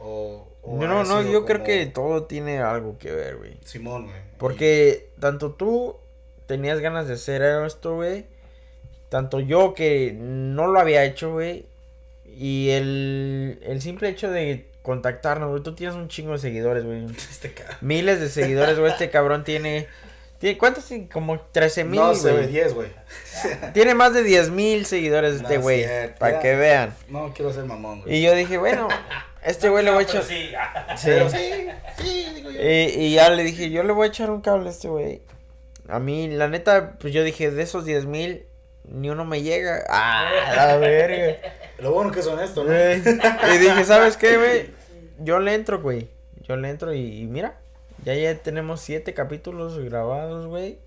o, 0.00 0.48
o 0.62 0.76
no, 0.84 1.04
no, 1.04 1.22
yo 1.22 1.44
creo 1.44 1.62
que 1.62 1.86
todo 1.86 2.24
tiene 2.24 2.58
algo 2.58 2.98
que 2.98 3.12
ver, 3.12 3.36
güey. 3.36 3.56
Simón, 3.64 4.04
güey. 4.06 4.16
Porque 4.38 5.10
tanto 5.20 5.52
tú 5.52 5.96
tenías 6.46 6.80
ganas 6.80 7.08
de 7.08 7.14
hacer 7.14 7.42
esto, 7.42 7.96
güey. 7.96 8.26
Tanto 9.08 9.40
yo 9.40 9.74
que 9.74 10.12
no 10.18 10.66
lo 10.66 10.80
había 10.80 11.04
hecho, 11.04 11.32
güey. 11.32 11.66
Y 12.24 12.70
el, 12.70 13.58
el 13.62 13.80
simple 13.82 14.08
hecho 14.08 14.30
de 14.30 14.70
contactarnos, 14.82 15.50
güey. 15.50 15.62
Tú 15.62 15.74
tienes 15.74 15.96
un 15.96 16.08
chingo 16.08 16.32
de 16.32 16.38
seguidores, 16.38 16.84
güey. 16.84 17.06
Este 17.30 17.54
Miles 17.80 18.20
de 18.20 18.28
seguidores, 18.28 18.78
güey. 18.78 18.90
Este 18.90 19.10
cabrón 19.10 19.44
tiene... 19.44 19.86
tiene 20.42 20.58
¿Cuántos? 20.58 20.86
Como 21.12 21.38
13 21.38 21.84
mil, 21.84 22.00
No, 22.00 22.16
se 22.16 22.32
ve 22.32 22.38
güey. 22.38 22.46
10, 22.48 22.74
güey. 22.74 22.88
Tiene 23.74 23.94
más 23.94 24.12
de 24.12 24.24
10 24.24 24.50
mil 24.50 24.86
seguidores 24.86 25.34
No 25.34 25.42
este 25.42 25.54
es 25.54 25.62
güey. 25.62 25.86
Para 26.18 26.40
que 26.40 26.56
vean. 26.56 26.92
No 27.08 27.32
quiero 27.32 27.52
ser 27.52 27.64
mamón, 27.64 28.02
güey. 28.02 28.16
Y 28.16 28.22
yo 28.22 28.34
dije, 28.34 28.58
bueno, 28.58 28.88
este 29.44 29.68
güey 29.68 29.84
le 29.84 29.92
voy 29.92 30.00
a 30.00 30.02
echar... 30.02 30.24
sí. 30.24 30.50
Sí. 30.96 31.04
Pero 31.04 31.30
sí, 31.30 31.68
sí, 31.96 32.26
digo 32.34 32.50
yo. 32.50 32.60
Y, 32.60 32.64
y 32.64 33.14
ya 33.14 33.30
le 33.30 33.44
dije, 33.44 33.70
yo 33.70 33.84
le 33.84 33.92
voy 33.92 34.06
a 34.06 34.08
echar 34.08 34.32
un 34.32 34.40
cable 34.40 34.66
a 34.66 34.72
este 34.72 34.88
güey. 34.88 35.22
A 35.86 36.00
mí, 36.00 36.26
la 36.26 36.48
neta, 36.48 36.96
pues 36.98 37.14
yo 37.14 37.22
dije, 37.22 37.52
de 37.52 37.62
esos 37.62 37.84
10 37.84 38.06
mil, 38.06 38.44
ni 38.82 39.10
uno 39.10 39.24
me 39.24 39.42
llega. 39.42 39.84
Ah, 39.88 40.28
la 40.56 40.76
verga. 40.76 41.38
Lo 41.78 41.92
bueno 41.92 42.10
que 42.10 42.18
es 42.18 42.26
honesto, 42.26 42.64
¿no? 42.64 42.70
Güey. 42.70 43.00
Y 43.54 43.58
dije, 43.58 43.84
¿sabes 43.84 44.16
qué, 44.16 44.38
güey? 44.38 44.70
Yo 45.20 45.38
le 45.38 45.54
entro, 45.54 45.80
güey. 45.80 46.08
Yo 46.40 46.56
le 46.56 46.68
entro 46.68 46.92
y, 46.92 47.20
y 47.20 47.26
mira, 47.28 47.60
ya 48.04 48.14
ya 48.14 48.34
tenemos 48.38 48.80
siete 48.80 49.14
capítulos 49.14 49.78
grabados, 49.78 50.46
güey. 50.46 50.78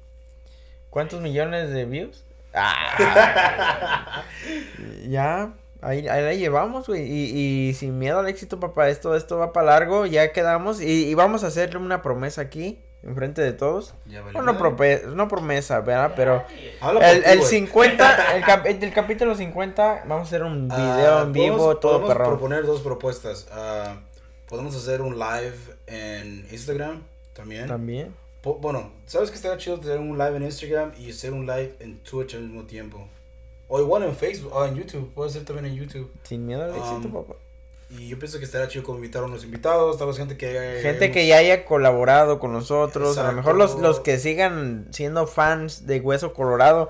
¿Cuántos 0.90 1.22
millones 1.22 1.72
de 1.72 1.86
views? 1.86 2.24
Ah. 2.54 4.24
ya, 5.08 5.54
ahí, 5.82 6.08
ahí 6.08 6.24
la 6.24 6.34
llevamos, 6.34 6.88
güey. 6.88 7.04
Y, 7.04 7.70
y 7.70 7.74
sin 7.74 7.98
miedo 8.00 8.20
al 8.20 8.28
éxito, 8.28 8.60
papá, 8.60 8.90
esto, 8.90 9.16
esto 9.16 9.38
va 9.38 9.54
para 9.54 9.68
largo, 9.68 10.06
ya 10.06 10.32
quedamos. 10.32 10.82
Y, 10.82 11.08
y 11.10 11.14
vamos 11.16 11.44
a 11.44 11.48
hacerle 11.48 11.78
una 11.80 12.02
promesa 12.02 12.42
aquí, 12.42 12.80
enfrente 13.04 13.42
de 13.42 13.52
todos. 13.54 13.94
Ya 14.06 14.22
Bueno, 14.22 14.42
no, 14.44 15.28
promesa, 15.28 15.82
¿verdad? 15.82 16.14
Pero 16.16 16.44
el, 17.02 17.24
el 17.26 17.40
güey. 17.40 17.50
50, 17.50 18.36
el, 18.38 18.44
cap- 18.46 18.66
el 18.66 18.94
capítulo 18.94 19.36
50, 19.36 20.04
vamos 20.08 20.20
a 20.20 20.28
hacer 20.28 20.44
un 20.44 20.70
Ah, 20.72 20.76
video 20.78 21.22
en 21.24 21.34
vivo, 21.34 21.78
todo 21.78 22.08
perrón. 22.08 22.28
proponer 22.30 22.66
dos 22.66 22.82
propuestas. 22.82 23.48
Ah, 23.52 23.98
podemos 24.48 24.76
hacer 24.76 25.02
un 25.02 25.18
live 25.18 25.56
en 25.88 26.48
Instagram 26.52 27.04
también. 27.34 27.68
También. 27.68 28.14
Po- 28.42 28.56
bueno, 28.60 28.92
¿sabes 29.08 29.30
que 29.30 29.36
estaría 29.36 29.58
chido 29.58 29.80
tener 29.80 30.00
un 30.00 30.18
live 30.18 30.38
en 30.38 30.44
Instagram 30.44 30.92
y 31.00 31.10
hacer 31.12 31.34
un 31.34 31.46
live 31.46 31.76
en 31.80 31.98
Twitch 32.00 32.36
al 32.36 32.42
mismo 32.44 32.64
tiempo? 32.64 33.08
O 33.68 33.80
igual 33.80 34.04
en 34.04 34.16
Facebook 34.16 34.54
o 34.54 34.66
en 34.66 34.76
YouTube. 34.76 35.12
Puede 35.14 35.32
ser 35.32 35.44
también 35.44 35.66
en 35.66 35.76
YouTube. 35.76 36.12
Sin 36.24 36.46
miedo 36.46 36.64
al 36.64 36.70
éxito, 36.70 37.08
Um, 37.08 37.12
papá. 37.14 37.34
Y 37.90 38.08
yo 38.08 38.18
pienso 38.20 38.40
que 38.40 38.46
estaría 38.46 38.68
chido 38.68 38.84
como 38.84 38.98
invitar 38.98 39.24
a 39.24 39.26
unos 39.26 39.44
invitados, 39.44 39.98
tal 39.98 40.08
vez 40.08 40.18
gente 40.18 40.38
que... 40.38 40.80
Gente 40.82 41.12
que 41.12 41.28
ya 41.28 41.38
haya 41.38 41.66
colaborado 41.66 42.40
con 42.40 42.52
nosotros, 42.52 43.18
a 43.18 43.24
lo 43.24 43.30
Exacto. 43.30 43.36
mejor 43.38 43.56
los, 43.56 43.80
los 43.80 44.00
que 44.00 44.18
sigan 44.18 44.88
siendo 44.92 45.28
fans 45.28 45.86
de 45.86 46.00
Hueso 46.00 46.34
Colorado, 46.34 46.90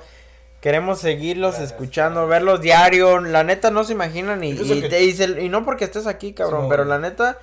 queremos 0.66 0.98
seguirlos 1.00 1.52
Gracias. 1.52 1.74
escuchando, 1.74 2.26
verlos 2.26 2.60
diario, 2.60 3.20
la 3.20 3.44
neta 3.44 3.70
no 3.70 3.84
se 3.84 3.94
imaginan 3.94 4.44
y, 4.44 4.56
que- 4.58 4.90
te- 4.90 5.04
y 5.04 5.12
se- 5.14 5.40
y 5.44 5.48
no 5.48 5.64
porque 5.64 5.86
estés 5.86 6.08
aquí, 6.08 6.34
cabrón, 6.34 6.64
Sí, 6.64 6.68
pero 6.72 6.86
güey. 6.86 6.90
la 7.00 7.08
neta, 7.08 7.38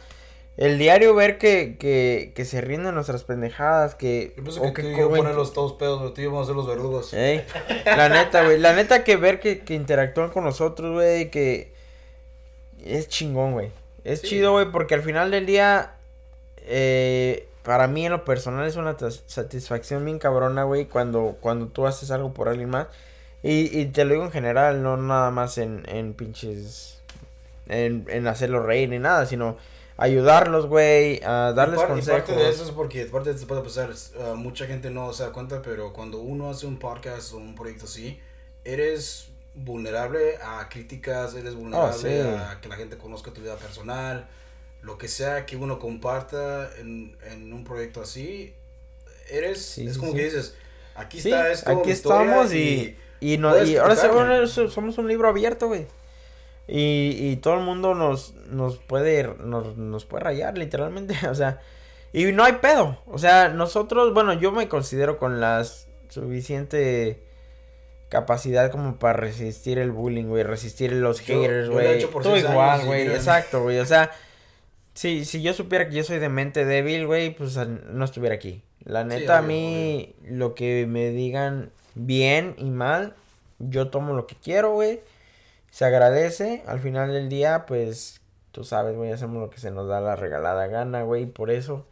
el 0.56 0.76
diario 0.76 1.14
ver 1.14 1.38
que, 1.38 1.76
que, 1.78 2.32
que 2.34 2.44
se 2.44 2.60
rinden 2.60 2.96
nuestras 2.96 3.22
pendejadas, 3.22 3.94
que... 3.94 4.32
Yo 4.36 4.42
pienso 4.42 4.60
o 4.62 4.64
que, 4.64 4.72
que 4.72 4.82
tú 4.82 4.88
y 4.88 4.96
yo 4.96 5.42
todos 5.52 5.74
pedos, 5.74 6.00
pero 6.00 6.12
tú 6.12 6.20
y 6.20 6.24
yo 6.24 6.30
vamos 6.32 6.46
a 6.46 6.50
ser 6.50 6.56
los 6.56 6.66
verdugos. 6.66 7.14
Ey, 7.14 7.44
la 7.84 8.08
neta, 8.08 8.42
güey. 8.44 8.58
La 8.58 8.72
neta 8.72 9.04
que 9.04 9.16
ver 9.16 9.38
que, 9.38 9.60
que 9.60 9.74
interactúan 9.74 10.30
con 10.30 10.42
nosotros, 10.42 10.92
güey, 10.92 11.30
que 11.30 11.72
es 12.84 13.06
chingón, 13.08 13.52
güey. 13.52 13.70
Es 14.02 14.20
Sí. 14.22 14.30
chido, 14.30 14.50
güey, 14.50 14.66
porque 14.72 14.94
al 14.94 15.02
final 15.02 15.30
del 15.30 15.46
día, 15.46 15.92
eh, 16.58 17.46
para 17.62 17.86
mí 17.86 18.04
en 18.04 18.10
lo 18.10 18.24
personal 18.24 18.66
es 18.66 18.74
una 18.74 18.96
satisfacción 19.26 20.04
bien 20.04 20.18
cabrona, 20.18 20.64
güey, 20.64 20.86
cuando, 20.86 21.36
cuando 21.40 21.68
tú 21.68 21.86
haces 21.86 22.10
algo 22.10 22.34
por 22.34 22.48
alguien 22.48 22.68
más. 22.68 22.88
Y, 23.42 23.76
y 23.78 23.86
te 23.86 24.04
lo 24.04 24.12
digo 24.14 24.24
en 24.24 24.30
general, 24.32 24.82
no 24.82 24.96
nada 24.96 25.30
más 25.30 25.58
en, 25.58 25.82
en 25.88 26.14
pinches, 26.14 27.00
en, 27.68 28.06
en 28.08 28.26
hacerlos 28.28 28.64
reír 28.64 28.88
ni 28.88 28.98
nada, 29.00 29.26
sino 29.26 29.56
ayudarlos, 29.96 30.66
güey, 30.66 31.20
a 31.24 31.52
darles 31.52 31.78
y 31.78 31.82
par- 31.82 31.90
y 31.90 31.92
consejos. 31.94 32.20
parte 32.22 32.36
de 32.36 32.48
eso 32.50 32.64
es 32.64 32.70
porque, 32.70 33.04
parte 33.06 33.30
de 33.30 33.36
eso 33.36 33.46
puede 33.46 33.62
pasar, 33.62 33.90
uh, 33.90 34.36
mucha 34.36 34.66
gente 34.66 34.90
no 34.90 35.12
se 35.12 35.24
da 35.24 35.32
cuenta, 35.32 35.60
pero 35.62 35.92
cuando 35.92 36.18
uno 36.20 36.50
hace 36.50 36.66
un 36.66 36.78
podcast 36.78 37.32
o 37.32 37.38
un 37.38 37.54
proyecto 37.54 37.84
así, 37.86 38.18
eres 38.64 39.28
vulnerable 39.54 40.36
a 40.42 40.68
críticas, 40.68 41.34
eres 41.34 41.54
vulnerable 41.54 41.90
Oh, 41.90 41.98
sí. 41.98 42.08
a 42.38 42.58
que 42.60 42.68
la 42.68 42.76
gente 42.76 42.96
conozca 42.96 43.32
tu 43.32 43.40
vida 43.42 43.56
personal, 43.56 44.28
lo 44.82 44.98
que 44.98 45.08
sea 45.08 45.46
que 45.46 45.56
uno 45.56 45.78
comparta 45.78 46.70
en, 46.78 47.16
en 47.30 47.52
un 47.52 47.62
proyecto 47.64 48.00
así, 48.02 48.54
eres, 49.28 49.64
Sí, 49.64 49.86
es 49.86 49.98
como 49.98 50.12
sí. 50.12 50.18
que 50.18 50.24
dices, 50.24 50.54
aquí 50.94 51.18
está 51.18 51.50
esto, 51.52 51.70
aquí 51.70 51.86
mi 51.86 51.92
estamos 51.92 52.52
y, 52.54 52.96
y, 53.22 53.38
no- 53.38 53.62
y 53.64 53.76
ahora 53.76 53.94
somos 54.46 54.98
un 54.98 55.08
libro 55.08 55.28
abierto, 55.28 55.68
güey. 55.68 55.86
Y, 56.68 57.16
y 57.18 57.36
todo 57.36 57.54
el 57.54 57.60
mundo 57.60 57.94
nos, 57.94 58.34
nos 58.50 58.78
puede 58.78 59.24
nos, 59.44 59.76
nos 59.76 60.04
puede 60.04 60.24
rayar, 60.24 60.56
literalmente. 60.58 61.14
O 61.30 61.34
sea, 61.34 61.60
y 62.12 62.24
no 62.32 62.44
hay 62.44 62.54
pedo. 62.54 62.98
O 63.06 63.18
sea, 63.18 63.48
nosotros, 63.48 64.12
bueno, 64.14 64.32
yo 64.34 64.52
me 64.52 64.68
considero 64.68 65.18
con 65.18 65.40
la 65.40 65.64
suficiente 66.08 67.22
capacidad 68.08 68.70
como 68.70 68.98
para 68.98 69.14
resistir 69.14 69.78
el 69.78 69.90
bullying, 69.90 70.26
güey, 70.26 70.42
resistir 70.42 70.92
los 70.92 71.20
haters, 71.20 71.68
güey. 71.70 71.98
Tú 72.22 72.36
igual, 72.36 72.84
güey, 72.84 73.06
exacto, 73.08 73.62
güey. 73.62 73.78
O 73.78 73.86
sea, 73.86 74.10
si, 74.94 75.24
si 75.24 75.42
yo 75.42 75.54
supiera 75.54 75.88
que 75.88 75.94
yo 75.96 76.04
soy 76.04 76.18
de 76.18 76.28
mente 76.28 76.64
débil, 76.66 77.06
güey, 77.06 77.34
pues 77.34 77.56
a- 77.56 77.64
no 77.64 78.04
estuviera 78.04 78.34
aquí. 78.34 78.62
La 78.84 79.02
Sí, 79.02 79.08
neta, 79.08 79.38
a 79.38 79.40
obvio, 79.40 79.48
mí, 79.48 80.14
lo 80.28 80.54
que 80.54 80.86
me 80.86 81.08
digan 81.10 81.70
bien 81.94 82.54
y 82.58 82.70
mal, 82.70 83.14
yo 83.58 83.90
tomo 83.90 84.14
lo 84.14 84.26
que 84.26 84.36
quiero, 84.36 84.72
güey. 84.72 85.00
Se 85.70 85.84
agradece. 85.84 86.62
Al 86.66 86.80
final 86.80 87.12
del 87.12 87.28
día, 87.28 87.64
pues, 87.66 88.20
tú 88.50 88.64
sabes, 88.64 88.96
güey, 88.96 89.12
hacemos 89.12 89.40
lo 89.40 89.50
que 89.50 89.58
se 89.58 89.70
nos 89.70 89.88
da 89.88 90.00
la 90.00 90.16
regalada 90.16 90.66
gana, 90.66 91.02
güey. 91.02 91.26
Por 91.26 91.50
eso 91.50 91.86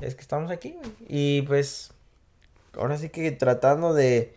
es 0.00 0.14
que 0.14 0.20
estamos 0.20 0.50
aquí, 0.50 0.76
güey. 0.78 0.92
Y 1.08 1.42
pues, 1.42 1.92
ahora 2.76 2.96
sí 2.98 3.08
que 3.08 3.30
tratando 3.32 3.94
de, 3.94 4.34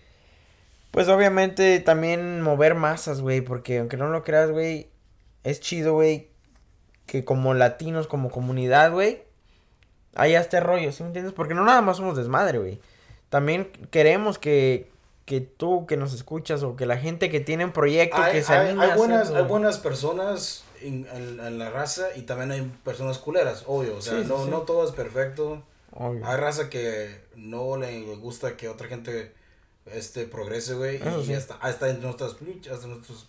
pues, 0.92 1.08
obviamente 1.10 1.80
también 1.80 2.42
mover 2.42 2.76
masas, 2.76 3.22
güey. 3.22 3.42
Porque 3.42 3.80
aunque 3.80 3.98
no 3.98 4.10
lo 4.10 4.24
creas, 4.24 4.52
güey, 4.52 4.90
es 5.44 5.60
chido, 5.60 5.94
güey, 5.94 6.30
que 7.06 7.24
como 7.24 7.54
latinos, 7.54 8.08
como 8.08 8.30
comunidad, 8.30 8.92
güey, 8.92 9.24
haya 10.16 10.40
este 10.40 10.60
rollo, 10.60 10.92
¿sí 10.92 11.04
me 11.04 11.08
entiendes? 11.08 11.34
Porque 11.34 11.54
no 11.54 11.64
nada 11.64 11.82
más 11.82 11.98
somos 11.98 12.18
desmadre, 12.18 12.58
güey. 12.58 12.82
También 13.30 13.72
queremos 13.92 14.40
que, 14.40 14.90
que 15.28 15.42
tú 15.42 15.86
que 15.86 15.98
nos 15.98 16.14
escuchas 16.14 16.64
o 16.64 16.78
que 16.78 16.86
la 16.86 16.98
gente 16.98 17.30
que 17.30 17.42
tiene 17.42 17.66
un 17.66 17.74
proyecto 17.74 18.16
hay, 18.18 18.32
que 18.32 18.42
se 18.44 18.54
hay- 18.54 18.70
anime 18.70 18.86
hay 18.86 18.98
buenas, 18.98 19.30
hay 19.30 19.44
buenas 19.44 19.78
personas 19.78 20.64
en, 20.82 21.06
en- 21.14 21.40
en 21.42 21.60
la 21.60 21.70
raza 21.70 22.08
y 22.16 22.22
también 22.22 22.50
hay 22.52 22.62
personas 22.86 23.18
culeras, 23.18 23.66
obvio. 23.68 23.98
O 23.98 24.02
sea, 24.02 24.22
Sí, 24.22 24.26
no, 24.26 24.46
sí. 24.46 24.50
no 24.50 24.62
todo 24.62 24.86
es 24.88 24.92
perfecto. 24.94 25.62
Obvio. 25.92 26.26
Hay 26.26 26.38
raza 26.38 26.70
que 26.70 27.20
no 27.36 27.76
le 27.76 28.16
gusta 28.16 28.56
que 28.56 28.70
otra 28.70 28.88
gente 28.88 29.34
este 29.86 30.26
progrese, 30.28 30.76
güey. 30.76 30.96
Y 31.22 31.26
sí. 31.26 31.34
hasta, 31.34 31.56
hasta 31.56 31.90
en 31.90 32.02
nuestras 32.02 32.36
hasta 32.72 32.88
nuestros 32.88 33.28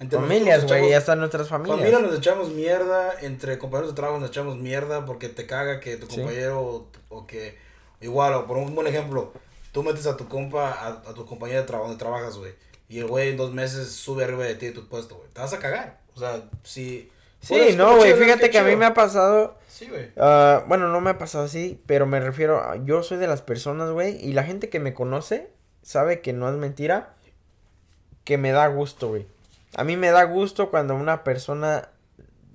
entre 0.00 0.18
Familias, 0.18 0.66
güey, 0.66 0.92
están 0.92 1.20
nuestras 1.20 1.48
familias. 1.48 1.78
Familia 1.78 2.00
nos 2.00 2.18
echamos 2.18 2.48
mierda, 2.50 3.12
entre 3.20 3.58
compañeros 3.58 3.92
de 3.92 3.94
trabajo 3.94 4.18
nos 4.18 4.30
echamos 4.30 4.56
mierda 4.56 5.04
porque 5.06 5.28
te 5.28 5.46
caga 5.46 5.78
que 5.78 5.96
tu 5.96 6.08
compañero 6.08 6.60
o, 6.60 6.86
o 7.10 7.26
que 7.28 7.56
igual, 8.00 8.34
o 8.34 8.46
por 8.48 8.56
un 8.56 8.74
buen 8.74 8.88
ejemplo, 8.88 9.32
tú 9.72 9.82
metes 9.82 10.06
a 10.06 10.16
tu 10.16 10.28
compa, 10.28 10.70
a, 10.72 10.88
a 11.10 11.14
tu 11.14 11.26
compañero 11.26 11.60
de 11.62 11.66
trabajo 11.66 11.88
donde 11.88 12.02
trabajas, 12.02 12.36
güey, 12.38 12.52
y 12.88 12.98
el 12.98 13.06
güey 13.06 13.30
en 13.30 13.36
dos 13.36 13.52
meses 13.52 13.90
sube 13.90 14.24
arriba 14.24 14.44
de 14.44 14.54
ti 14.54 14.66
de 14.66 14.72
tu 14.72 14.88
puesto, 14.88 15.16
güey, 15.16 15.28
te 15.32 15.40
vas 15.40 15.52
a 15.52 15.58
cagar. 15.58 16.00
O 16.14 16.20
sea, 16.20 16.42
si... 16.62 17.10
Sí, 17.40 17.74
no, 17.76 17.96
güey, 17.96 18.14
fíjate 18.14 18.50
que 18.50 18.58
a 18.58 18.62
mí 18.62 18.76
me 18.76 18.84
ha 18.84 18.94
pasado, 18.94 19.58
Sí, 19.66 19.88
güey. 19.88 20.10
ah, 20.16 20.64
bueno, 20.68 20.88
no 20.88 21.00
me 21.00 21.10
ha 21.10 21.18
pasado 21.18 21.44
así, 21.44 21.80
pero 21.86 22.06
me 22.06 22.20
refiero, 22.20 22.62
a- 22.62 22.76
yo 22.84 23.02
soy 23.02 23.18
de 23.18 23.26
las 23.26 23.42
personas, 23.42 23.90
güey, 23.90 24.16
y 24.24 24.32
la 24.32 24.44
gente 24.44 24.68
que 24.68 24.78
me 24.78 24.94
conoce 24.94 25.50
sabe 25.82 26.20
que 26.20 26.32
no 26.32 26.48
es 26.48 26.54
mentira, 26.56 27.14
que 28.24 28.38
me 28.38 28.52
da 28.52 28.68
gusto, 28.68 29.08
güey. 29.08 29.26
A 29.74 29.82
mí 29.84 29.96
me 29.96 30.10
da 30.10 30.22
gusto 30.24 30.70
cuando 30.70 30.94
una 30.94 31.24
persona 31.24 31.88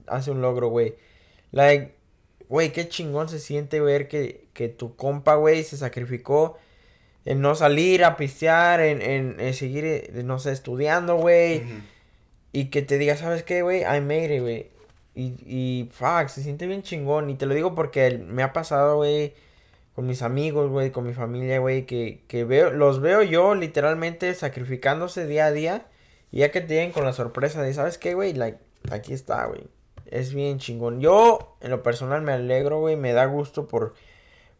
hace 0.06 0.32
un 0.32 0.42
logro, 0.42 0.70
güey. 0.70 0.96
Like, 1.52 1.96
güey, 2.48 2.72
qué 2.72 2.88
chingón 2.88 3.28
se 3.28 3.40
siente 3.40 3.82
ver 3.82 4.08
que, 4.08 4.48
que 4.54 4.70
tu 4.70 4.96
compa, 4.96 5.36
güey, 5.36 5.64
se 5.66 5.76
sacrificó 5.78 6.58
en 7.28 7.42
no 7.42 7.56
salir 7.56 8.06
a 8.06 8.16
pistear, 8.16 8.80
en, 8.80 9.02
en, 9.02 9.38
en 9.42 9.54
seguir, 9.54 9.84
eh, 9.84 10.10
no 10.24 10.40
sé, 10.40 10.54
estudiando, 10.54 11.18
güey. 11.18 11.62
Y 12.54 12.70
que 12.70 12.82
te 12.82 12.98
diga, 12.98 13.18
¿sabes 13.18 13.44
qué, 13.44 13.64
güey? 13.64 13.82
I 13.82 14.00
made 14.00 14.34
it, 14.34 14.42
güey. 14.42 14.72
Y, 15.14 15.36
y, 15.46 15.90
fuck, 15.92 16.30
se 16.30 16.42
siente 16.42 16.68
bien 16.68 16.84
chingón. 16.84 17.30
Y 17.30 17.36
te 17.36 17.46
lo 17.46 17.54
digo 17.54 17.76
porque 17.76 18.18
me 18.18 18.44
ha 18.44 18.54
pasado, 18.54 18.96
güey, 18.96 19.34
con 19.94 20.08
mis 20.08 20.22
amigos, 20.22 20.72
güey, 20.72 20.92
con 20.92 21.06
mi 21.06 21.14
familia, 21.14 21.60
güey, 21.60 21.86
que, 21.86 22.24
que 22.30 22.46
veo, 22.46 22.72
los 22.72 23.02
veo 23.02 23.22
yo 23.24 23.56
literalmente 23.56 24.34
sacrificándose 24.34 25.28
día 25.28 25.48
a 25.48 25.52
día. 25.52 25.88
Y 26.32 26.40
ya 26.40 26.52
que 26.52 26.62
te 26.62 26.76
lleguen 26.76 26.94
con 26.94 27.04
la 27.04 27.12
sorpresa 27.12 27.62
de, 27.62 27.74
¿sabes 27.74 27.98
qué, 27.98 28.14
güey? 28.14 28.36
Like, 28.36 28.60
aquí 28.90 29.12
está, 29.12 29.46
güey. 29.48 29.68
Es 30.06 30.34
bien 30.34 30.60
chingón. 30.60 31.02
Yo, 31.02 31.58
en 31.60 31.72
lo 31.72 31.84
personal, 31.84 32.22
me 32.22 32.32
alegro, 32.32 32.80
güey, 32.80 32.96
me 32.96 33.12
da 33.12 33.26
gusto 33.26 33.68
por... 33.68 33.96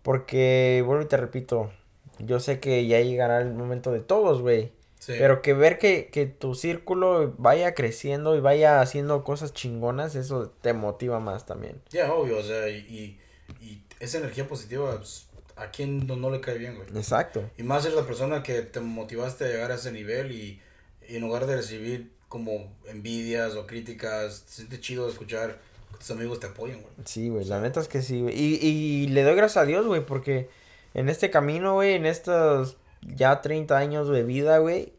Porque, 0.02 0.84
vuelvo 0.86 1.04
y 1.04 1.08
te 1.08 1.18
repito, 1.18 1.72
yo 2.20 2.40
sé 2.40 2.60
que 2.60 2.86
ya 2.88 3.00
llegará 3.02 3.42
el 3.42 3.54
momento 3.54 3.92
de 3.92 4.00
todos, 4.00 4.42
güey. 4.42 4.72
Sí. 5.00 5.14
Pero 5.18 5.42
que 5.42 5.54
ver 5.54 5.78
que, 5.78 6.10
que 6.12 6.26
tu 6.26 6.56
círculo 6.56 7.34
vaya 7.38 7.74
creciendo 7.74 8.36
y 8.36 8.40
vaya 8.40 8.82
haciendo 8.82 9.24
cosas 9.24 9.54
chingonas, 9.54 10.16
eso 10.16 10.54
te 10.62 10.74
motiva 10.74 11.20
más 11.20 11.46
también. 11.46 11.82
Ya, 11.92 12.12
obvio, 12.14 12.40
o 12.40 12.44
sea, 12.44 12.68
y, 12.70 12.78
y, 12.78 13.20
y 13.64 13.84
esa 14.00 14.18
energía 14.18 14.48
positiva, 14.48 14.98
pues, 14.98 15.28
a 15.56 15.72
quien 15.72 16.06
no, 16.08 16.16
no 16.16 16.30
le 16.30 16.42
cae 16.42 16.58
bien, 16.58 16.76
güey. 16.76 16.88
Exacto. 16.96 17.50
Y 17.58 17.64
más 17.64 17.86
es 17.86 17.94
la 17.94 18.06
persona 18.06 18.44
que 18.44 18.62
te 18.62 18.80
motivaste 18.80 19.46
a 19.46 19.48
llegar 19.48 19.72
a 19.72 19.76
ese 19.76 19.92
nivel 19.92 20.32
y, 20.32 20.62
y 21.08 21.16
en 21.16 21.22
lugar 21.22 21.46
de 21.46 21.56
recibir 21.56 22.12
como 22.28 22.74
envidias 22.88 23.56
o 23.56 23.66
críticas, 23.66 24.44
se 24.48 24.58
siente 24.58 24.80
chido 24.80 25.08
escuchar 25.08 25.60
que 25.92 25.98
tus 26.00 26.12
amigos 26.12 26.40
te 26.40 26.48
apoyan, 26.48 26.82
güey. 26.82 26.94
Sí, 27.06 27.30
güey, 27.30 27.46
la 27.46 27.62
neta 27.62 27.80
es 27.80 27.88
que 27.88 28.02
sí, 28.02 28.22
güey. 28.22 28.38
Y, 28.38 28.56
y 28.62 29.08
le 29.08 29.24
doy 29.24 29.36
gracias 29.36 29.64
a 29.64 29.66
Dios, 29.66 29.86
güey, 29.86 30.06
porque 30.06 30.50
en 30.98 31.10
este 31.10 31.30
camino, 31.30 31.76
güey, 31.76 31.94
en 31.94 32.06
estos 32.06 32.78
ya 33.02 33.42
30 33.42 33.78
años 33.78 34.10
de 34.10 34.24
vida, 34.24 34.58
güey, 34.58 34.94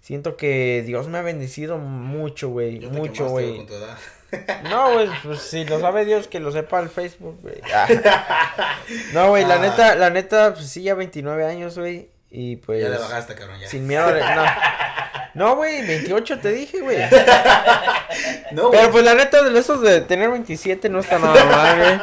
siento 0.00 0.36
que 0.36 0.84
Dios 0.86 1.08
me 1.08 1.18
ha 1.18 1.22
bendecido 1.22 1.78
mucho, 1.78 2.50
güey. 2.50 2.80
Mucho, 2.80 3.28
güey. 3.28 3.66
No, 4.68 4.92
güey, 4.92 5.08
pues 5.24 5.40
si 5.40 5.64
lo 5.64 5.80
sabe 5.80 6.04
Dios, 6.04 6.28
que 6.28 6.38
lo 6.38 6.52
sepa 6.52 6.80
el 6.80 6.90
Facebook, 6.90 7.38
güey. 7.40 7.62
Ah. 7.74 7.88
No, 9.14 9.30
güey, 9.30 9.46
la 9.46 9.54
Ah. 9.54 9.58
neta, 9.58 9.94
la 9.94 10.10
neta, 10.10 10.52
pues 10.52 10.68
sí, 10.68 10.82
ya 10.82 10.94
29 10.94 11.46
años, 11.46 11.78
güey. 11.78 12.10
Y 12.30 12.56
pues... 12.56 12.82
ya 12.82 12.90
le 12.90 12.98
bajaste, 12.98 13.34
cabrón, 13.34 13.58
ya. 13.58 13.68
Sin 13.68 13.86
miedo. 13.86 14.06
No, 14.10 14.44
no 15.32 15.56
güey, 15.56 15.86
28 15.86 16.40
te 16.40 16.52
dije, 16.52 16.80
güey. 16.80 16.98
No, 18.52 18.70
Pero 18.70 18.90
pues 18.90 19.04
la 19.04 19.14
neta, 19.14 19.42
de 19.42 19.58
esos 19.58 19.80
de 19.82 20.00
tener 20.02 20.30
27 20.30 20.88
no 20.90 21.00
está 21.00 21.18
nada 21.18 21.44
mal, 21.44 21.78
güey. 21.78 21.98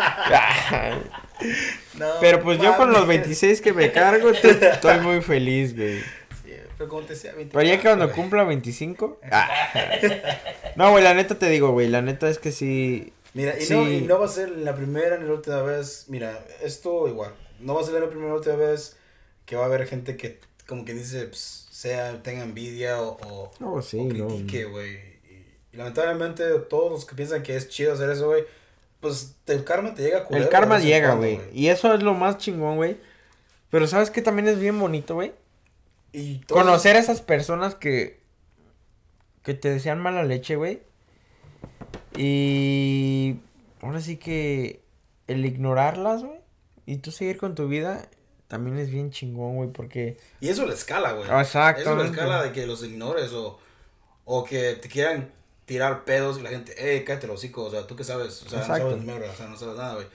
No, 1.99 2.07
Pero 2.19 2.41
pues 2.41 2.59
yo 2.59 2.75
con 2.77 2.89
los 2.91 3.01
mames. 3.01 3.19
26 3.21 3.61
que 3.61 3.73
me 3.73 3.91
cargo, 3.91 4.29
estoy 4.43 4.99
muy 4.99 5.21
feliz, 5.21 5.75
güey. 5.75 5.99
Sí, 6.43 6.53
pero 6.77 6.89
como 6.89 7.01
te 7.03 7.13
decía, 7.13 7.31
24, 7.33 7.59
Pero 7.59 7.69
ya 7.69 7.77
que 7.77 7.87
cuando 7.87 8.05
güey. 8.05 8.15
cumpla 8.15 8.43
25... 8.43 9.19
ah. 9.31 9.47
No, 10.75 10.91
güey, 10.91 11.03
la 11.03 11.13
neta 11.13 11.37
te 11.39 11.49
digo, 11.49 11.71
güey, 11.71 11.87
la 11.87 12.01
neta 12.01 12.29
es 12.29 12.37
que 12.39 12.51
sí... 12.51 13.13
Mira, 13.33 13.57
y, 13.59 13.65
Sí. 13.65 13.73
no, 13.73 13.89
y 13.89 14.01
no 14.01 14.19
va 14.19 14.25
a 14.25 14.29
ser 14.29 14.49
la 14.49 14.75
primera 14.75 15.17
ni 15.17 15.25
la 15.27 15.33
última 15.33 15.61
vez. 15.61 16.05
Mira, 16.07 16.45
esto 16.63 17.07
igual. 17.07 17.33
No 17.59 17.75
va 17.75 17.81
a 17.81 17.83
ser 17.83 17.93
la 17.95 18.07
primera 18.07 18.25
ni 18.27 18.29
la 18.31 18.35
última 18.37 18.55
vez 18.55 18.97
que 19.45 19.55
va 19.57 19.63
a 19.63 19.65
haber 19.65 19.85
gente 19.87 20.15
que, 20.17 20.39
como 20.67 20.85
que 20.85 20.93
dice, 20.93 21.25
pues, 21.25 21.67
sea, 21.69 22.21
tenga 22.23 22.43
envidia 22.43 23.01
o, 23.01 23.17
o, 23.27 23.51
Oh, 23.61 23.81
sí, 23.81 23.99
o 23.99 24.03
no. 24.05 24.27
critique, 24.27 24.63
güey. 24.65 24.93
Y, 25.29 25.45
y 25.73 25.77
lamentablemente, 25.77 26.45
todos 26.69 26.91
los 26.91 27.05
que 27.05 27.15
piensan 27.15 27.43
que 27.43 27.55
es 27.57 27.67
chido 27.67 27.93
hacer 27.93 28.09
eso, 28.09 28.27
güey, 28.27 28.45
pues 29.05 29.35
el 29.45 29.63
karma 29.63 29.93
te 29.93 30.01
llega 30.01 30.23
culero 30.23 30.43
El 30.43 30.49
karma 30.49 30.79
llega, 30.79 31.13
güey. 31.13 31.39
Y 31.53 31.67
eso 31.67 31.93
es 31.93 32.01
lo 32.01 32.15
más 32.15 32.39
chingón, 32.39 32.77
güey. 32.77 32.97
Pero 33.69 33.85
¿sabes 33.85 34.09
qué 34.09 34.23
también 34.23 34.47
es 34.47 34.59
bien 34.59 34.79
bonito, 34.79 35.13
güey? 35.13 35.31
Y 36.11 36.39
Conocer 36.45 36.95
a 36.95 36.99
esas 36.99 37.21
personas 37.21 37.75
que... 37.75 38.19
Que 39.43 39.53
te 39.53 39.69
desean 39.69 40.01
mala 40.01 40.23
leche, 40.23 40.55
güey. 40.55 40.81
Y... 42.17 43.35
Ahora 43.79 44.01
sí 44.01 44.17
que... 44.17 44.81
El 45.27 45.45
ignorarlas, 45.45 46.23
güey. 46.23 46.39
Y 46.87 46.97
tú 46.97 47.11
seguir 47.11 47.37
con 47.37 47.53
tu 47.53 47.67
vida... 47.67 48.09
También 48.47 48.79
es 48.79 48.89
bien 48.89 49.11
chingón, 49.11 49.57
güey, 49.57 49.69
porque... 49.69 50.17
Y 50.39 50.49
eso 50.49 50.65
la 50.65 50.73
escala, 50.73 51.11
güey. 51.11 51.29
Exactamente. 51.29 51.81
Eso 51.81 51.95
la 51.95 52.05
escala 52.05 52.43
de 52.43 52.51
que 52.53 52.65
los 52.65 52.83
ignores 52.83 53.31
o, 53.33 53.59
o 54.23 54.43
que 54.43 54.73
te 54.73 54.89
quieran 54.89 55.31
tirar 55.65 56.03
pedos 56.05 56.37
y 56.39 56.41
la 56.43 56.49
gente, 56.49 56.73
eh, 56.77 57.03
cállate 57.03 57.27
los 57.27 57.37
hocico, 57.37 57.63
o 57.63 57.71
sea, 57.71 57.87
tú 57.87 57.95
qué 57.95 58.03
sabes, 58.03 58.43
o 58.43 58.49
sea, 58.49 58.59
Exacto. 58.59 58.83
no 58.85 58.89
sabes 58.91 59.05
mierda, 59.05 59.31
o 59.31 59.35
sea, 59.35 59.47
no 59.47 59.57
sabes 59.57 59.77
nada, 59.77 59.95
güey. 59.95 60.07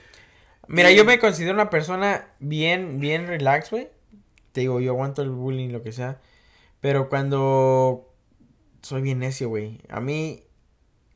Mira, 0.67 0.91
Y- 0.91 0.95
yo 0.95 1.03
me 1.05 1.19
considero 1.19 1.53
una 1.53 1.69
persona 1.69 2.29
bien, 2.39 2.99
bien 2.99 3.27
relax, 3.27 3.71
güey. 3.71 3.89
Te 4.53 4.61
digo, 4.61 4.79
yo 4.79 4.91
aguanto 4.91 5.21
el 5.21 5.29
bullying, 5.29 5.69
lo 5.69 5.81
que 5.83 5.91
sea. 5.91 6.19
Pero 6.79 7.09
cuando 7.09 8.09
soy 8.81 9.01
bien 9.01 9.19
necio, 9.19 9.49
güey. 9.49 9.79
A 9.89 9.99
mí, 9.99 10.43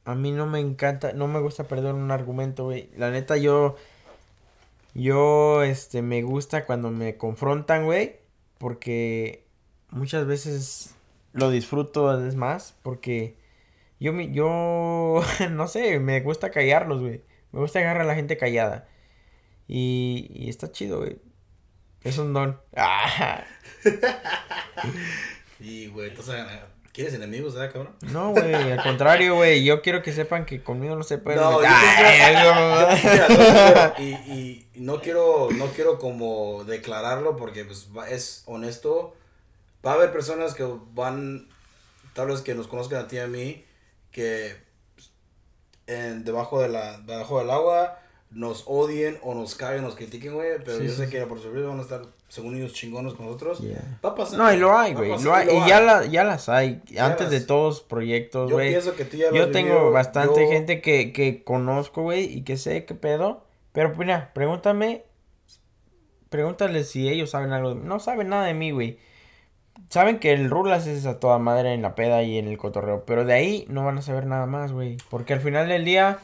a 0.04 0.16
mí 0.16 0.32
no 0.32 0.46
me 0.46 0.60
encanta, 0.60 1.14
no 1.14 1.28
me 1.28 1.40
gusta 1.40 1.64
perder 1.66 1.94
un 1.94 2.12
argumento, 2.12 2.66
güey. 2.66 2.90
La 2.98 3.12
neta, 3.12 3.38
yo, 3.38 3.76
yo, 4.94 5.64
este, 5.64 6.02
me 6.02 6.22
gusta 6.24 6.66
cuando 6.66 6.92
me 6.92 7.18
confrontan, 7.18 7.86
güey. 7.86 8.18
Porque 8.58 9.46
muchas 9.90 10.26
veces 10.26 10.96
lo 11.34 11.50
disfruto, 11.50 12.26
es 12.26 12.36
más, 12.36 12.76
porque 12.82 13.36
yo, 14.00 14.20
yo, 14.22 15.24
no 15.52 15.68
sé, 15.68 16.00
me 16.00 16.22
gusta 16.22 16.52
callarlos, 16.52 17.02
güey. 17.02 17.22
Me 17.52 17.60
gusta 17.60 17.80
agarrar 17.80 18.02
a 18.04 18.06
la 18.06 18.16
gente 18.16 18.38
callada. 18.38 18.88
Y, 19.68 20.28
y 20.34 20.50
está 20.50 20.72
chido, 20.72 21.00
güey. 21.00 21.18
Es 22.04 22.18
un 22.18 22.34
don. 22.34 22.60
Ah, 22.76 23.44
Y, 25.60 25.88
güey, 25.88 26.10
entonces, 26.10 26.36
¿quieres 26.92 27.14
enemigos, 27.14 27.56
verdad, 27.56 27.72
cabrón? 27.72 27.96
no, 28.12 28.32
güey, 28.32 28.54
al 28.54 28.84
contrario, 28.84 29.36
güey. 29.36 29.64
Yo 29.64 29.82
quiero 29.82 30.02
que 30.02 30.12
sepan 30.12 30.46
que 30.46 30.62
conmigo 30.62 30.96
no 30.96 31.04
se 31.04 31.18
puede. 31.18 31.38
No, 31.38 31.62
yo 31.62 31.68
Ay, 31.70 32.36
Mira, 33.04 33.28
no, 33.98 34.04
y, 34.04 34.10
y, 34.32 34.68
no 34.76 35.00
quiero, 35.02 35.50
no 35.52 35.68
quiero 35.68 35.98
como 35.98 36.64
declararlo 36.66 37.38
porque, 37.38 37.64
pues, 37.64 37.88
es 38.10 38.44
honesto. 38.46 39.16
Va 39.86 39.92
a 39.92 39.96
haber 39.96 40.12
personas 40.12 40.54
que 40.54 40.68
van, 40.94 41.48
tal 42.14 42.28
vez 42.28 42.42
que 42.42 42.54
nos 42.54 42.68
conozcan 42.68 43.06
a 43.06 43.08
ti 43.08 43.16
y 43.16 43.20
a 43.20 43.28
mí, 43.28 43.64
que 44.16 44.56
pues, 44.96 45.12
en, 45.88 46.24
debajo, 46.24 46.62
de 46.62 46.70
la, 46.70 46.98
debajo 47.02 47.40
del 47.40 47.50
agua 47.50 48.00
nos 48.32 48.64
odien 48.66 49.18
o 49.24 49.34
nos 49.36 49.56
caguen, 49.56 49.84
nos 49.84 49.96
critiquen, 49.96 50.34
güey. 50.34 50.52
Pero 50.64 50.78
Sí, 50.80 50.86
yo 50.86 50.90
sí, 50.92 50.96
sé 50.98 51.06
sí. 51.06 51.12
que 51.12 51.26
por 51.26 51.40
supuesto 51.42 51.68
van 51.70 51.80
a 51.80 51.82
estar, 51.82 52.02
según 52.30 52.56
ellos, 52.56 52.74
chingones 52.74 53.14
con 53.14 53.26
nosotros. 53.26 53.60
Yeah. 53.60 54.00
Va 54.04 54.10
a 54.10 54.16
pasar. 54.16 54.38
No, 54.40 54.52
y 54.54 54.58
lo 54.58 54.78
hay, 54.78 54.94
güey. 54.94 55.12
Y 55.14 55.68
ya, 55.68 55.82
la, 55.82 56.06
ya 56.06 56.24
las 56.24 56.48
hay. 56.50 56.82
Ya 56.88 57.06
Antes 57.06 57.30
de 57.30 57.38
las- 57.40 57.48
todos 57.48 57.82
proyectos, 57.82 58.50
Yo 58.50 58.56
güey. 58.56 58.70
pienso 58.70 58.96
que 58.96 59.04
tú 59.06 59.18
ya 59.18 59.32
Yo 59.32 59.52
tengo 59.52 59.74
vivido, 59.76 59.92
bastante 59.92 60.42
yo- 60.46 60.50
gente 60.52 60.82
que, 60.82 61.12
que 61.14 61.44
conozco, 61.44 62.02
güey, 62.04 62.24
y 62.26 62.44
que 62.44 62.58
sé 62.58 62.86
qué 62.86 62.96
pedo. 62.96 63.44
Pero, 63.74 63.90
pues, 63.94 64.00
mira, 64.08 64.32
pregúntame. 64.34 65.04
Pregúntale 66.30 66.84
si 66.84 67.08
ellos 67.10 67.30
saben 67.30 67.52
algo. 67.54 67.70
de 67.70 67.76
mí. 67.76 67.82
No 67.86 68.00
saben 68.00 68.30
nada 68.30 68.46
de 68.46 68.54
mí, 68.54 68.72
güey. 68.72 68.98
Saben 69.90 70.20
que 70.20 70.34
el 70.34 70.50
Rulas 70.50 70.88
es 70.88 71.06
a 71.06 71.20
toda 71.20 71.38
madre 71.40 71.74
en 71.74 71.82
la 71.82 71.96
peda 71.96 72.24
y 72.24 72.38
en 72.38 72.48
el 72.48 72.58
cotorreo. 72.58 73.06
Pero 73.06 73.24
de 73.26 73.34
ahí 73.34 73.66
no 73.70 73.86
van 73.86 73.98
a 73.98 74.02
saber 74.02 74.26
nada 74.26 74.46
más, 74.46 74.72
güey. 74.72 74.98
Porque 75.10 75.34
al 75.34 75.42
final 75.42 75.68
del 75.70 75.86
día, 75.86 76.20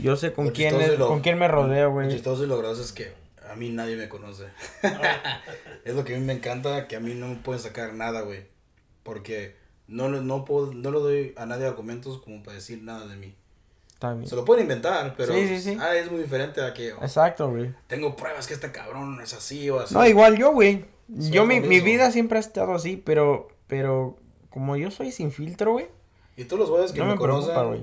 yo 0.00 0.16
sé 0.16 0.32
con 0.32 0.46
Lo 0.46 0.52
quién, 0.52 0.80
es- 0.80 0.98
lo- 0.98 1.08
con 1.08 1.20
quién 1.20 1.38
me 1.38 1.48
rodeo, 1.48 1.86
Lo 1.88 1.92
güey. 1.92 2.08
chistoso 2.08 2.44
y 2.44 2.46
lo 2.46 2.56
gracioso 2.58 2.82
es 2.82 2.92
que 2.92 3.12
a 3.50 3.54
mí 3.56 3.70
nadie 3.70 3.96
me 3.96 4.08
conoce. 4.08 4.44
es 5.84 5.94
lo 5.94 6.04
que 6.04 6.14
a 6.14 6.18
mí 6.18 6.24
me 6.24 6.32
encanta, 6.32 6.86
que 6.88 6.96
a 6.96 7.00
mí 7.00 7.14
no 7.14 7.28
me 7.28 7.36
pueden 7.36 7.60
sacar 7.62 7.92
nada, 7.94 8.22
güey. 8.22 8.44
Porque 9.02 9.56
no, 9.88 10.08
no, 10.08 10.44
puedo, 10.44 10.72
no 10.72 10.90
le 10.90 10.98
doy 10.98 11.34
a 11.36 11.46
nadie 11.46 11.66
argumentos 11.66 12.20
como 12.22 12.42
para 12.42 12.56
decir 12.56 12.82
nada 12.82 13.06
de 13.06 13.16
mí. 13.16 13.34
Bien. 14.00 14.26
Se 14.26 14.36
lo 14.36 14.44
pueden 14.44 14.64
inventar, 14.64 15.14
pero 15.16 15.32
Sí, 15.32 15.48
sí, 15.48 15.58
sí. 15.60 15.78
ah, 15.80 15.94
es 15.96 16.10
muy 16.10 16.20
diferente 16.20 16.60
a 16.62 16.74
que 16.74 16.92
oh, 16.92 16.98
Exacto, 17.02 17.48
güey. 17.50 17.72
tengo 17.86 18.14
pruebas 18.14 18.46
que 18.46 18.52
este 18.54 18.70
cabrón 18.70 19.18
es 19.22 19.32
así 19.32 19.70
o 19.70 19.80
así. 19.80 19.94
No, 19.94 20.06
igual 20.06 20.36
yo, 20.36 20.52
güey. 20.52 20.84
Soy 21.08 21.30
Yo, 21.30 21.46
mi, 21.46 21.60
mi 21.60 21.80
vida 21.80 22.10
siempre 22.10 22.38
ha 22.38 22.40
estado 22.40 22.74
así, 22.74 22.96
pero, 22.96 23.48
pero 23.66 24.16
como 24.50 24.76
yo 24.76 24.90
soy 24.90 25.12
sin 25.12 25.30
filtro, 25.30 25.72
güey, 25.72 25.86
Y 26.36 26.44
todos 26.44 26.60
los 26.60 26.70
güeyes 26.70 26.92
que 26.92 26.98
no 26.98 27.06
me, 27.06 27.12
me 27.12 27.18
conocen, 27.18 27.66
güey. 27.66 27.82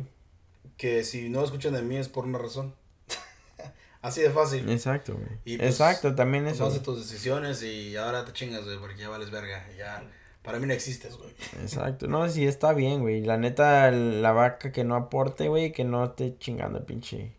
que 0.77 1.03
si 1.03 1.29
no 1.29 1.43
escuchan 1.43 1.73
de 1.73 1.81
mí 1.81 1.97
es 1.97 2.09
por 2.09 2.25
una 2.25 2.37
razón. 2.39 2.73
así 4.01 4.21
de 4.21 4.29
fácil. 4.29 4.69
Exacto, 4.69 5.13
güey. 5.13 5.39
Y, 5.45 5.57
pues, 5.57 5.69
Exacto, 5.69 6.15
también 6.15 6.47
eso. 6.47 6.69
Tus 6.81 6.99
decisiones 6.99 7.63
y 7.63 7.95
ahora 7.95 8.25
te 8.25 8.33
chingas, 8.33 8.65
güey, 8.65 8.77
porque 8.79 8.97
ya 8.97 9.09
vales 9.09 9.31
verga. 9.31 9.65
Ya, 9.77 10.03
para 10.41 10.59
mí 10.59 10.65
no 10.65 10.73
existes, 10.73 11.15
güey. 11.15 11.29
Exacto. 11.61 12.07
No, 12.07 12.27
sí 12.27 12.45
está 12.45 12.73
bien, 12.73 13.01
güey. 13.01 13.21
La 13.21 13.37
neta, 13.37 13.89
la 13.91 14.31
vaca 14.33 14.71
que 14.71 14.83
no 14.83 14.95
aporte, 14.95 15.47
güey, 15.47 15.71
que 15.71 15.85
no 15.85 16.03
esté 16.03 16.37
chingando 16.37 16.79
el 16.79 16.85
pinche. 16.85 17.33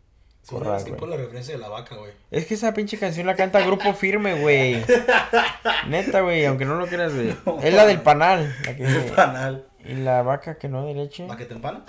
Sí, 0.44 0.54
corral, 0.54 0.76
es 0.76 0.84
que 0.84 0.92
pon 0.92 1.08
la 1.08 1.16
referencia 1.16 1.54
de 1.54 1.60
la 1.60 1.68
vaca, 1.68 1.96
güey. 1.96 2.12
Es 2.30 2.44
que 2.44 2.52
esa 2.52 2.74
pinche 2.74 2.98
canción 2.98 3.26
la 3.26 3.34
canta 3.34 3.64
Grupo 3.64 3.94
Firme, 3.94 4.38
güey. 4.42 4.84
Neta, 5.88 6.20
güey, 6.20 6.44
aunque 6.44 6.66
no 6.66 6.74
lo 6.74 6.86
creas, 6.86 7.14
güey. 7.14 7.34
No, 7.46 7.62
es 7.62 7.72
la 7.72 7.86
del 7.86 8.02
panal. 8.02 8.54
La 8.66 8.76
que... 8.76 8.84
El 8.84 9.04
panal. 9.04 9.66
Y 9.82 9.94
la 9.94 10.20
vaca 10.20 10.58
que 10.58 10.68
no 10.68 10.84
de 10.84 10.92
leche. 10.92 11.26
¿Va 11.26 11.38
que 11.38 11.46
te 11.46 11.54
empana? 11.54 11.86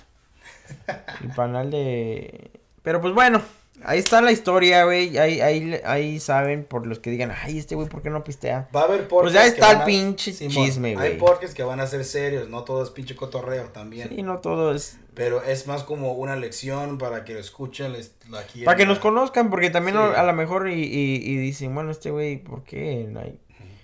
El 1.22 1.32
panal 1.36 1.70
de... 1.70 2.51
Pero 2.82 3.01
pues 3.01 3.14
bueno, 3.14 3.41
ahí 3.84 3.99
está 3.99 4.21
la 4.21 4.32
historia, 4.32 4.84
güey. 4.86 5.17
Ahí, 5.17 5.41
ahí, 5.41 5.80
ahí 5.86 6.19
saben 6.19 6.63
por 6.63 6.86
los 6.88 6.99
que 6.99 7.09
digan, 7.09 7.32
ay, 7.43 7.57
este 7.59 7.76
güey, 7.76 7.88
¿por 7.89 8.01
qué 8.01 8.09
no 8.09 8.23
pistea? 8.23 8.67
Va 8.76 8.82
a 8.82 8.84
haber 8.86 9.07
Pues 9.07 9.09
podcasts 9.09 9.34
ya 9.34 9.41
que 9.43 9.47
está 9.49 9.71
el 9.80 9.84
pinche 9.86 10.32
chisme, 10.34 10.95
güey. 10.95 11.11
Hay 11.13 11.17
podcasts 11.17 11.55
que 11.55 11.63
van 11.63 11.80
a 11.80 11.88
ser 11.88 12.05
serios, 12.05 12.49
no 12.49 12.63
todo 12.63 12.84
es 12.84 12.89
pinche 12.91 13.15
cotorreo 13.15 13.65
también. 13.69 14.09
Sí, 14.09 14.21
no 14.23 14.39
todo 14.39 14.73
es... 14.73 14.97
Pero 15.13 15.41
es 15.43 15.65
más 15.67 15.84
como 15.84 16.13
una 16.13 16.36
lección 16.36 16.97
para 16.97 17.23
que 17.23 17.34
lo 17.34 17.39
escuchen. 17.39 17.93
les- 17.93 18.13
la 18.30 18.43
quieran, 18.43 18.65
Para 18.65 18.78
que 18.78 18.86
nos 18.86 18.99
conozcan, 18.99 19.49
porque 19.49 19.69
también 19.69 19.95
Sí. 19.97 20.03
a 20.15 20.23
lo 20.23 20.34
mejor 20.34 20.67
y, 20.69 20.73
y, 20.84 21.15
y 21.23 21.38
dicen, 21.38 21.73
bueno, 21.73 21.91
este 21.91 22.11
güey, 22.11 22.38
¿por 22.38 22.63
qué? 22.63 23.07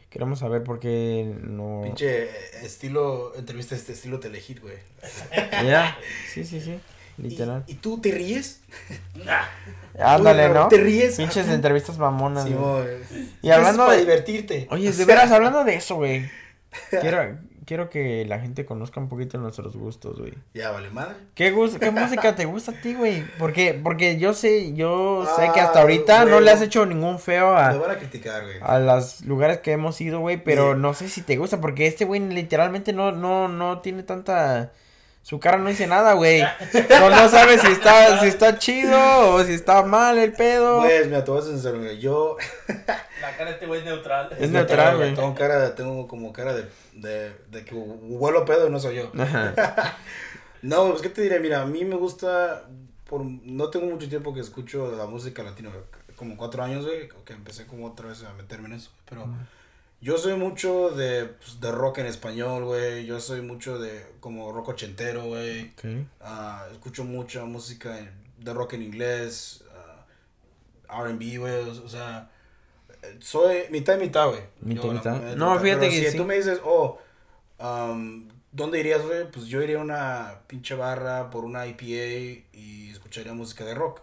Queremos 0.10 0.40
saber 0.40 0.62
por 0.64 0.80
qué 0.82 1.34
no... 1.42 1.82
Pinche 1.86 2.28
estilo, 2.66 3.34
entrevista 3.38 3.76
este 3.76 3.94
estilo 3.94 4.20
telehit, 4.20 4.60
güey. 4.60 4.76
Ya, 5.66 5.98
sí, 6.34 6.44
sí, 6.44 6.60
sí, 6.60 6.78
literal. 7.22 7.64
¿Y, 7.68 7.72
y 7.72 7.76
tú 7.76 8.00
te 8.00 8.12
ríes? 8.12 8.62
Ándale, 10.00 10.48
Uy, 10.48 10.54
¿no? 10.54 10.68
¿Te 10.68 10.78
ríes? 10.78 11.18
Pinches 11.18 11.48
entrevistas 11.50 11.98
mamonas, 11.98 12.46
Sí, 12.46 12.56
Y 13.42 13.50
es 13.50 13.56
hablando 13.56 13.84
para 13.86 13.94
de- 13.98 14.00
divertirte. 14.02 14.68
Oye, 14.72 14.92
de 14.94 15.06
veras, 15.06 15.32
hablando 15.32 15.64
de 15.64 15.76
eso, 15.76 15.96
güey. 15.96 16.30
Quiero, 17.02 17.38
quiero 17.66 17.90
que 17.90 18.24
la 18.26 18.40
gente 18.40 18.66
conozca 18.66 19.02
un 19.02 19.10
poquito 19.10 19.38
nuestros 19.38 19.76
gustos, 19.76 20.18
güey. 20.20 20.34
Ya, 20.54 20.72
vale, 20.72 20.90
madre. 20.90 21.16
¿Qué, 21.36 21.54
¿Qué 21.80 21.92
música 21.92 22.34
te 22.36 22.46
gusta 22.46 22.72
a 22.72 22.76
ti, 22.76 22.94
güey? 22.94 23.26
Porque, 23.38 23.74
porque 23.84 24.18
yo 24.18 24.34
sé, 24.34 24.74
yo 24.74 25.28
sé 25.36 25.52
que 25.54 25.60
Ah, 25.60 25.66
hasta 25.66 25.82
ahorita 25.82 26.24
no 26.24 26.40
le 26.40 26.50
has 26.52 26.62
hecho 26.62 26.86
ningún 26.86 27.20
feo 27.20 27.54
Me 27.54 27.60
a, 27.60 27.74
van 27.74 27.92
a 27.92 27.98
criticar, 27.98 28.44
güey. 28.44 28.56
a 28.62 28.80
los 28.80 29.22
lugares 29.26 29.60
que 29.60 29.74
hemos 29.74 30.00
ido, 30.00 30.22
güey, 30.22 30.42
pero 30.42 30.74
Sí. 30.74 30.80
no 30.80 30.94
sé 30.94 31.10
si 31.10 31.22
te 31.22 31.36
gusta, 31.36 31.60
porque 31.60 31.86
este 31.88 32.06
güey 32.06 32.22
literalmente 32.22 32.94
no, 32.94 33.12
no, 33.12 33.50
no 33.50 33.80
tiene 33.82 34.04
tanta... 34.04 34.72
Su 35.24 35.40
cara 35.40 35.58
no 35.58 35.70
dice 35.70 35.86
nada, 35.88 36.14
güey. 36.14 36.42
No, 36.90 37.10
no 37.10 37.30
sabe 37.30 37.58
si 37.60 37.68
está, 37.68 38.20
si 38.20 38.28
está 38.28 38.58
chido 38.58 39.36
o 39.36 39.44
si 39.44 39.54
está 39.54 39.84
mal 39.84 40.18
el 40.18 40.34
pedo. 40.34 40.80
Pues, 40.80 41.06
mira, 41.06 41.24
te 41.24 41.32
voy 41.32 41.40
a 41.40 41.44
ser 41.44 41.54
sincero, 41.54 41.78
güey. 41.80 42.00
Yo. 42.00 42.38
La 43.22 43.32
cara 43.38 43.46
de 43.46 43.52
este 43.52 43.68
güey 43.68 43.80
es 43.82 43.86
neutral. 43.86 44.36
Es 44.40 44.50
neutral, 44.50 44.98
güey. 44.98 45.14
Tengo 45.14 45.36
cara, 45.36 45.60
de- 45.60 45.70
tengo 45.72 46.08
como 46.08 46.34
cara 46.34 46.54
de, 46.54 46.66
de, 46.94 47.36
de 47.50 47.64
que 47.64 47.76
huelo 47.76 48.46
pedo 48.46 48.68
y 48.68 48.72
no 48.72 48.80
soy 48.80 48.96
yo. 48.96 49.12
Ajá. 49.20 49.98
No, 50.64 50.90
pues, 50.92 51.02
¿qué 51.02 51.10
te 51.10 51.24
diré? 51.24 51.40
Mira, 51.40 51.62
a 51.62 51.66
mí 51.66 51.84
me 51.86 51.96
gusta. 51.96 52.66
Por, 53.10 53.24
no 53.26 53.70
tengo 53.72 53.88
mucho 53.88 54.08
tiempo 54.08 54.32
que 54.34 54.42
escucho 54.42 54.92
la 54.96 55.08
música 55.08 55.42
latina. 55.42 55.72
Como 56.16 56.38
cuatro 56.38 56.62
años, 56.64 56.86
güey. 56.86 57.10
Que 57.26 57.34
empecé 57.34 57.66
como 57.66 57.88
otra 57.88 58.10
vez 58.10 58.24
a 58.24 58.34
meterme 58.34 58.68
en 58.68 58.74
eso. 58.76 58.92
Pero 59.10 59.26
yo 60.02 60.18
soy 60.18 60.36
mucho 60.36 60.90
de, 60.90 61.26
pues, 61.26 61.60
de 61.62 61.72
rock 61.72 62.00
en 62.00 62.08
español, 62.08 62.66
güey. 62.66 63.06
Yo 63.06 63.20
soy 63.20 63.42
mucho 63.42 63.78
de 63.80 64.06
como 64.20 64.52
rock 64.52 64.70
ochentero, 64.70 65.24
güey. 65.26 65.72
Ah, 66.20 66.66
escucho 66.72 67.04
mucha 67.04 67.46
música 67.46 67.98
en- 68.00 68.12
de 68.40 68.54
rock 68.54 68.74
en 68.74 68.82
inglés, 68.82 69.64
ah, 70.90 71.04
R&B, 71.04 71.38
güey, 71.38 71.54
o, 71.54 71.70
o 71.86 71.88
sea, 71.88 72.30
soy 73.20 73.60
mitad 73.70 73.96
y 73.96 74.00
mitad, 74.00 74.28
güey. 74.30 74.42
Mitad 74.62 74.86
y 74.86 74.90
mitad. 74.92 75.22
la- 75.22 75.36
No, 75.36 75.60
fíjate 75.60 75.80
pero 75.82 75.92
que 75.92 76.06
si 76.06 76.12
sí. 76.12 76.18
tú 76.18 76.26
me 76.26 76.36
dices, 76.36 76.60
oh, 76.66 76.98
um, 77.60 78.28
¿dónde 78.52 78.80
irías, 78.80 79.04
güey? 79.06 79.30
Pues 79.32 79.46
yo 79.46 79.62
iría 79.62 79.78
a 79.78 79.82
una 79.82 80.40
pinche 80.48 80.76
barra 80.76 81.30
por 81.30 81.46
una 81.46 81.66
IPA 81.68 82.48
y 82.54 82.90
escucharía 82.92 83.34
música 83.34 83.64
de 83.66 83.76
rock. 83.76 84.02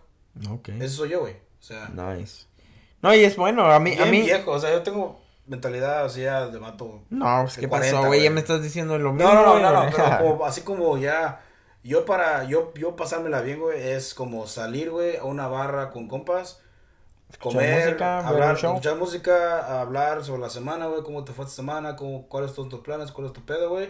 Ok. 0.49 0.69
Eso 0.81 0.99
soy 0.99 1.11
yo, 1.11 1.21
güey. 1.21 1.35
O 1.35 1.63
sea, 1.63 1.89
Nice. 1.89 2.45
No, 3.03 3.15
y 3.15 3.21
es 3.25 3.37
bueno, 3.37 3.65
a 3.65 3.79
mí, 3.81 3.93
a 3.95 4.05
bien 4.05 4.11
mí... 4.11 4.23
viejo, 4.23 4.53
o 4.53 4.59
sea, 4.61 4.71
yo 4.73 4.83
tengo 4.83 5.21
mentalidad, 5.49 6.09
sea, 6.09 6.47
de 6.47 6.59
vato. 6.59 7.03
No, 7.11 7.43
pues 7.43 7.57
qué 7.59 7.69
40, 7.69 7.97
pasó, 7.97 8.07
güey, 8.09 8.23
ya 8.23 8.31
me 8.31 8.41
estás 8.41 8.63
diciendo 8.63 8.99
lo 8.99 9.13
mismo. 9.13 9.29
No, 9.33 9.35
no, 9.35 9.59
no, 9.59 9.61
no, 9.61 9.73
no, 9.73 9.81
güey. 9.83 9.93
pero 9.97 10.19
como- 10.19 10.45
así 10.47 10.61
como 10.63 10.97
ya, 10.99 11.41
yo 11.83 12.05
para, 12.05 12.45
yo, 12.45 12.73
yo 12.75 12.95
pasármela 12.97 13.41
bien, 13.41 13.61
güey, 13.61 13.81
es 13.93 14.15
como 14.15 14.47
salir, 14.47 14.91
güey, 14.91 15.17
a 15.17 15.25
una 15.25 15.49
barra 15.49 15.91
con 15.91 16.07
compas, 16.09 16.61
comer, 17.41 17.85
música, 17.87 18.27
hablar, 18.27 18.57
escuchar 18.57 18.97
música, 18.97 19.81
hablar 19.81 20.25
sobre 20.25 20.41
la 20.43 20.51
semana, 20.51 20.87
güey, 20.87 21.03
cómo 21.03 21.25
te 21.25 21.33
fue 21.33 21.45
esta 21.45 21.57
semana, 21.57 21.97
cómo, 21.97 22.27
cuáles 22.29 22.53
son 22.53 22.69
tus 22.69 22.81
planes, 22.81 23.11
cuál 23.13 23.27
es 23.29 23.33
tu 23.33 23.45
pedo, 23.45 23.71
güey, 23.71 23.89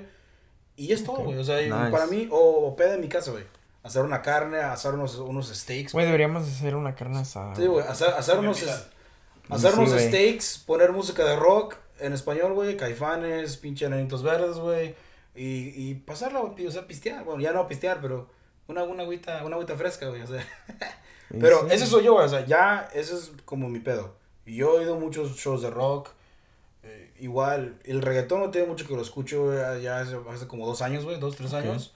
y 0.77 0.93
es 0.93 1.05
todo, 1.05 1.19
güey, 1.25 1.39
o 1.39 1.45
sea, 1.45 1.61
Nice. 1.61 1.91
para 1.91 2.07
mí, 2.07 2.29
o, 2.31 2.39
o 2.39 2.77
pedo 2.77 2.95
en 2.95 3.01
mi 3.01 3.09
casa, 3.09 3.31
güey, 3.33 3.45
hacer 3.83 4.03
una 4.03 4.23
carne, 4.23 4.59
hacer 4.59 4.95
unos, 4.95 5.17
unos 5.17 5.49
steaks, 5.49 5.93
Güey, 5.93 6.07
deberíamos 6.07 6.43
hacer 6.43 6.77
una 6.77 6.95
carne 6.95 7.19
asada. 7.21 7.55
Sí, 7.55 7.67
güey, 7.67 7.87
hacer, 7.87 8.09
hacer 8.11 8.39
unos, 8.39 8.61
Mira. 8.61 8.75
Hacer 9.51 9.73
Sí, 9.73 10.09
steaks, 10.09 10.59
poner 10.59 10.93
música 10.93 11.25
de 11.25 11.37
rock 11.37 11.77
en 12.01 12.13
español, 12.13 12.55
güey, 12.55 12.77
caifanes, 12.77 13.57
pinche 13.57 13.87
enanitos 13.87 14.23
verdes, 14.23 14.57
güey, 14.57 14.95
y, 15.35 15.73
y 15.75 15.95
pasarla, 15.95 16.41
güey, 16.41 16.67
o 16.67 16.71
sea, 16.71 16.87
pistear, 16.87 17.25
bueno, 17.25 17.41
ya 17.41 17.53
no 17.53 17.67
pistear, 17.69 18.01
pero 18.01 18.29
una, 18.67 18.85
una 18.85 19.03
agüita, 19.03 19.45
una 19.45 19.57
agüita 19.57 19.77
fresca, 19.77 20.09
güey, 20.09 20.23
o 20.23 20.27
sea, 20.27 20.45
pero 21.41 21.61
sí. 21.61 21.75
ese 21.75 21.87
soy 21.87 22.05
yo, 22.05 22.17
o 22.17 22.29
sea, 22.29 22.45
ya, 22.47 22.89
ese 22.95 23.15
es 23.15 23.33
como 23.45 23.69
mi 23.69 23.81
pedo, 23.81 24.15
yo 24.47 24.79
he 24.79 24.85
ido 24.85 24.95
a 24.95 24.99
muchos 24.99 25.37
shows 25.37 25.63
de 25.63 25.71
rock, 25.71 26.11
eh, 26.83 27.13
igual, 27.19 27.79
el 27.85 28.03
reggaetón 28.03 28.41
no 28.41 28.51
tiene 28.51 28.67
mucho 28.67 28.87
que 28.87 28.95
lo 28.95 29.03
escucho, 29.03 29.47
güey, 29.47 29.83
ya 29.83 30.01
hace, 30.01 30.17
hace 30.31 30.47
como 30.47 30.67
dos 30.67 30.83
años, 30.83 31.05
güey, 31.05 31.19
dos, 31.19 31.37
tres 31.37 31.53
años, 31.55 31.95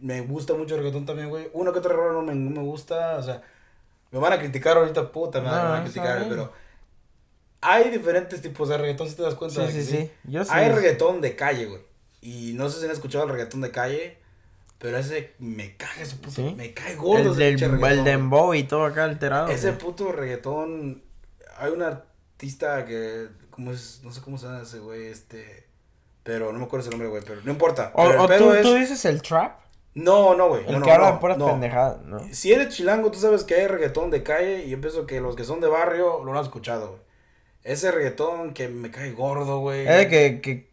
me 0.00 0.20
gusta 0.20 0.54
mucho 0.54 0.74
el 0.74 0.80
reggaetón 0.80 1.06
también, 1.06 1.30
güey, 1.30 1.48
uno 1.52 1.72
que 1.72 1.78
otro 1.78 2.12
no 2.12 2.22
me, 2.22 2.34
no 2.34 2.50
me 2.50 2.66
gusta, 2.66 3.16
o 3.16 3.22
sea, 3.22 3.42
me 4.10 4.18
van 4.18 4.32
a 4.32 4.38
criticar 4.38 4.76
ahorita, 4.76 5.10
puta, 5.12 5.40
me 5.40 5.48
van 5.50 5.80
a 5.80 5.84
criticar, 5.84 6.24
pero 6.28 6.52
hay 7.60 7.90
diferentes 7.90 8.40
tipos 8.42 8.68
de 8.68 8.78
reggaetón, 8.78 9.08
si 9.08 9.16
te 9.16 9.22
das 9.22 9.34
cuenta. 9.34 9.60
Sí, 9.66 9.72
de 9.72 9.78
que 9.78 9.84
sí, 9.84 9.96
sí. 9.96 10.10
Yo 10.24 10.44
sí. 10.44 10.50
Hay 10.52 10.70
reggaetón 10.70 11.20
de 11.20 11.34
calle, 11.36 11.66
güey. 11.66 11.82
Y 12.20 12.52
no 12.54 12.68
sé 12.68 12.78
si 12.78 12.84
han 12.86 12.90
escuchado 12.92 13.24
el 13.24 13.30
reggaetón 13.30 13.60
de 13.60 13.70
calle, 13.70 14.18
pero 14.78 14.98
ese 14.98 15.34
me 15.38 15.76
caga 15.76 16.02
ese 16.02 16.16
puto, 16.16 16.30
Sí. 16.36 16.54
me 16.56 16.74
cae 16.74 16.94
gordo 16.96 17.32
El 17.34 17.42
ese 17.54 17.66
del 17.68 17.84
el 17.84 18.04
dembow 18.04 18.54
y 18.54 18.62
todo 18.64 18.84
acá 18.84 19.04
alterado. 19.04 19.48
Ese 19.48 19.68
güey. 19.68 19.78
puto 19.78 20.12
reggaetón, 20.12 21.02
hay 21.58 21.72
un 21.72 21.82
artista 21.82 22.84
que, 22.84 23.28
¿cómo 23.50 23.72
es? 23.72 24.00
No 24.02 24.12
sé 24.12 24.20
cómo 24.20 24.38
se 24.38 24.46
llama 24.46 24.62
ese 24.62 24.78
güey, 24.78 25.06
este, 25.06 25.66
pero 26.22 26.52
no 26.52 26.58
me 26.58 26.64
acuerdo 26.66 26.82
ese 26.82 26.90
nombre, 26.90 27.08
güey, 27.08 27.22
pero 27.26 27.40
no 27.42 27.50
importa. 27.50 27.90
O, 27.94 28.02
pero 28.04 28.12
el 28.14 28.20
o 28.20 28.26
pedo 28.28 28.38
tú, 28.48 28.52
es- 28.54 28.62
tú 28.62 28.74
dices 28.74 29.04
el 29.06 29.22
trap, 29.22 29.58
No, 29.96 30.34
no, 30.34 30.48
güey. 30.50 30.66
el 30.66 30.72
no, 30.72 30.78
no, 30.80 30.84
que 30.84 30.92
habla 30.92 31.12
no, 31.12 31.20
puras 31.20 31.38
no. 31.38 31.46
pendejadas, 31.46 32.02
¿no? 32.04 32.20
Si 32.30 32.52
eres 32.52 32.68
chilango, 32.68 33.10
tú 33.10 33.18
sabes 33.18 33.44
que 33.44 33.54
hay 33.54 33.66
reggaetón 33.66 34.10
de 34.10 34.22
calle 34.22 34.64
y 34.66 34.68
yo 34.70 34.78
pienso 34.78 35.06
que 35.06 35.22
los 35.22 35.36
que 35.36 35.44
son 35.44 35.58
de 35.60 35.68
barrio 35.68 36.22
lo 36.22 36.32
han 36.36 36.42
escuchado, 36.44 36.88
güey. 36.88 37.00
Ese 37.64 37.90
reggaetón 37.90 38.52
que 38.52 38.68
me 38.68 38.90
cae 38.90 39.12
gordo, 39.12 39.60
güey. 39.60 39.88
Es 39.88 39.96
de 39.96 40.08
que, 40.08 40.40
que, 40.42 40.70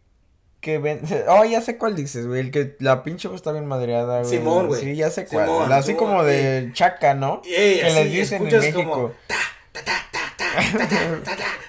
que 0.59 0.77
ven... 0.77 1.01
Oh, 1.29 1.45
ya 1.45 1.61
sé 1.61 1.77
cuál 1.77 1.95
dices, 1.95 2.27
güey. 2.27 2.41
El 2.41 2.51
que 2.51 2.75
la 2.79 3.01
pinche 3.03 3.29
voz 3.29 3.37
está 3.37 3.53
bien 3.53 3.65
madreada, 3.65 4.19
güey. 4.23 4.29
Simón, 4.29 4.67
güey. 4.67 4.81
Sí, 4.81 4.95
ya 4.97 5.09
sé 5.09 5.25
cuál. 5.25 5.45
Simón, 5.45 5.71
Así 5.71 5.87
Simón, 5.93 5.99
como 6.05 6.21
güey. 6.23 6.43
de 6.43 6.71
chaca, 6.73 7.13
¿no? 7.13 7.41
Ey, 7.45 7.79
que 7.79 7.85
así, 7.85 7.95
les 7.95 8.11
dicen 8.11 8.45
en 8.45 8.59
México. 8.59 8.83
como, 8.83 9.11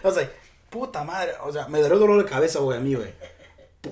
O 0.03 0.11
sea, 0.11 0.29
puta 0.71 1.05
madre. 1.05 1.33
O 1.45 1.53
sea, 1.53 1.69
me 1.69 1.81
daría 1.81 1.97
dolor 1.99 2.23
de 2.23 2.29
cabeza, 2.29 2.59
güey, 2.61 2.79
a 2.79 2.81
mí, 2.81 2.95
güey. 2.95 3.13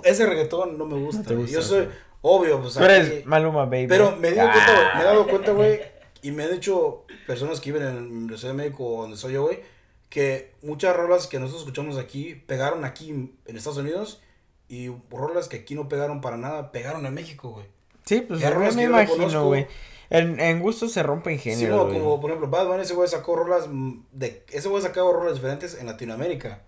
Ese 0.04 0.26
reggaetón 0.26 0.76
no 0.78 0.84
me 0.84 0.98
gusta, 0.98 1.22
te 1.22 1.34
güey. 1.34 1.46
gusta, 1.46 1.60
Yo 1.60 1.62
soy, 1.62 1.84
güey. 1.84 1.96
Obvio, 2.22 2.60
pues 2.60 2.74
Tú 2.74 2.80
aquí- 2.84 2.92
eres 2.92 3.26
Maluma, 3.26 3.66
baby. 3.66 3.86
Pero 3.88 4.16
me, 4.16 4.30
di 4.30 4.36
cuenta, 4.36 4.92
me 4.94 5.00
he 5.00 5.02
Ah. 5.02 5.04
dado 5.04 5.26
cuenta, 5.26 5.52
güey, 5.52 5.80
y 6.22 6.30
me 6.30 6.44
han 6.44 6.52
dicho 6.52 7.04
personas 7.26 7.60
que 7.60 7.72
viven 7.72 7.86
en 7.88 8.30
la 8.30 8.36
Ciudad 8.38 8.54
de 8.54 8.58
México, 8.58 8.98
donde 9.02 9.16
soy 9.16 9.34
yo, 9.34 9.42
güey, 9.42 9.60
que 10.08 10.52
muchas 10.62 10.96
rolas 10.96 11.26
que 11.26 11.38
nosotros 11.38 11.62
escuchamos 11.62 11.98
aquí 11.98 12.34
pegaron 12.46 12.84
aquí 12.84 13.10
en 13.10 13.56
Estados 13.56 13.78
Unidos 13.78 14.20
y 14.68 14.90
rolas 15.10 15.48
que 15.48 15.56
aquí 15.58 15.74
no 15.74 15.88
pegaron 15.88 16.20
para 16.20 16.36
nada, 16.36 16.72
pegaron 16.72 17.04
en 17.06 17.14
México, 17.14 17.50
güey. 17.50 17.66
Sí, 18.04 18.20
pues 18.22 18.40
yo 18.40 18.50
me 18.58 18.68
que 18.74 18.82
imagino, 18.82 19.46
güey. 19.46 19.66
En, 20.10 20.38
en 20.40 20.60
gusto 20.60 20.88
se 20.88 21.02
rompen 21.02 21.38
Sí, 21.38 21.50
géneros, 21.50 21.90
como, 21.90 22.20
por 22.20 22.30
ejemplo, 22.30 22.50
Bad 22.50 22.66
Bunny, 22.66 22.82
ese 22.82 22.92
güey 22.94 23.08
sacó 23.08 23.34
rolas 23.34 23.66
de... 24.12 24.44
Ese 24.50 24.68
güey 24.68 24.82
sacó 24.82 25.10
rolas 25.10 25.34
diferentes 25.36 25.74
en 25.80 25.86
Latinoamérica. 25.86 26.60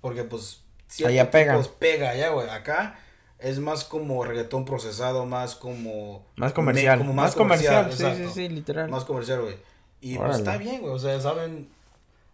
Porque, 0.00 0.22
pues... 0.22 0.62
Allá 1.04 1.30
pegan. 1.30 1.56
tipos 1.56 1.72
pega 1.78 2.10
allá, 2.10 2.28
güey. 2.28 2.48
Acá, 2.48 2.98
es 3.42 3.58
más 3.58 3.84
como 3.84 4.24
reggaetón 4.24 4.64
procesado, 4.64 5.26
más 5.26 5.54
como... 5.56 6.24
Más 6.36 6.52
comercial. 6.52 6.98
como 6.98 7.12
más, 7.12 7.34
comercial, 7.34 7.92
sí, 7.92 8.04
sí, 8.16 8.24
sí, 8.32 8.48
literal. 8.48 8.88
Más 8.90 9.04
comercial, 9.04 9.40
güey. 9.42 9.56
Y 10.00 10.16
Órale. 10.16 10.28
pues 10.28 10.38
está 10.38 10.56
bien, 10.58 10.80
güey, 10.80 10.92
o 10.92 10.98
sea, 10.98 11.20
saben... 11.20 11.68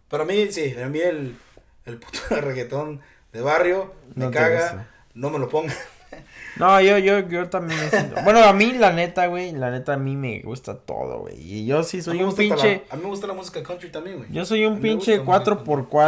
Pero 0.09 0.23
a 0.23 0.25
mí, 0.25 0.51
sí, 0.51 0.73
a 0.81 0.87
mí 0.87 0.99
el, 0.99 1.35
el 1.85 1.97
puto 1.97 2.19
reggaetón 2.41 2.99
de 3.33 3.41
barrio 3.41 3.93
me 4.15 4.25
No 4.25 4.31
caga, 4.31 4.59
gusta. 4.61 4.87
no 5.13 5.29
me 5.29 5.39
lo 5.39 5.49
ponga. 5.49 5.73
No, 6.57 6.81
yo, 6.81 6.97
yo, 6.97 7.19
yo 7.29 7.47
también 7.49 7.79
me 7.79 7.89
siento. 7.89 8.15
Bueno, 8.23 8.43
a 8.43 8.51
mí, 8.51 8.73
la 8.73 8.91
neta, 8.91 9.27
güey, 9.27 9.51
la 9.51 9.69
neta, 9.69 9.93
a 9.93 9.97
mí 9.97 10.15
me 10.15 10.41
gusta 10.41 10.75
todo, 10.79 11.19
güey. 11.19 11.35
Y 11.39 11.65
yo 11.67 11.83
sí 11.83 12.01
soy 12.01 12.21
un 12.23 12.35
pinche. 12.35 12.83
la- 12.89 12.93
a 12.93 12.95
mí 12.97 13.03
me 13.03 13.09
gusta 13.09 13.27
la 13.27 13.33
música 13.33 13.61
country 13.61 13.91
también, 13.91 14.17
güey. 14.17 14.31
Yo 14.31 14.43
soy 14.43 14.65
un 14.65 14.81
pinche 14.81 15.19
gusta 15.19 15.51
la 15.51 15.55
música 15.55 15.63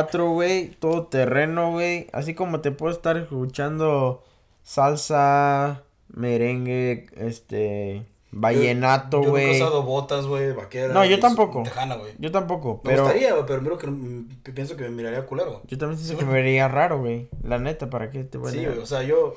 4x4, 0.10 0.34
güey. 0.34 0.70
Todo 0.80 1.06
terreno, 1.06 1.72
güey. 1.72 2.08
Así 2.12 2.34
como 2.34 2.60
te 2.62 2.72
puedo 2.72 2.92
estar 2.92 3.16
escuchando 3.18 4.24
salsa, 4.64 5.84
merengue, 6.10 7.08
este. 7.16 8.06
Vallenato, 8.34 9.18
Yo 9.22 9.28
nunca 9.28 9.42
he 9.42 9.46
güey. 9.48 9.62
usado 9.62 9.84
botas, 9.84 10.26
güey, 10.26 10.54
vaqueras. 10.54 10.94
No, 10.94 11.04
yo 11.04 11.20
tampoco. 11.20 11.64
Tejana, 11.64 11.96
güey. 11.96 12.14
Yo 12.18 12.32
tampoco, 12.32 12.80
Me 12.86 12.92
pero. 12.92 13.04
gustaría, 13.04 13.34
güey, 13.34 13.46
pero 13.46 13.62
miro 13.62 13.78
que 13.78 13.88
mm, 13.88 14.30
pienso 14.54 14.78
que 14.78 14.84
me 14.84 14.90
miraría 14.90 15.26
culero. 15.26 15.62
Yo 15.68 15.78
también 15.78 15.98
siento 16.00 16.14
Sí, 16.14 16.20
que 16.20 16.26
me 16.26 16.32
vería 16.42 16.70
raro, 16.70 17.00
güey. 17.00 17.28
La 17.44 17.60
neta, 17.60 17.90
¿para 17.90 18.10
qué 18.10 18.24
te 18.24 18.38
voy 18.38 18.48
a 18.48 18.52
Sí, 18.54 18.66
güey, 18.66 18.78
o 18.78 18.86
sea, 18.86 19.04
yo... 19.04 19.36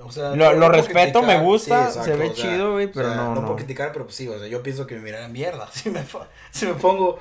O 0.00 0.12
sea, 0.12 0.28
Lo- 0.30 0.36
no- 0.36 0.52
lo 0.52 0.58
no 0.60 0.68
respeto, 0.68 1.22
me 1.24 1.40
gusta, 1.40 1.90
sí, 1.90 1.98
se 2.04 2.14
ve 2.14 2.28
o 2.28 2.34
sea, 2.34 2.50
chido, 2.52 2.72
güey, 2.74 2.86
o 2.86 2.92
pero 2.92 3.08
sea, 3.08 3.16
no, 3.16 3.34
No 3.34 3.40
no. 3.40 3.46
por 3.48 3.56
criticar, 3.56 3.90
pero 3.92 4.04
pues 4.04 4.14
sí, 4.14 4.28
o 4.28 4.38
sea, 4.38 4.46
yo 4.46 4.62
pienso 4.62 4.86
que 4.86 4.94
me 4.94 5.00
mirarían 5.00 5.32
mierda 5.32 5.66
si 5.72 5.90
me, 5.90 6.04
si 6.52 6.66
me 6.66 6.74
pongo... 6.74 7.18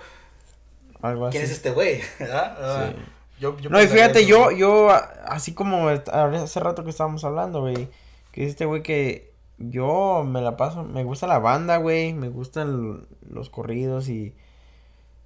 Algo 1.01 1.25
así. 1.25 1.31
¿Quién 1.37 1.43
es 1.45 1.51
este 1.51 1.71
güey? 1.71 2.01
¿Verdad? 2.19 2.55
Ah, 2.61 2.89
Sí. 2.93 3.01
Yo- 3.39 3.57
yo 3.59 3.69
No, 3.69 3.81
y 3.81 3.87
fíjate, 3.87 4.19
eso, 4.21 4.29
yo, 4.29 4.43
güey. 4.45 4.57
yo, 4.57 4.89
así 5.25 5.53
como 5.53 5.87
hace 5.89 6.59
rato 6.59 6.83
que 6.83 6.89
estábamos 6.89 7.23
hablando, 7.23 7.61
güey, 7.61 7.87
que 8.31 8.45
este 8.45 8.65
güey 8.65 8.83
que 8.83 9.33
yo 9.57 10.23
me 10.27 10.41
la 10.41 10.55
paso, 10.57 10.83
me 10.83 11.03
gusta 11.03 11.25
la 11.27 11.39
banda, 11.39 11.77
güey, 11.77 12.13
me 12.13 12.29
gustan 12.29 13.07
los 13.29 13.49
corridos 13.49 14.07
y, 14.09 14.35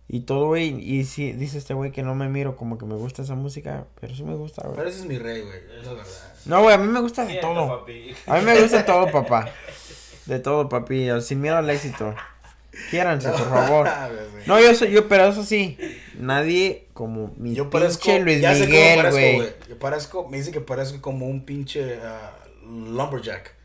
y 0.07 0.21
todo, 0.21 0.47
güey, 0.47 0.69
y 0.79 1.03
sí, 1.05 1.31
dice 1.33 1.57
este 1.57 1.73
güey 1.73 1.91
que 1.91 2.03
no 2.03 2.15
me 2.15 2.27
miro 2.29 2.55
como 2.55 2.77
que 2.77 2.85
me 2.85 2.95
gusta 2.95 3.21
esa 3.21 3.35
música, 3.35 3.85
pero 3.99 4.15
sí 4.15 4.23
me 4.23 4.35
gusta, 4.35 4.61
Pero 4.63 4.75
güey. 4.75 4.87
ese 4.89 4.99
es 4.99 5.05
mi 5.05 5.17
rey, 5.17 5.41
güey, 5.41 5.57
es 5.79 5.85
la 5.85 5.93
verdad. 5.93 6.33
No, 6.45 6.61
güey, 6.63 6.75
a 6.75 6.77
mí 6.77 6.87
me 6.87 6.99
gusta 7.01 7.25
de 7.25 7.35
todo. 7.35 7.79
papi. 7.79 8.13
A 8.27 8.37
mí 8.37 8.45
me 8.45 8.59
gusta 8.61 8.85
todo, 8.85 9.11
papá. 9.11 9.49
De 10.25 10.39
todo, 10.39 10.69
papi, 10.69 11.07
sin 11.21 11.41
miedo 11.41 11.57
al 11.57 11.69
éxito. 11.69 12.13
Quiéranse, 12.89 13.29
por 13.29 13.49
favor. 13.49 13.87
No, 14.47 14.59
yo 14.59 14.73
soy, 14.75 14.91
yo, 14.91 15.07
pero 15.07 15.25
eso 15.25 15.43
sí, 15.43 15.77
nadie 16.17 16.87
como 16.93 17.33
mi 17.37 17.53
yo 17.53 17.69
parezco... 17.69 18.03
pinche 18.03 18.19
Luis 18.19 18.41
ya 18.41 18.53
sé 18.53 18.61
cómo 18.61 18.71
Miguel, 18.71 18.95
parezco, 18.97 19.19
güey. 19.19 19.53
Yo 19.69 19.79
parezco... 19.79 20.29
Me 20.29 20.37
dice 20.37 20.51
que 20.51 20.61
parezco 20.61 21.01
como 21.01 21.27
un 21.27 21.45
pinche 21.45 21.99
ah, 22.03 22.31
lumberjack. 22.65 23.55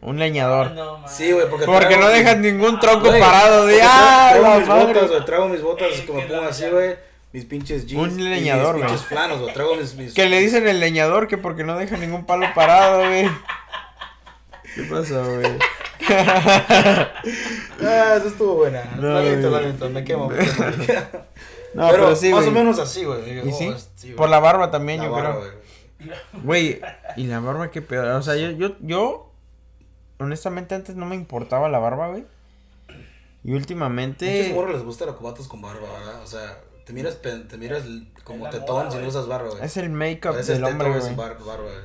Un 0.00 0.18
leñador. 0.18 0.72
No, 0.72 0.98
man. 0.98 1.10
Sí, 1.10 1.32
güey, 1.32 1.48
porque... 1.48 1.66
Porque 1.66 1.86
traigo 1.86 2.02
no 2.02 2.08
mis- 2.08 2.18
dejan 2.18 2.42
ningún 2.42 2.80
tronco 2.80 3.10
parado 3.10 3.66
de 3.66 3.80
¡ah! 3.82 4.28
traigo 4.30 4.48
la 4.48 4.58
mis 4.58 4.68
madre! 4.68 4.86
botas, 4.86 5.10
güey, 5.10 5.24
traigo 5.24 5.48
mis 5.48 5.62
botas 5.62 5.90
me 5.90 6.04
que 6.04 6.12
pongo 6.12 6.42
no, 6.42 6.48
así, 6.48 6.68
güey. 6.68 6.96
Mis 7.32 7.44
pinches 7.46 7.86
jeans. 7.86 8.12
Un 8.12 8.30
leñador, 8.30 8.74
mis 8.74 8.84
güey. 8.84 8.88
pinches 8.88 9.06
flanos, 9.06 9.40
güey. 9.40 9.54
Traigo 9.54 9.76
mis... 9.76 9.94
mis 9.94 10.14
Que 10.14 10.28
le 10.28 10.40
dicen 10.40 10.68
el 10.68 10.80
leñador 10.80 11.26
que 11.28 11.38
porque 11.38 11.64
no 11.64 11.76
deja 11.76 11.96
ningún 11.96 12.26
palo 12.26 12.46
parado, 12.54 12.98
güey. 13.08 13.28
¿Qué 14.74 14.82
pasó, 14.84 15.24
güey? 15.24 15.52
Ah, 17.82 18.14
eso 18.16 18.28
estuvo 18.28 18.56
buena. 18.56 18.84
No, 18.96 19.14
la 19.14 19.22
neta, 19.22 19.48
güey. 19.48 19.62
la 19.62 19.68
neta, 19.68 19.88
me 19.88 20.04
quemo. 20.04 20.30
No, 21.74 21.88
pero, 21.90 22.04
pero, 22.04 22.16
sí, 22.16 22.30
más 22.30 22.40
güey. 22.40 22.48
o 22.48 22.52
menos 22.52 22.78
así, 22.78 23.04
güey. 23.04 23.38
¿Y 23.38 23.50
Oh, 23.50 23.78
sí? 23.96 24.12
Por 24.12 24.28
la 24.28 24.38
barba 24.40 24.70
también, 24.70 25.00
La 25.00 25.06
yo 25.06 25.10
barba, 25.12 25.40
creo. 25.40 26.12
güey. 26.42 26.80
Y 27.16 27.26
la 27.26 27.40
barba 27.40 27.70
qué 27.70 27.82
pedo. 27.82 28.16
O 28.16 28.22
sea, 28.22 28.36
yo, 28.36 28.50
yo, 28.52 28.76
yo, 28.80 29.32
honestamente 30.18 30.74
antes 30.74 30.96
no 30.96 31.06
me 31.06 31.14
importaba 31.16 31.68
la 31.68 31.78
barba, 31.78 32.08
güey. 32.08 32.24
Y 33.42 33.48
Muchos 33.50 33.62
últimamente... 33.62 34.52
morros 34.54 34.72
les 34.74 34.82
gusta 34.84 35.04
los 35.06 35.16
cubatos 35.16 35.48
con 35.48 35.60
barba, 35.60 35.86
¿verdad? 35.98 36.22
O 36.22 36.26
sea, 36.26 36.60
te 36.86 36.92
miras, 36.92 37.20
te 37.20 37.56
miras 37.58 37.84
como 38.24 38.48
tetón 38.48 38.90
si 38.90 38.98
no 38.98 39.08
usas 39.08 39.26
barba, 39.28 39.50
güey. 39.50 39.62
Es 39.64 39.76
el 39.76 39.90
make-up 39.90 40.34
del 40.34 40.46
teto, 40.46 40.66
hombre, 40.66 40.88
güey. 40.98 41.14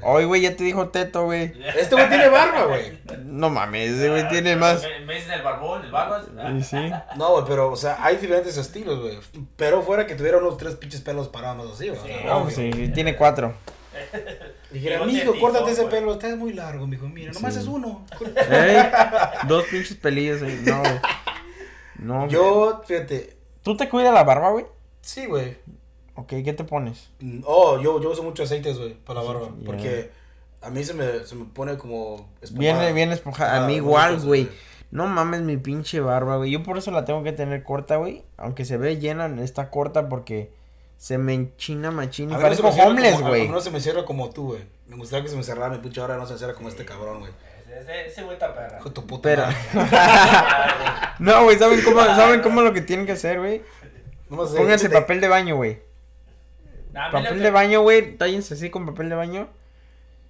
Hoy, 0.02 0.24
güey, 0.26 0.42
ya 0.42 0.56
te 0.56 0.64
dijo 0.64 0.88
teto, 0.90 1.26
güey. 1.26 1.54
Este 1.78 1.96
güey 1.96 2.08
tiene 2.10 2.30
barba, 2.30 2.66
güey. 2.66 2.98
No 3.26 3.50
mames, 3.50 3.92
ese 3.92 4.10
güey 4.10 4.28
tiene 4.30 4.56
más... 4.56 4.82
Me, 4.82 5.06
me 5.06 5.16
dicen 5.16 5.32
el 5.32 5.42
barbón, 5.42 5.84
el 5.84 5.92
barbas. 5.92 6.26
Sí. 6.66 6.92
No, 7.18 7.34
güey, 7.34 7.44
pero, 7.48 7.70
o 7.72 7.76
sea, 7.76 7.98
hay 8.04 8.16
diferentes 8.18 8.56
estilos, 8.58 9.00
güey. 9.02 9.20
Pero 9.58 9.82
fuera 9.82 10.08
que 10.08 10.16
tuviera 10.16 10.38
unos 10.38 10.58
tres 10.58 10.76
pinches 10.76 11.02
pelos 11.02 11.28
parados 11.28 11.74
así, 11.74 11.90
güey. 11.90 12.00
Sí. 12.02 12.10
O 12.10 12.22
sea, 12.22 12.34
No, 12.34 12.50
sí, 12.50 12.72
sí, 12.74 12.88
tiene 12.94 13.16
cuatro. 13.18 13.54
Dijera, 14.72 15.04
mijo, 15.04 15.34
córtate 15.40 15.72
ese 15.72 15.86
pelo, 15.86 16.14
está 16.14 16.34
muy 16.36 16.54
largo, 16.54 16.86
mijo. 16.88 17.08
Mira, 17.10 17.32
nomás 17.34 17.54
Sí. 17.56 17.60
es 17.62 17.66
uno. 17.68 18.06
¿Eh? 18.52 18.92
Dos 19.48 19.66
pinches 19.66 19.98
pelillos 19.98 20.42
ahí. 20.42 20.62
No, 20.64 20.80
güey. 20.80 21.00
No, 21.98 22.18
güey. 22.20 22.30
Yo, 22.30 22.82
fíjate, 22.86 23.36
¿Tú 23.64 23.76
te 23.76 23.90
cuidas 23.90 24.14
la 24.14 24.24
barba, 24.24 24.52
güey? 24.52 24.66
sí, 25.02 25.26
güey. 25.26 25.58
Ok, 26.20 26.28
¿qué 26.44 26.54
te 26.54 26.64
pones? 26.64 27.12
Mm, 27.20 27.42
Oh, 27.46 27.80
yo, 27.80 28.02
yo 28.02 28.10
uso 28.12 28.24
mucho 28.24 28.44
aceites, 28.44 28.78
güey, 28.78 28.94
para 28.94 29.22
la 29.22 29.28
barba. 29.28 29.48
Ya. 29.60 29.66
Porque 29.66 30.12
a 30.62 30.70
mí 30.70 30.84
se 30.84 30.94
me, 30.94 31.24
se 31.26 31.36
me 31.36 31.46
pone 31.46 31.78
como 31.78 32.30
Viene, 32.52 32.70
espumada. 32.72 32.92
viene 32.92 33.14
esponjada. 33.14 33.54
A 33.54 33.64
Ah, 33.64 33.68
mí 33.68 33.74
no, 33.74 33.84
igual, 33.84 34.20
güey. 34.20 34.50
No 34.92 35.08
mames 35.08 35.42
mi 35.42 35.56
pinche 35.58 36.00
barba, 36.00 36.38
güey. 36.38 36.52
Yo 36.52 36.64
por 36.64 36.78
eso 36.78 36.92
la 36.92 37.06
tengo 37.06 37.24
que 37.24 37.32
tener 37.32 37.64
corta, 37.64 37.96
güey. 37.98 38.24
Aunque 38.38 38.66
se 38.66 38.78
ve 38.78 38.98
llena, 38.98 39.28
está 39.42 39.70
corta 39.70 40.10
porque 40.10 40.52
se 40.98 41.18
me 41.18 41.34
enchina 41.36 41.92
machín. 41.92 42.30
No 42.30 42.40
parezco 42.40 42.68
homeless, 42.70 43.22
güey. 43.22 43.48
no 43.48 43.62
se 43.62 43.72
me 43.72 43.80
cierra 43.80 44.04
como 44.04 44.30
tú, 44.32 44.48
güey. 44.48 44.64
Me 44.88 44.96
gustaría 44.98 45.24
que 45.24 45.30
se 45.30 45.38
me 45.38 45.44
cerrara 45.44 45.70
mi 45.70 45.78
pinche 45.78 46.02
ahora, 46.02 46.18
no 46.18 46.26
se 46.26 46.34
me 46.34 46.40
cierra 46.40 46.56
como 46.56 46.68
este 46.70 46.84
cabrón, 46.86 47.20
güey. 47.20 47.32
Ese, 48.08 48.24
güey 48.24 48.34
está 48.34 48.54
perra. 48.54 48.80
Hijo 48.80 48.92
tu 48.92 49.06
puta 49.06 49.22
Pero... 49.30 49.44
no, 51.20 51.44
güey, 51.44 51.58
¿saben 51.58 51.82
cómo, 51.84 52.02
¿saben 52.04 52.42
cómo 52.42 52.62
lo 52.62 52.74
que 52.74 52.82
tienen 52.82 53.06
que 53.06 53.14
hacer, 53.14 53.40
güey? 53.40 53.56
Eh, 53.58 53.64
Pónganse 54.30 54.90
papel 54.90 55.22
de 55.22 55.28
baño, 55.28 55.56
güey. 55.56 55.80
Papel 56.94 57.28
que- 57.28 57.36
de 57.44 57.52
baño, 57.52 57.82
güey. 57.82 58.16
Tállense 58.18 58.54
así 58.56 58.70
con 58.70 58.86
papel 58.86 59.10
de 59.10 59.16
baño. 59.16 59.48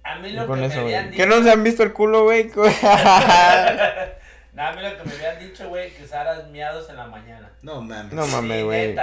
A 0.02 0.16
mí 0.16 0.30
lo 0.32 0.46
con 0.46 0.58
que 0.60 0.66
eso, 0.66 0.76
me 0.76 0.82
güey. 0.82 0.94
habían 0.94 1.10
¿Que 1.14 1.24
dicho. 1.26 1.36
no 1.38 1.42
se 1.44 1.50
han 1.50 1.62
visto 1.64 1.82
el 1.82 1.92
culo, 1.92 2.24
güey? 2.24 2.50
No, 4.52 4.66
a 4.66 4.72
mí 4.72 4.82
lo 4.82 4.96
que 4.96 5.04
me 5.08 5.14
habían 5.14 5.38
dicho, 5.38 5.68
güey, 5.68 5.90
que 5.92 6.02
usaras 6.02 6.48
miados 6.48 6.90
en 6.90 6.96
la 6.96 7.06
mañana. 7.06 7.48
No 7.62 7.80
mames. 7.80 8.12
No 8.12 8.26
mames, 8.26 8.64
güey. 8.64 8.96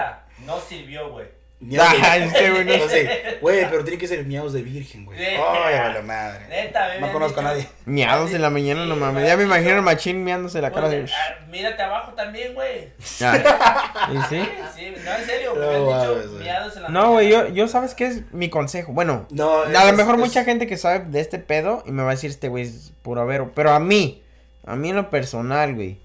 no 0.45 0.59
sirvió, 0.59 1.09
güey. 1.11 1.27
Miados 1.59 1.91
de- 1.91 2.07
Ay, 2.07 2.21
este 2.23 2.51
güey 2.51 2.65
no 2.65 2.87
sé, 2.87 3.37
Güey, 3.41 3.67
pero 3.71 3.83
tiene 3.83 3.97
que 3.97 4.07
ser 4.07 4.23
miados 4.25 4.53
de 4.53 4.61
virgen, 4.61 5.05
güey. 5.05 5.17
Ay, 5.19 5.73
a 5.73 5.89
la 5.89 6.01
madre. 6.03 6.45
Neta, 6.49 6.87
me 6.99 7.07
No 7.07 7.11
conozco 7.11 7.39
a 7.39 7.43
nadie. 7.43 7.67
Miados 7.85 8.31
en 8.33 8.43
la 8.43 8.51
mañana, 8.51 8.85
no 8.85 8.95
mames. 8.95 9.25
Ya 9.27 9.35
me 9.37 9.43
imagino 9.43 9.71
el 9.77 9.81
machín 9.81 10.23
miándose 10.23 10.61
la 10.61 10.71
cara 10.71 10.87
de. 10.89 10.99
Pues, 10.99 11.11
ah, 11.15 11.45
mírate 11.49 11.81
abajo 11.81 12.13
también, 12.13 12.53
güey. 12.53 12.89
Ah, 13.23 14.09
¿Y 14.13 14.17
sí? 14.29 14.47
Sí, 14.75 14.93
no, 15.03 15.15
en 15.15 15.25
serio, 15.25 15.53
No 15.55 15.61
me 15.61 15.75
han 15.75 15.99
dicho 15.99 16.27
güey. 16.29 16.43
miados 16.43 16.77
en 16.77 16.83
la 16.83 16.89
No, 16.89 17.11
güey, 17.13 17.29
yo, 17.29 17.47
yo 17.47 17.67
sabes 17.67 17.95
qué 17.95 18.05
es 18.05 18.31
mi 18.31 18.49
consejo. 18.49 18.93
Bueno, 18.93 19.25
No, 19.31 19.61
a 19.63 19.85
lo 19.85 19.93
mejor 19.93 20.15
es- 20.15 20.21
mucha 20.21 20.43
gente 20.43 20.67
que 20.67 20.77
sabe 20.77 21.05
de 21.07 21.19
este 21.19 21.39
pedo 21.39 21.81
y 21.87 21.91
me 21.91 22.03
va 22.03 22.09
a 22.09 22.13
decir 22.13 22.29
este 22.29 22.49
güey 22.49 22.65
es 22.65 22.93
puro 23.01 23.25
vero. 23.25 23.51
Pero 23.55 23.71
a 23.71 23.79
mí, 23.79 24.21
a 24.65 24.75
mí 24.75 24.91
en 24.91 24.95
lo 24.95 25.09
personal, 25.09 25.73
güey, 25.73 25.97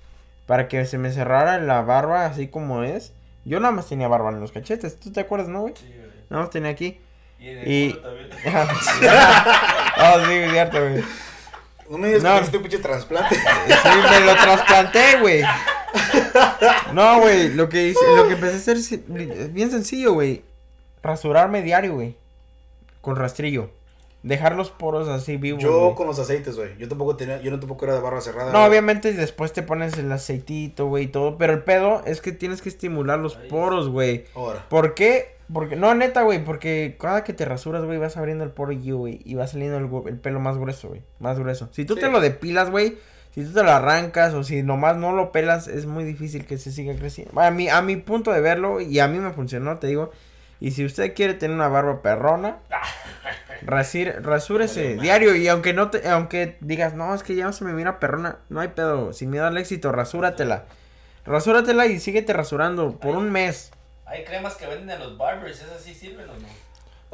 para 0.47 0.67
que 0.69 0.87
se 0.87 0.97
me 0.97 1.13
cerrara 1.13 1.59
la 1.59 1.83
barba 1.83 2.25
así 2.25 2.49
como 2.49 2.83
es, 2.85 3.13
yo 3.45 3.61
nada 3.61 3.73
más 3.73 3.89
tenía 3.89 4.09
barba 4.09 4.31
en 4.31 4.41
los 4.41 4.53
cachetes. 4.53 4.99
¿Tú 4.99 5.13
te 5.13 5.21
acuerdas, 5.21 5.49
no, 5.49 5.61
güey? 5.63 5.75
Sí, 5.77 5.87
güey. 5.87 6.11
Nada 6.31 6.43
más 6.45 6.51
tenía 6.51 6.71
aquí. 6.71 6.99
Y 7.39 7.49
en 7.49 7.59
el 7.59 7.69
Y- 7.71 7.91
culo 7.93 8.03
también. 8.03 8.29
Ah, 9.95 10.25
sí, 10.27 10.33
es 10.33 10.51
cierto, 10.53 10.81
güey. 10.81 11.05
No 11.91 11.99
me 11.99 12.07
digas 12.09 12.23
No. 12.23 12.31
que 12.31 12.39
hiciste 12.39 12.57
un 12.57 12.63
pinche 12.63 12.79
trasplante. 12.79 13.35
Sí, 13.35 13.89
me 14.11 14.21
lo 14.27 14.35
trasplanté, 14.37 15.19
güey. 15.21 15.43
No, 16.95 17.21
güey, 17.21 17.53
lo 17.55 17.69
que 17.69 17.89
hice, 17.89 18.01
lo 18.17 18.27
que 18.27 18.35
empecé 18.35 18.55
a 18.55 18.59
hacer 18.59 18.77
es 18.79 18.91
es 18.93 19.53
bien 19.53 19.71
sencillo, 19.71 20.15
güey. 20.15 20.43
Rasurarme 21.03 21.63
diario, 21.63 21.95
güey. 21.95 22.17
Con 23.03 23.17
rastrillo. 23.17 23.71
Dejar 24.23 24.55
los 24.55 24.71
poros 24.71 25.09
así 25.09 25.37
vivos. 25.37 25.61
Yo 25.63 25.95
con 25.97 26.07
los 26.07 26.19
aceites, 26.19 26.57
güey. 26.57 26.77
Yo 26.79 26.89
tampoco 26.89 27.17
tenía, 27.17 27.41
yo 27.41 27.51
no 27.51 27.59
tampoco 27.59 27.85
era 27.87 27.95
de 27.95 28.01
barba 28.01 28.21
cerrada. 28.21 28.53
No, 28.53 28.65
obviamente 28.65 29.13
después 29.13 29.53
te 29.53 29.63
pones 29.63 29.99
el 29.99 30.13
aceitito, 30.13 30.87
güey, 30.87 31.05
y 31.05 31.09
todo. 31.09 31.39
Pero 31.39 31.53
el 31.55 31.65
pedo 31.65 32.03
es 32.07 32.21
que 32.21 32.31
tienes 32.31 32.63
que 32.63 32.69
estimular 32.69 33.19
los 33.19 33.35
poros, 33.35 33.89
güey. 33.89 34.27
Ahora. 34.35 34.65
¿Por 34.69 34.95
qué? 34.95 35.37
Porque, 35.53 35.77
no, 35.77 35.95
neta, 35.95 36.23
güey, 36.23 36.43
porque 36.45 36.97
cada 36.99 37.25
que 37.25 37.33
te 37.33 37.45
rasuras, 37.45 37.85
güey, 37.85 37.99
vas 37.99 38.17
abriendo 38.17 38.45
el 38.45 38.51
poro 38.51 38.73
güey, 38.75 39.21
y 39.25 39.35
va 39.35 39.47
saliendo 39.47 39.77
el, 39.77 40.09
el 40.09 40.19
pelo 40.19 40.41
más 40.41 40.57
grueso, 40.57 40.89
güey, 40.89 41.03
más 41.19 41.39
grueso. 41.39 41.69
Si 41.73 41.85
tú 41.85 41.95
Sí. 41.95 42.01
te 42.01 42.09
lo 42.11 42.21
depilas, 42.21 42.71
güey, 42.71 42.97
si 43.33 43.45
tú 43.45 43.53
te 43.53 43.63
lo 43.63 43.71
arrancas 43.71 44.33
o 44.35 44.45
si 44.45 44.63
nomás 44.63 44.97
no 44.97 45.13
lo 45.13 45.31
pelas, 45.33 45.69
es 45.69 45.85
muy 45.85 46.05
difícil 46.05 46.47
que 46.47 46.57
se 46.57 46.71
siga 46.71 46.95
creciendo. 46.95 47.39
A 47.39 47.51
mi, 47.51 47.69
a 47.69 47.83
mi 47.83 47.97
punto 47.97 48.31
de 48.33 48.41
verlo, 48.41 48.81
y 48.81 48.99
a 49.01 49.09
mí 49.09 49.19
me 49.19 49.31
funcionó, 49.33 49.79
te 49.79 49.89
digo, 49.89 50.11
y 50.63 50.71
si 50.71 50.85
usted 50.85 51.15
quiere 51.15 51.35
tener 51.35 51.55
una 51.57 51.69
barba 51.69 52.03
perrona, 52.03 52.59
rasir, 53.63 54.23
rasúrese 54.23 54.95
diario, 54.97 55.35
y 55.35 55.49
aunque 55.49 55.73
no 55.73 55.91
te, 55.91 56.09
aunque 56.09 56.57
digas, 56.61 56.95
no, 56.95 57.15
es 57.15 57.23
que 57.23 57.35
ya 57.35 57.45
no 57.45 57.53
se 57.53 57.65
me 57.65 57.73
mira 57.73 57.99
perrona, 58.01 58.39
no 58.49 58.61
hay 58.61 58.69
pedo, 58.69 59.13
sin 59.13 59.31
miedo 59.31 59.47
al 59.47 59.59
éxito, 59.59 59.91
rasúratela. 59.93 60.65
Rasúratela 61.25 61.87
y 61.87 62.01
síguete 62.01 62.33
rasurando 62.33 62.99
por 62.99 63.17
un 63.17 63.31
mes. 63.31 63.71
Hay 64.07 64.25
cremas 64.25 64.55
que 64.57 64.67
venden 64.67 64.91
en 64.91 65.01
los 65.01 65.17
barbers, 65.19 65.63
¿esas 65.63 65.81
sí 65.81 65.95
sirven 65.95 66.29
o 66.29 66.35
no? 66.35 66.49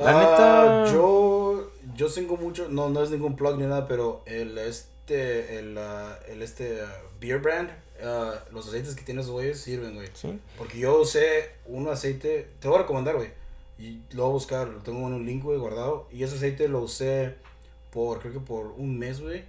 La 0.04 0.10
Ah, 0.10 0.84
neta. 0.84 0.92
Yo, 0.92 1.70
yo 1.94 2.08
tengo 2.12 2.36
mucho, 2.36 2.68
no, 2.70 2.88
no 2.88 3.02
es 3.02 3.10
ningún 3.10 3.36
plug 3.36 3.58
ni 3.58 3.66
nada, 3.66 3.86
pero 3.88 4.22
el, 4.26 4.56
este, 4.58 5.58
el, 5.58 5.76
ah, 5.78 6.18
el 6.28 6.42
este, 6.42 6.80
ah, 6.82 6.92
beer 7.20 7.38
brand, 7.40 7.70
ah, 8.02 8.34
los 8.52 8.68
aceites 8.68 8.94
que 8.94 9.02
tienen 9.02 9.22
esos 9.22 9.32
güeyes 9.32 9.60
sirven, 9.60 9.94
güey. 9.94 10.08
Sí. 10.14 10.38
Porque 10.56 10.78
yo 10.78 11.00
usé 11.00 11.50
un 11.66 11.88
aceite, 11.88 12.48
te 12.60 12.66
lo 12.66 12.72
voy 12.72 12.78
a 12.80 12.82
recomendar, 12.82 13.16
güey. 13.16 13.30
Y 13.78 14.00
lo 14.10 14.24
voy 14.24 14.30
a 14.30 14.32
buscar, 14.34 14.68
lo 14.68 14.80
tengo 14.80 15.06
en 15.06 15.14
un 15.14 15.26
link, 15.26 15.42
güey, 15.42 15.58
guardado. 15.58 16.08
Y 16.10 16.22
ese 16.22 16.36
aceite 16.36 16.68
lo 16.68 16.80
usé 16.80 17.34
por, 17.92 18.18
creo 18.20 18.32
que 18.32 18.40
por 18.40 18.66
un 18.76 18.98
mes, 18.98 19.20
güey. 19.20 19.44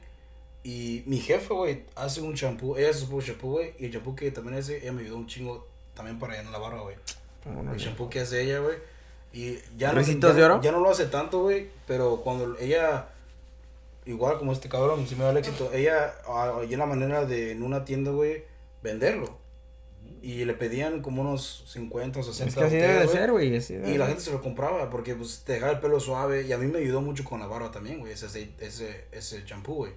Y 0.63 1.03
mi 1.05 1.19
jefe, 1.19 1.53
güey, 1.53 1.85
hace 1.95 2.21
un 2.21 2.35
champú, 2.35 2.75
ella 2.75 2.89
hace 2.89 3.05
su 3.05 3.21
champú, 3.21 3.51
güey. 3.53 3.73
Y 3.79 3.85
el 3.85 3.93
champú 3.93 4.15
que 4.15 4.29
también 4.31 4.57
hace, 4.57 4.77
ella 4.77 4.91
me 4.91 5.01
ayudó 5.01 5.17
un 5.17 5.27
chingo 5.27 5.67
también 5.93 6.19
para 6.19 6.35
llenar 6.35 6.51
la 6.51 6.59
barba, 6.59 6.81
güey. 6.81 6.95
El 7.73 7.79
champú 7.79 8.09
que 8.09 8.19
hace 8.19 8.43
ella, 8.43 8.59
güey. 8.59 8.77
Y 9.31 9.57
ya 9.77 9.93
no, 9.93 9.99
¿Ricitos 9.99 10.31
ya, 10.31 10.37
de 10.37 10.43
oro? 10.43 10.61
ya 10.61 10.71
no 10.71 10.79
lo 10.79 10.89
hace 10.89 11.05
tanto, 11.05 11.41
güey. 11.43 11.69
Pero 11.87 12.17
cuando 12.17 12.57
ella, 12.59 13.09
igual 14.09 14.37
como 14.37 14.51
este 14.51 14.69
cabrón, 14.69 15.07
si 15.07 15.15
me 15.15 15.23
da 15.23 15.31
el 15.31 15.37
éxito, 15.37 15.71
ella 15.73 16.13
ah, 16.27 16.53
hay 16.61 16.73
una 16.73 16.85
manera 16.85 17.25
de 17.25 17.51
en 17.51 17.63
una 17.63 17.85
tienda, 17.85 18.11
güey, 18.11 18.43
venderlo. 18.83 19.37
Y 20.21 20.43
le 20.43 20.53
pedían 20.53 21.01
como 21.01 21.21
unos 21.21 21.63
50 21.67 22.19
o 22.19 22.23
60 22.23 22.49
Es 22.49 22.55
que 22.55 22.63
así 22.63 22.75
debe 22.75 22.99
de 22.99 23.07
ser, 23.07 23.31
güey. 23.31 23.93
Y 23.93 23.97
la 23.97 24.07
gente 24.07 24.21
se 24.21 24.31
lo 24.31 24.41
compraba 24.41 24.89
porque 24.89 25.15
pues 25.15 25.43
te 25.45 25.53
dejaba 25.53 25.71
el 25.73 25.79
pelo 25.79 25.99
suave. 25.99 26.45
Y 26.45 26.51
a 26.51 26.57
mí 26.57 26.67
me 26.67 26.79
ayudó 26.79 26.99
mucho 27.01 27.23
con 27.23 27.39
la 27.39 27.47
barba 27.47 27.71
también, 27.71 27.99
güey, 27.99 28.11
ese 28.13 28.25
aceite- 28.25 28.65
ese 28.65 29.05
ese 29.11 29.45
champú, 29.45 29.75
güey. 29.75 29.93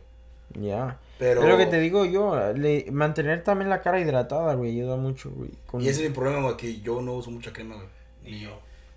Ya. 0.54 1.00
Pero 1.18 1.42
Es 1.42 1.48
lo 1.48 1.56
que 1.56 1.66
te 1.66 1.80
digo 1.80 2.04
yo. 2.04 2.52
le- 2.52 2.86
mantener 2.92 3.42
también 3.42 3.68
la 3.70 3.80
cara 3.80 4.00
hidratada, 4.00 4.54
güey, 4.54 4.70
ayuda 4.72 4.96
mucho, 4.96 5.30
güey. 5.30 5.50
con- 5.66 5.80
Y 5.80 5.88
ese 5.88 6.04
es 6.04 6.10
mi 6.10 6.14
problema, 6.14 6.42
güey, 6.42 6.56
que 6.56 6.80
yo 6.80 7.00
no 7.00 7.14
uso 7.14 7.30
mucha 7.30 7.52
crema, 7.52 7.74
güey. 7.76 7.88
Ni 8.22 8.40
yo. 8.40 8.50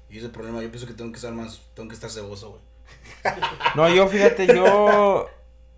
Y 0.09 0.18
ese 0.18 0.20
es 0.20 0.26
el 0.26 0.32
problema, 0.32 0.61
yo 0.61 0.70
pienso 0.70 0.86
que 0.86 0.93
tengo 0.93 1.11
que 1.11 1.16
estar 1.18 1.34
más, 1.34 1.61
tengo 1.74 1.89
que 1.89 1.95
estar 1.95 2.09
ceboso, 2.11 2.49
güey. 2.51 2.61
No, 3.75 3.89
yo 3.89 4.07
fíjate, 4.07 4.47
yo. 4.47 5.29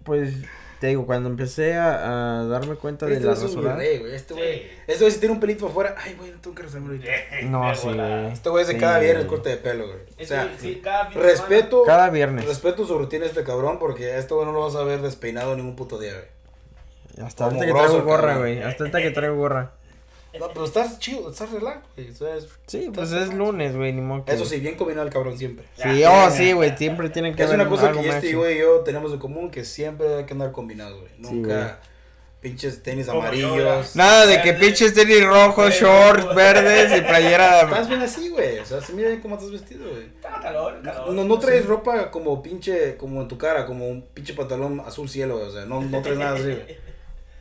Pues 0.04 0.34
te 0.80 0.88
digo, 0.88 1.06
cuando 1.08 1.28
empecé 1.30 1.74
a, 1.76 2.42
a 2.42 2.46
darme 2.46 2.76
cuenta 2.76 3.06
de 3.08 3.14
Este 3.16 3.26
la 3.26 3.34
es 3.34 3.40
un 3.40 3.48
rasurada. 3.48 3.76
rey, 3.78 3.98
güey. 4.00 4.14
Este 4.16 4.34
Sí. 4.36 4.68
este 4.86 5.04
güey 5.04 5.12
si 5.12 5.20
tiene 5.20 5.34
un 5.34 5.40
pelito 5.40 5.66
afuera, 5.68 5.96
ay, 5.98 6.14
güey, 6.14 6.32
no 6.32 6.40
tengo 6.40 6.56
que 6.56 6.64
ahorita. 6.64 7.08
No, 7.46 7.74
sí, 7.76 7.88
güey. 7.88 8.26
Este 8.32 8.50
güey 8.50 8.62
es 8.62 8.68
de 8.68 8.74
Sí, 8.76 8.80
cada 8.80 9.00
viernes 9.00 9.26
corte 9.26 9.50
de 9.50 9.58
pelo, 9.58 9.88
güey. 9.88 10.00
O 10.22 10.26
sea, 10.26 10.54
sí, 10.60 10.80
cada 10.84 11.10
respeto, 11.10 11.84
Cada 11.84 12.10
viernes. 12.10 12.46
respeto 12.46 12.86
su 12.86 12.98
rutina 12.98 13.26
este 13.26 13.44
cabrón 13.44 13.80
porque 13.80 14.12
a 14.12 14.18
este 14.18 14.34
güey 14.36 14.46
no 14.46 14.52
lo 14.52 14.62
vas 14.62 14.76
a 14.76 14.84
ver 14.84 15.02
despeinado 15.02 15.56
ningún 15.56 15.76
puto 15.76 15.98
día, 16.00 16.14
güey. 16.14 17.26
Hasta 17.26 17.46
ahorita 17.46 17.66
que 17.66 17.72
traigo 17.74 18.04
gorra, 18.04 18.38
güey. 18.38 18.62
Hasta 18.62 18.84
ahorita 18.84 19.02
que 19.02 19.10
traigo 19.12 19.36
gorra. 19.38 19.72
No, 20.40 20.50
pero 20.50 20.66
estás 20.66 21.00
chido, 21.00 21.32
estás 21.32 21.52
relax, 21.52 21.82
güey. 21.96 22.10
o 22.12 22.14
sea, 22.14 22.36
es- 22.36 22.48
Sí, 22.68 22.92
pues 22.94 23.12
es 23.12 23.34
lunes, 23.34 23.76
güey, 23.76 23.92
ni 23.94 24.02
modo 24.02 24.24
que- 24.26 24.34
Eso 24.34 24.46
sí, 24.46 24.60
bien 24.60 24.76
combinado 24.76 25.08
el 25.08 25.14
cabrón 25.14 25.38
siempre. 25.38 25.66
Sí, 25.76 26.04
oh, 26.06 26.30
sí, 26.30 26.52
güey, 26.54 26.78
siempre 26.78 27.10
tienen 27.10 27.36
que 27.36 27.44
Es 27.44 27.52
una 27.52 27.68
cosa 27.68 27.92
que 27.92 28.08
este 28.08 28.36
güey 28.36 28.56
y 28.58 28.60
yo 28.60 28.82
tenemos 28.82 29.12
en 29.14 29.20
común 29.20 29.50
que 29.50 29.66
siempre 29.66 30.16
hay 30.16 30.26
que 30.26 30.34
andar 30.34 30.52
combinados, 30.52 31.00
güey. 31.00 31.12
Sí, 31.24 31.34
Nunca 31.36 31.80
pinches 32.40 32.84
tenis 32.84 33.08
Como 33.08 33.22
yo, 33.32 33.48
amarillos. 33.50 33.96
Nada 33.96 34.26
de 34.28 34.42
que 34.42 34.54
pinches 34.54 34.94
tenis 34.94 35.26
rojos, 35.26 35.74
shorts 35.74 36.36
verdes 36.36 36.96
y 36.98 37.02
playera. 37.02 37.62
Estás 37.62 37.90
bien 37.90 38.02
así, 38.02 38.30
güey. 38.30 38.60
O 38.60 38.66
sea, 38.66 38.80
se 38.80 38.94
mira 38.94 39.10
bien 39.10 39.22
cómo 39.22 39.36
estás 39.36 39.52
vestido, 39.52 39.90
güey. 39.90 40.04
Está 40.06 40.40
calor, 40.40 40.80
calor. 40.84 41.14
No, 41.14 41.24
no 41.24 41.40
traes 41.40 41.66
ropa 41.66 42.12
como 42.12 42.42
pinche, 42.44 42.96
como 42.96 43.22
en 43.24 43.28
tu 43.28 43.38
cara, 43.40 43.66
como 43.66 43.88
un 43.88 44.04
pinche 44.14 44.34
pantalón 44.36 44.82
azul 44.86 45.10
cielo, 45.10 45.38
güey. 45.38 45.48
O 45.50 45.52
sea, 45.52 45.66
no, 45.66 45.82
no 45.82 46.02
traes 46.02 46.20
nada 46.20 46.34
así, 46.36 46.44
güey. 46.44 46.78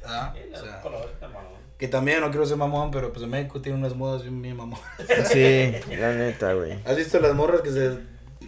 Ah, 0.09 0.33
o 0.55 0.57
sea, 0.57 0.81
color, 0.83 1.11
está 1.13 1.27
mamón. 1.27 1.56
Que 1.79 1.89
también 1.89 2.21
no 2.21 2.31
quiero 2.31 2.47
ser 2.47 2.57
mamón, 2.57 2.91
pero 2.91 3.13
pues 3.13 3.23
en 3.25 3.31
México 3.31 3.61
tiene 3.61 3.79
unas 3.79 3.95
modas 3.95 4.23
bien, 4.23 4.41
bien 4.41 4.57
mamón. 4.57 4.81
Sí, 5.31 5.73
la 5.97 6.15
neta, 6.15 6.55
güey. 6.55 6.79
¿Has 6.85 6.97
visto 6.97 7.21
las 7.21 7.35
morras 7.35 7.61
que 7.61 7.71
se 7.71 7.99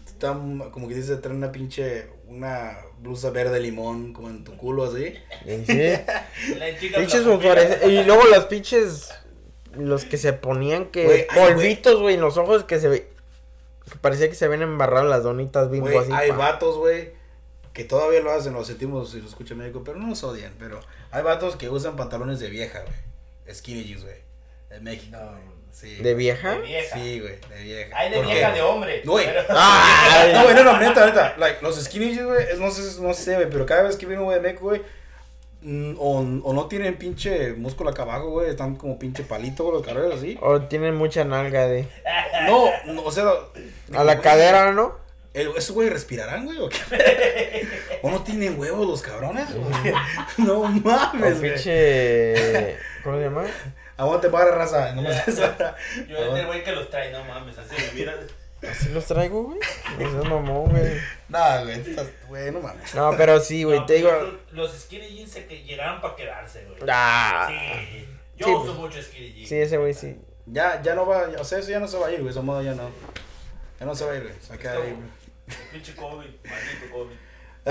están, 0.06 0.70
como 0.70 0.88
que 0.88 0.94
dice, 0.94 1.16
traen 1.16 1.36
una 1.38 1.52
pinche, 1.52 2.08
una 2.26 2.78
blusa 3.00 3.30
verde 3.30 3.60
limón, 3.60 4.12
como 4.12 4.28
en 4.30 4.44
tu 4.44 4.56
culo 4.56 4.84
así? 4.84 5.14
Sí. 5.66 5.92
La 6.58 6.78
chica 6.78 6.98
Pinches 6.98 7.22
Y 7.86 8.04
luego 8.04 8.24
los 8.24 8.46
pinches. 8.46 9.10
Los 9.76 10.04
que 10.04 10.16
se 10.16 10.32
ponían 10.32 10.86
que. 10.86 11.04
Güey, 11.04 11.26
polvitos, 11.28 12.00
güey, 12.00 12.14
en 12.14 12.20
los 12.20 12.36
ojos 12.38 12.64
que 12.64 12.80
se 12.80 12.88
ve. 12.88 13.08
Que 13.90 13.96
parecía 14.00 14.28
que 14.28 14.34
se 14.34 14.48
ven 14.48 14.62
embarradas 14.62 15.06
las 15.08 15.22
donitas 15.22 15.70
bimbo 15.70 15.86
Güey, 15.86 15.98
así. 15.98 16.12
hay 16.12 16.30
pa. 16.30 16.36
vatos, 16.36 16.76
güey, 16.76 17.12
que 17.72 17.84
todavía 17.84 18.20
lo 18.20 18.32
hacen, 18.32 18.54
lo 18.54 18.64
sentimos 18.64 19.10
si 19.10 19.20
lo 19.20 19.28
escucha 19.28 19.54
México, 19.54 19.82
pero 19.84 19.98
no 19.98 20.08
nos 20.08 20.24
odian, 20.24 20.52
pero 20.58 20.80
hay 21.10 21.22
vatos 21.22 21.56
que 21.56 21.68
usan 21.68 21.96
pantalones 21.96 22.40
de 22.40 22.48
vieja, 22.50 22.80
güey. 22.80 23.07
Skinny 23.54 23.84
jeans, 23.84 24.02
güey. 24.04 24.16
De 24.70 24.80
México, 24.80 25.16
güey. 25.18 25.58
Sí. 25.70 25.96
¿De 25.96 26.14
vieja? 26.14 26.52
De 26.56 26.58
vieja. 26.62 26.96
Sí, 26.96 27.20
güey, 27.20 27.34
de 27.56 27.62
vieja. 27.62 27.96
Hay 27.96 28.10
de 28.10 28.16
¿Por 28.16 28.26
vieja 28.26 28.48
qué? 28.48 28.54
de 28.56 28.62
hombre. 28.62 29.02
Güey. 29.04 29.26
pero- 29.26 29.42
¡Ay! 29.50 30.32
No, 30.34 30.42
güey, 30.42 30.54
no, 30.56 30.64
no, 30.64 30.80
neta, 30.80 31.06
neta. 31.06 31.34
Like, 31.38 31.58
los 31.62 31.76
skinny 31.84 32.14
jeans, 32.14 32.26
güey, 32.26 32.46
es- 32.50 32.58
no 32.58 32.70
sé, 32.70 33.00
no 33.00 33.14
sé, 33.14 33.34
güey, 33.36 33.48
pero 33.48 33.64
cada 33.64 33.82
vez 33.82 33.96
que 33.96 34.06
viene 34.06 34.20
un 34.20 34.26
güey 34.26 34.40
de 34.40 34.42
México, 34.48 34.64
güey, 34.64 34.82
mm, 35.62 35.94
o, 35.98 36.18
o 36.42 36.52
no 36.52 36.66
tienen 36.66 36.96
pinche 36.96 37.52
músculo 37.52 37.90
acá 37.90 38.02
abajo, 38.02 38.30
güey, 38.30 38.50
están 38.50 38.74
como 38.76 38.98
pinche 38.98 39.22
palito, 39.22 39.62
güey, 39.64 39.76
los 39.76 39.86
cabellos 39.86 40.18
así. 40.18 40.36
O 40.40 40.62
tienen 40.62 40.96
mucha 40.96 41.24
nalga 41.24 41.66
de. 41.68 41.86
No, 42.46 42.64
no, 42.86 43.02
o 43.04 43.12
sea, 43.12 43.24
A 43.94 44.02
la 44.04 44.14
güey, 44.14 44.22
cadera, 44.24 44.72
¿no? 44.72 44.96
el- 45.34 45.52
¿Esos 45.56 45.70
güey 45.72 45.88
respirarán, 45.90 46.44
güey? 46.46 46.58
¿O 46.58 46.68
qué? 46.68 46.78
¿O 48.02 48.10
no 48.10 48.22
tienen 48.24 48.58
huevos 48.58 48.86
los 48.88 49.02
cabrones? 49.02 49.46
güey? 49.54 49.92
No 50.38 50.60
O 50.62 50.68
mames, 50.68 51.38
güey. 51.38 51.52
pinche. 51.52 52.76
¿Cómo 53.08 53.18
se 53.18 53.24
llama? 53.24 53.44
Aguante 53.96 54.28
para 54.28 54.50
raza. 54.50 54.92
No 54.94 55.00
me 55.02 55.08
Yo 55.08 55.14
es 55.16 55.38
el 56.40 56.46
güey 56.46 56.62
que 56.62 56.72
los 56.72 56.90
trae, 56.90 57.10
no 57.10 57.24
mames, 57.24 57.56
así 57.56 57.74
me 57.74 57.92
mira. 57.92 58.14
Así 58.70 58.90
los 58.90 59.06
traigo, 59.06 59.44
güey. 59.44 59.58
No 59.98 60.10
seas 60.10 60.24
mamón, 60.24 60.70
güey. 60.70 61.00
Nah, 61.28 61.62
güey, 61.62 61.80
estás, 61.80 62.08
güey, 62.28 62.50
no 62.50 62.60
mames. 62.60 62.94
No, 62.94 63.14
pero 63.16 63.40
sí, 63.40 63.64
güey, 63.64 63.78
No, 63.78 63.86
te 63.86 63.94
digo. 63.94 64.10
Los 64.50 64.78
skinny 64.78 65.08
jeans 65.08 65.30
se 65.30 65.46
que 65.46 65.62
llegaron 65.62 66.00
para 66.02 66.16
quedarse, 66.16 66.64
güey. 66.66 66.78
Ah. 66.88 67.46
Sí. 67.48 68.08
Yo 68.36 68.46
Sí, 68.46 68.52
uso 68.52 68.64
pues. 68.66 68.76
mucho 68.78 69.02
skinny 69.02 69.32
jeans. 69.32 69.48
Sí, 69.48 69.56
ese 69.56 69.78
güey 69.78 69.94
sí. 69.94 70.20
Ya, 70.46 70.82
ya 70.82 70.94
no 70.94 71.06
va, 71.06 71.28
o 71.38 71.44
sea, 71.44 71.58
eso 71.58 71.70
ya 71.70 71.80
no 71.80 71.88
se 71.88 71.98
va 71.98 72.08
a 72.08 72.12
ir, 72.12 72.18
güey, 72.20 72.30
esa 72.30 72.42
moda 72.42 72.62
ya 72.62 72.74
no. 72.74 72.90
Ya 73.80 73.86
no 73.86 73.94
se 73.94 74.04
va 74.04 74.12
a 74.12 74.16
ir, 74.16 74.22
güey, 74.24 74.34
se 74.40 74.48
va 74.50 74.54
a 74.54 74.58
quedar 74.58 74.76
ahí, 74.76 74.92
güey. 74.92 75.58
Pinche 75.72 75.94
COVID, 75.94 76.10
maldito 76.44 76.92
COVID. 76.92 77.16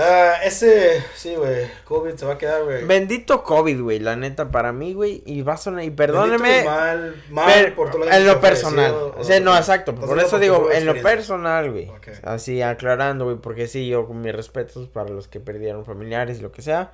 Ah, 0.00 0.34
ese, 0.44 1.02
sí, 1.16 1.34
güey, 1.34 1.66
COVID 1.84 2.14
se 2.14 2.24
va 2.24 2.34
a 2.34 2.38
quedar, 2.38 2.62
güey. 2.62 2.84
Bendito 2.84 3.42
COVID, 3.42 3.80
güey, 3.80 3.98
la 3.98 4.14
neta, 4.14 4.50
para 4.50 4.72
mí, 4.72 4.94
güey. 4.94 5.22
Y 5.26 5.42
va 5.42 5.54
a 5.54 5.56
sonar. 5.56 5.82
Y 5.82 5.90
perdóneme. 5.90 6.62
Mal, 6.64 7.22
mal 7.30 7.52
per- 7.52 7.74
por 7.74 7.90
todo 7.90 8.08
en 8.08 8.26
lo 8.26 8.40
personal. 8.40 8.92
O 9.16 9.24
sea, 9.24 9.40
no, 9.40 9.56
exacto. 9.56 9.94
Por 9.94 10.18
eso 10.20 10.38
digo, 10.38 10.70
en 10.70 10.86
lo 10.86 10.92
personal, 11.02 11.70
güey. 11.72 11.90
Así 12.22 12.62
aclarando, 12.62 13.24
güey. 13.24 13.38
Porque 13.38 13.66
sí, 13.66 13.88
yo 13.88 14.06
con 14.06 14.20
mis 14.20 14.32
respetos 14.34 14.88
para 14.88 15.08
los 15.10 15.26
que 15.26 15.40
perdieron 15.40 15.84
familiares 15.84 16.40
lo 16.42 16.52
que 16.52 16.62
sea. 16.62 16.92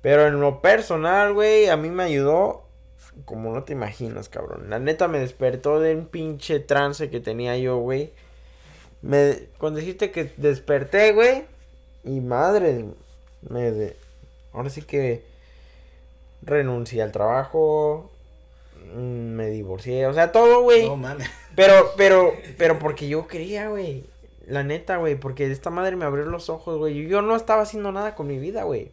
Pero 0.00 0.28
en 0.28 0.40
lo 0.40 0.62
personal, 0.62 1.32
güey, 1.34 1.68
a 1.68 1.76
mí 1.76 1.90
me 1.90 2.04
ayudó. 2.04 2.64
Como 3.24 3.52
no 3.52 3.64
te 3.64 3.72
imaginas, 3.72 4.28
cabrón. 4.28 4.70
La 4.70 4.78
neta 4.78 5.08
me 5.08 5.18
despertó 5.18 5.80
de 5.80 5.96
un 5.96 6.06
pinche 6.06 6.60
trance 6.60 7.10
que 7.10 7.18
tenía 7.18 7.56
yo, 7.58 7.78
güey. 7.78 8.12
Me, 9.02 9.48
cuando 9.58 9.80
dijiste 9.80 10.12
que 10.12 10.32
desperté, 10.36 11.12
güey. 11.12 11.44
Y 12.08 12.20
madre, 12.20 12.84
me 13.48 13.70
de- 13.70 13.96
ahora 14.52 14.70
sí 14.70 14.82
que 14.82 15.22
renuncié 16.42 17.02
al 17.02 17.12
trabajo. 17.12 18.10
mm, 18.94 18.98
Me 19.36 19.50
divorcié, 19.50 20.06
o 20.06 20.14
sea, 20.14 20.32
todo, 20.32 20.62
güey. 20.62 20.86
No 20.86 20.96
mames. 20.96 21.28
Pero, 21.56 21.90
pero, 21.96 22.34
pero 22.56 22.78
porque 22.78 23.08
yo 23.08 23.26
quería, 23.26 23.68
güey. 23.68 24.04
La 24.46 24.62
neta, 24.62 24.96
güey. 24.98 25.16
Porque 25.16 25.50
esta 25.50 25.70
madre 25.70 25.96
me 25.96 26.04
abrió 26.04 26.24
los 26.24 26.48
ojos, 26.50 26.78
güey. 26.78 27.08
Yo 27.08 27.20
no 27.20 27.34
estaba 27.34 27.62
haciendo 27.62 27.90
nada 27.90 28.14
con 28.14 28.28
mi 28.28 28.38
vida, 28.38 28.62
güey. 28.62 28.92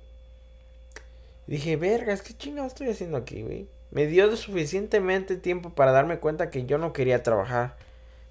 Dije, 1.45 1.75
vergas, 1.75 2.23
¿qué 2.23 2.33
chingado 2.33 2.67
estoy 2.67 2.89
haciendo 2.89 3.17
aquí, 3.17 3.43
güey? 3.43 3.67
Me 3.91 4.07
dio 4.07 4.35
suficientemente 4.35 5.37
tiempo 5.37 5.69
para 5.69 5.91
darme 5.91 6.17
cuenta 6.17 6.49
que 6.49 6.65
yo 6.65 6.79
no 6.79 6.91
quería 6.91 7.21
trabajar 7.21 7.75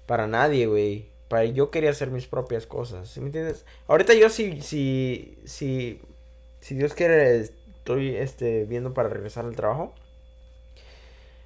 para 0.05 0.27
nadie, 0.27 0.65
güey. 0.67 1.05
Para 1.35 1.43
yo 1.43 1.69
quería 1.69 1.89
hacer 1.89 2.11
mis 2.11 2.27
propias 2.27 2.65
cosas. 2.65 3.09
¿Sí 3.09 3.19
me 3.19 3.25
entiendes? 3.25 3.65
Ahorita 3.89 4.13
yo 4.13 4.29
si, 4.29 4.61
si, 4.61 5.37
si, 5.43 5.99
si 6.61 6.75
Dios 6.75 6.93
quiere, 6.93 7.41
estoy, 7.41 8.15
este, 8.15 8.63
viendo 8.63 8.93
para 8.93 9.09
regresar 9.09 9.43
al 9.43 9.53
trabajo. 9.53 9.93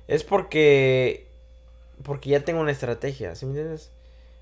Es 0.07 0.23
porque, 0.23 1.25
porque 2.03 2.29
ya 2.29 2.45
tengo 2.45 2.59
una 2.61 2.71
estrategia, 2.71 3.33
¿sí 3.35 3.47
me 3.47 3.53
entiendes? 3.53 3.89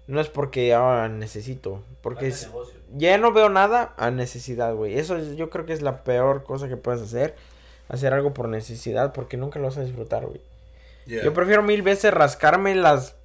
No 0.08 0.20
es 0.20 0.28
porque 0.28 0.74
ahora 0.74 1.08
necesito, 1.08 1.82
porque 2.02 2.28
es, 2.28 2.50
ya 2.98 3.18
no 3.18 3.32
veo 3.32 3.48
nada 3.48 3.94
a 3.96 4.12
necesidad, 4.12 4.76
güey. 4.76 4.98
Eso 5.00 5.16
es- 5.16 5.38
yo 5.38 5.50
creo 5.50 5.66
que 5.66 5.72
es 5.72 5.82
la 5.82 6.04
peor 6.04 6.44
cosa 6.44 6.68
que 6.68 6.76
puedes 6.76 7.02
hacer. 7.02 7.36
Hacer 7.88 8.14
algo 8.14 8.34
por 8.34 8.50
necesidad 8.50 9.14
porque 9.14 9.38
nunca 9.38 9.60
lo 9.60 9.68
vas 9.68 9.78
a 9.78 9.84
disfrutar, 9.84 10.26
güey. 10.26 10.42
Yeah. 11.06 11.24
Yo 11.24 11.34
prefiero 11.34 11.64
mil 11.64 11.84
veces 11.84 12.14
rascarme 12.14 12.76
las 12.76 13.16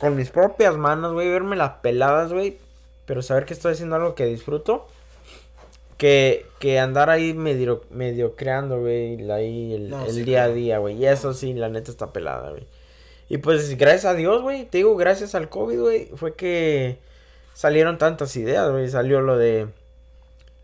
con 0.00 0.16
mis 0.16 0.30
propias 0.30 0.76
manos, 0.76 1.12
güey, 1.12 1.28
verme 1.28 1.56
las 1.56 1.78
peladas, 1.82 2.32
güey, 2.32 2.58
pero 3.06 3.22
saber 3.22 3.44
que 3.44 3.54
estoy 3.54 3.72
haciendo 3.72 3.96
algo 3.96 4.14
que 4.14 4.26
disfruto 4.26 4.86
que, 6.00 6.46
que 6.58 6.78
andar 6.78 7.10
ahí 7.10 7.34
medio, 7.34 7.84
medio 7.90 8.34
creando, 8.34 8.80
güey, 8.80 9.30
ahí 9.30 9.74
el, 9.74 9.90
No, 9.90 10.06
el 10.06 10.12
sí, 10.12 10.22
día 10.22 10.44
a 10.44 10.48
día, 10.48 10.78
güey. 10.78 10.96
Y 10.96 11.06
eso 11.06 11.34
sí, 11.34 11.52
la 11.52 11.68
neta 11.68 11.90
está 11.90 12.10
pelada, 12.10 12.50
güey. 12.50 12.66
Y 13.28 13.36
pues 13.36 13.76
gracias 13.76 14.06
a 14.06 14.14
Dios, 14.14 14.40
güey, 14.40 14.64
te 14.64 14.78
digo, 14.78 14.96
gracias 14.96 15.34
al 15.34 15.50
COVID, 15.50 15.78
güey, 15.78 16.06
fue 16.16 16.34
que 16.34 16.98
salieron 17.52 17.98
tantas 17.98 18.34
ideas, 18.36 18.70
güey. 18.70 18.88
Salió 18.88 19.20
lo 19.20 19.36
de. 19.36 19.68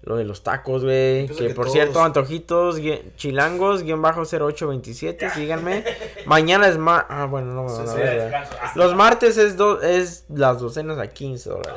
Lo 0.07 0.15
de 0.17 0.25
los 0.25 0.43
tacos, 0.45 0.85
güey. 0.85 1.27
Que, 1.27 1.35
que 1.49 1.55
por 1.55 1.65
todos- 1.67 1.73
cierto, 1.73 2.01
antojitos, 2.03 2.79
gui- 2.81 3.03
chilangos, 3.17 3.83
guion 3.83 4.01
bajo 4.01 4.23
0827, 4.25 5.31
síganme. 5.31 5.85
Mañana 6.27 6.69
es 6.69 6.79
más. 6.79 7.05
Ah, 7.09 7.27
bueno, 7.27 7.53
no. 7.53 7.65
Descanso. 7.65 8.55
Ah, 8.63 8.73
Los 8.77 8.95
martes 8.95 9.37
es, 9.37 9.57
do- 9.57 9.83
es 9.83 10.25
las 10.29 10.61
docenas 10.61 10.99
a 10.99 11.09
15 11.09 11.51
dólares. 11.51 11.75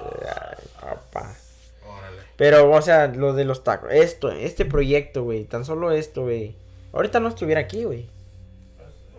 Órale. 1.88 2.18
Pero, 2.38 2.70
o 2.72 2.82
sea, 2.82 3.08
lo 3.08 3.34
de 3.34 3.46
los 3.46 3.64
tacos. 3.64 3.90
Esto, 3.92 4.30
este 4.32 4.64
proyecto, 4.66 5.24
güey. 5.24 5.46
Tan 5.46 5.66
solo 5.66 5.92
esto, 5.92 6.22
güey. 6.24 6.56
Ahorita 6.94 7.20
no 7.20 7.30
estuviera 7.30 7.62
aquí, 7.62 7.84
güey. 7.84 8.08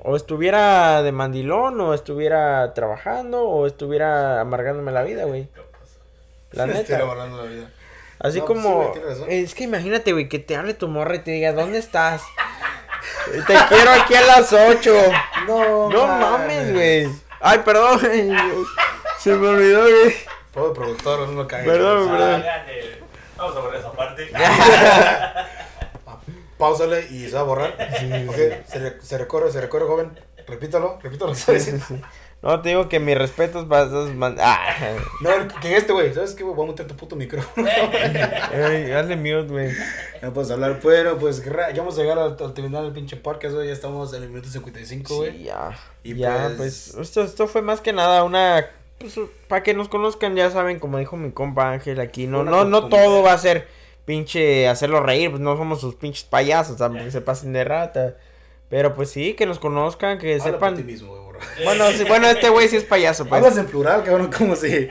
O 0.02 0.16
estuviera 0.16 1.02
de 1.02 1.12
mandilón, 1.12 1.80
o 1.80 1.94
estuviera 1.94 2.72
trabajando, 2.74 3.42
o 3.42 3.66
estuviera 3.66 4.40
amargándome 4.40 4.92
la 4.92 5.02
vida, 5.02 5.24
güey. 5.24 5.48
La 6.52 6.66
neta. 6.68 6.94
elaborando 6.96 7.36
la 7.38 7.50
vida. 7.50 7.70
Así 8.20 8.38
No, 8.40 8.44
pues 8.46 8.58
sí, 8.58 8.64
como. 8.64 8.92
es 9.28 9.54
que 9.54 9.64
imagínate, 9.64 10.12
güey, 10.12 10.28
que 10.28 10.38
te 10.38 10.54
hable 10.56 10.74
tu 10.74 10.88
morra 10.88 11.16
y 11.16 11.20
te 11.20 11.30
diga, 11.30 11.52
¿dónde 11.52 11.78
estás? 11.78 12.22
te 13.46 13.54
quiero 13.68 13.90
aquí 13.92 14.14
a 14.14 14.20
las 14.22 14.52
8. 14.52 14.94
No, 15.46 15.88
No 15.88 16.06
mames, 16.06 16.72
güey. 16.72 17.08
Ay, 17.40 17.60
perdón, 17.64 17.98
güey. 18.02 18.30
Se 19.18 19.34
me 19.34 19.48
olvidó, 19.48 19.80
güey. 19.82 20.14
Pobre 20.52 20.74
productor, 20.74 21.28
no 21.28 21.42
me 21.42 21.46
cae. 21.46 21.64
Perdón, 21.64 22.08
ah, 22.12 22.18
gane. 22.44 23.00
Vamos 23.36 23.56
a 23.56 23.60
borrar 23.60 23.80
esa 23.80 23.92
parte. 23.92 24.30
Páusale 26.58 27.06
y 27.10 27.26
se 27.28 27.34
va 27.34 27.40
a 27.40 27.44
borrar. 27.44 27.74
Se, 27.98 28.78
re- 28.78 28.98
se 29.00 29.18
recorre, 29.18 29.50
se 29.50 29.60
recorre, 29.60 29.86
joven. 29.86 30.10
Repítalo, 30.46 30.98
repítalo. 31.02 31.34
¿sabes? 31.34 31.64
Sí, 31.64 31.78
sí. 31.88 32.00
No, 32.42 32.62
te 32.62 32.70
digo 32.70 32.88
que 32.88 33.00
mis 33.00 33.18
respetos 33.18 33.66
para 33.66 33.84
esos 33.84 34.14
man... 34.14 34.36
Ah. 34.40 34.74
No, 35.20 35.30
que 35.60 35.76
este, 35.76 35.92
güey, 35.92 36.14
¿sabes 36.14 36.34
qué? 36.34 36.42
güey? 36.42 36.56
Voy 36.56 36.66
a 36.66 36.70
meter 36.70 36.86
tu 36.86 36.96
puto 36.96 37.14
micrófono. 37.14 37.68
Ey, 38.52 38.90
hazle 38.92 39.16
mute, 39.16 39.48
güey. 39.52 39.70
No 40.22 40.32
puedes 40.32 40.50
hablar. 40.50 40.80
Bueno, 40.82 41.18
pues 41.18 41.44
ya 41.44 41.74
vamos 41.76 41.98
a 41.98 42.00
llegar 42.00 42.18
al, 42.18 42.36
al 42.40 42.54
terminar 42.54 42.84
el 42.84 42.92
pinche 42.92 43.16
podcast, 43.16 43.54
güey. 43.54 43.66
Ya 43.66 43.74
estamos 43.74 44.14
en 44.14 44.22
el 44.22 44.30
minuto 44.30 44.48
55, 44.48 45.16
güey. 45.16 45.32
Sí, 45.32 45.44
ya. 45.44 45.78
Y 46.02 46.14
ya, 46.14 46.52
pues- 46.56 46.92
pues, 46.94 47.08
esto, 47.08 47.22
esto 47.22 47.46
fue 47.46 47.60
más 47.62 47.80
que 47.82 47.92
nada 47.92 48.24
una... 48.24 48.66
Pues, 48.98 49.18
para 49.48 49.62
que 49.62 49.74
nos 49.74 49.88
conozcan, 49.88 50.34
ya 50.34 50.50
saben, 50.50 50.78
como 50.78 50.98
dijo 50.98 51.16
mi 51.16 51.32
compa 51.32 51.70
Ángel 51.70 52.00
aquí, 52.00 52.26
no, 52.26 52.44
no, 52.44 52.64
no 52.64 52.88
todo 52.88 53.22
va 53.22 53.32
a 53.32 53.38
ser 53.38 53.66
pinche 54.04 54.68
hacerlo 54.68 55.00
reír, 55.02 55.30
pues 55.30 55.40
no 55.40 55.56
somos 55.56 55.80
sus 55.80 55.94
pinches 55.94 56.24
payasos, 56.24 56.76
tampoco 56.78 57.10
se 57.10 57.20
pasen 57.20 57.52
de 57.52 57.64
rata. 57.64 58.16
Pero 58.68 58.94
pues 58.94 59.10
sí, 59.10 59.34
que 59.34 59.46
nos 59.46 59.58
conozcan, 59.58 60.18
que 60.18 60.34
Habla 60.34 60.58
por 60.58 60.68
ti 60.70 60.76
sepan... 60.76 60.86
mismo. 60.86 61.19
Bueno, 61.64 61.90
sí, 61.92 62.04
bueno, 62.04 62.26
este 62.28 62.48
güey 62.48 62.68
sí 62.68 62.76
es 62.76 62.84
payaso, 62.84 63.26
pues. 63.26 63.42
Hablas 63.42 63.58
en 63.58 63.66
plural, 63.66 64.02
cabrón, 64.04 64.30
como 64.36 64.56
si. 64.56 64.88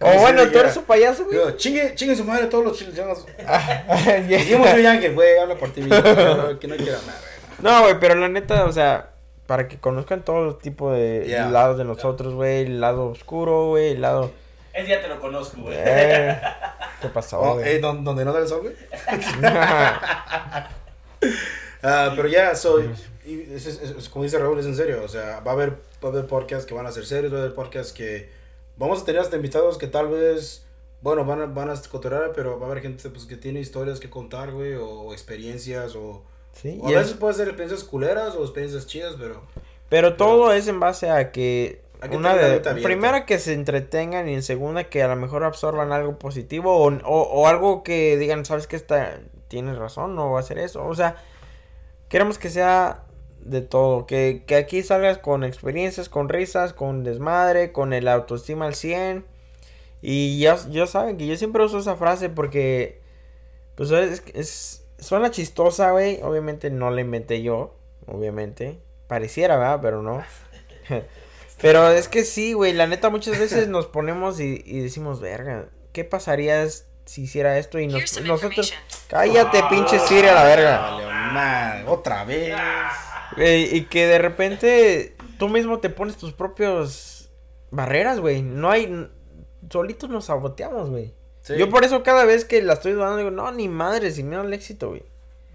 O 0.00 0.10
si 0.12 0.18
bueno, 0.18 0.48
tú 0.48 0.58
eres 0.58 0.74
su 0.74 0.82
payaso, 0.84 1.24
güey. 1.26 1.56
Chingue, 1.56 1.94
chingue 1.94 2.16
su 2.16 2.24
madre 2.24 2.46
todos 2.46 2.64
los 2.64 2.78
chilenos. 2.78 3.24
Ya. 3.38 4.20
Dijimos 4.28 4.70
yo 4.72 4.78
y 4.80 4.86
Ángel, 4.86 5.14
güey, 5.14 5.38
habla 5.38 5.54
por 5.56 5.70
ti 5.72 5.80
mismo. 5.80 6.02
cabrón, 6.02 6.58
Que 6.58 6.66
no 6.68 6.76
quiero 6.78 6.98
hablar, 6.98 7.16
güey. 7.20 7.72
No, 7.72 7.82
güey, 7.82 8.00
pero 8.00 8.14
la 8.16 8.28
neta, 8.28 8.64
o 8.64 8.72
sea, 8.72 9.10
para 9.46 9.68
que 9.68 9.78
conozcan 9.78 10.24
todo 10.24 10.48
el 10.50 10.58
tipo 10.58 10.90
de 10.92 11.24
Yeah. 11.26 11.48
lados 11.50 11.78
de 11.78 11.84
nosotros, 11.84 12.34
güey, 12.34 12.62
el 12.62 12.80
lado 12.80 13.06
oscuro, 13.10 13.68
güey, 13.68 13.92
el 13.92 14.00
lado... 14.02 14.32
Ese 14.72 14.88
ya 14.88 15.02
te 15.02 15.06
lo 15.08 15.20
conozco, 15.20 15.60
güey. 15.60 15.76
Eh, 15.78 16.40
¿Qué 17.00 17.08
pasó, 17.08 17.40
Oh, 17.40 17.54
güey? 17.54 17.76
eh, 17.76 17.78
¿dó- 17.78 17.92
¿Donde 17.92 18.24
no 18.24 18.32
da 18.32 18.40
el 18.40 18.48
sol, 18.48 18.62
güey? 18.62 18.74
Ah, 21.82 22.12
pero 22.16 22.28
ya, 22.28 22.54
soy. 22.54 22.90
es, 23.26 23.66
es- 23.66 23.80
es- 23.82 24.08
como 24.08 24.24
dice 24.24 24.38
Raúl, 24.38 24.58
es 24.58 24.66
en 24.66 24.76
serio. 24.76 25.02
O 25.04 25.08
sea, 25.08 25.40
va 25.40 25.50
a 25.52 25.54
haber, 25.54 25.74
va 26.02 26.08
a 26.08 26.12
haber 26.12 26.26
podcasts 26.26 26.66
que 26.66 26.74
van 26.74 26.86
a 26.86 26.92
ser 26.92 27.06
serios, 27.06 27.32
va 27.32 27.38
a 27.38 27.40
haber 27.42 27.54
podcasts 27.54 27.92
que. 27.92 28.30
Vamos 28.76 29.02
a 29.02 29.04
tener 29.04 29.20
hasta 29.20 29.36
invitados 29.36 29.78
que 29.78 29.86
tal 29.86 30.08
vez. 30.08 30.64
Bueno, 31.02 31.24
van 31.24 31.42
a, 31.42 31.46
van 31.46 31.68
a 31.68 31.74
pero 32.34 32.60
va 32.60 32.66
a 32.66 32.70
haber 32.70 32.82
gente 32.82 33.08
pues, 33.10 33.26
que 33.26 33.36
tiene 33.36 33.60
historias 33.60 33.98
que 34.00 34.08
contar, 34.08 34.52
güey, 34.52 34.74
o, 34.74 34.88
o 34.88 35.12
experiencias, 35.12 35.96
o. 35.96 36.22
Sí, 36.52 36.78
o 36.80 36.86
a 36.88 36.90
es- 36.90 36.96
veces 36.96 37.14
puede 37.14 37.34
ser 37.34 37.48
experiencias 37.48 37.84
culeras 37.84 38.34
o 38.36 38.42
experiencias 38.42 38.86
chidas, 38.86 39.16
pero. 39.18 39.42
pero 39.88 40.16
todo 40.16 40.52
es 40.52 40.68
en 40.68 40.78
base 40.80 41.10
a 41.10 41.32
que... 41.32 41.80
Una 42.10 42.34
de, 42.34 42.58
primera 42.82 43.26
que 43.26 43.38
se 43.38 43.52
entretengan 43.52 44.28
y 44.28 44.34
en 44.34 44.42
segunda 44.42 44.84
que 44.84 45.04
a 45.04 45.08
lo 45.08 45.14
mejor 45.14 45.44
absorban 45.44 45.92
algo 45.92 46.18
positivo 46.18 46.76
o, 46.76 46.88
o, 46.92 47.22
o 47.22 47.46
algo 47.46 47.84
que 47.84 48.16
digan, 48.18 48.44
sabes 48.44 48.66
que 48.66 48.74
esta 48.74 49.20
tienes 49.46 49.78
razón, 49.78 50.16
no 50.16 50.32
va 50.32 50.38
a 50.38 50.40
hacer 50.40 50.58
eso. 50.58 50.84
O 50.84 50.96
sea, 50.96 51.14
queremos 52.08 52.38
que 52.38 52.50
sea 52.50 53.04
de 53.44 53.60
todo, 53.60 54.06
que, 54.06 54.42
que 54.46 54.56
aquí 54.56 54.82
salgas 54.82 55.18
con 55.18 55.44
experiencias, 55.44 56.08
con 56.08 56.28
risas, 56.28 56.72
con 56.72 57.04
desmadre, 57.04 57.72
con 57.72 57.92
el 57.92 58.08
autoestima 58.08 58.66
al 58.66 58.74
100. 58.74 59.24
Y 60.00 60.40
ya, 60.40 60.56
ya 60.68 60.86
saben 60.86 61.16
que 61.16 61.26
yo 61.26 61.36
siempre 61.36 61.64
uso 61.64 61.78
esa 61.78 61.96
frase 61.96 62.28
porque, 62.28 63.00
pues 63.76 63.90
es, 63.90 64.22
es 64.34 64.84
suena 64.98 65.30
chistosa, 65.30 65.90
güey. 65.90 66.20
Obviamente 66.22 66.70
no 66.70 66.90
la 66.90 67.00
inventé 67.00 67.42
yo, 67.42 67.74
obviamente. 68.06 68.78
Pareciera, 69.06 69.56
¿verdad? 69.56 69.80
Pero 69.82 70.02
no. 70.02 70.22
Pero 71.60 71.88
es 71.90 72.08
que 72.08 72.24
sí, 72.24 72.54
güey, 72.54 72.72
la 72.72 72.88
neta 72.88 73.08
muchas 73.08 73.38
veces 73.38 73.68
nos 73.68 73.86
ponemos 73.86 74.40
y, 74.40 74.62
y 74.66 74.80
decimos, 74.80 75.20
verga, 75.20 75.66
¿qué 75.92 76.02
pasaría 76.02 76.66
si 77.04 77.22
hiciera 77.22 77.56
esto? 77.56 77.78
Y 77.78 77.86
nos, 77.86 78.20
nosotros... 78.22 78.74
Cállate, 79.06 79.62
pinche 79.70 80.00
Siri 80.00 80.26
a 80.26 80.34
la 80.34 80.42
verga. 80.42 80.80
Vale, 80.80 81.06
man, 81.06 81.84
otra 81.86 82.24
vez. 82.24 82.56
Y 83.36 83.84
que 83.84 84.06
de 84.06 84.18
repente 84.18 85.16
tú 85.38 85.48
mismo 85.48 85.80
te 85.80 85.90
pones 85.90 86.16
tus 86.16 86.32
propios 86.32 87.30
barreras, 87.70 88.20
güey. 88.20 88.42
No 88.42 88.70
hay... 88.70 89.10
Solitos 89.70 90.10
nos 90.10 90.26
saboteamos, 90.26 90.90
güey. 90.90 91.14
Sí. 91.40 91.54
Yo 91.56 91.70
por 91.70 91.84
eso 91.84 92.02
cada 92.02 92.24
vez 92.24 92.44
que 92.44 92.62
la 92.62 92.74
estoy 92.74 92.92
dudando 92.92 93.16
digo, 93.18 93.30
no, 93.30 93.50
ni 93.52 93.68
madre, 93.68 94.10
sin 94.10 94.28
miedo 94.28 94.42
al 94.42 94.52
éxito, 94.52 94.90
güey. 94.90 95.02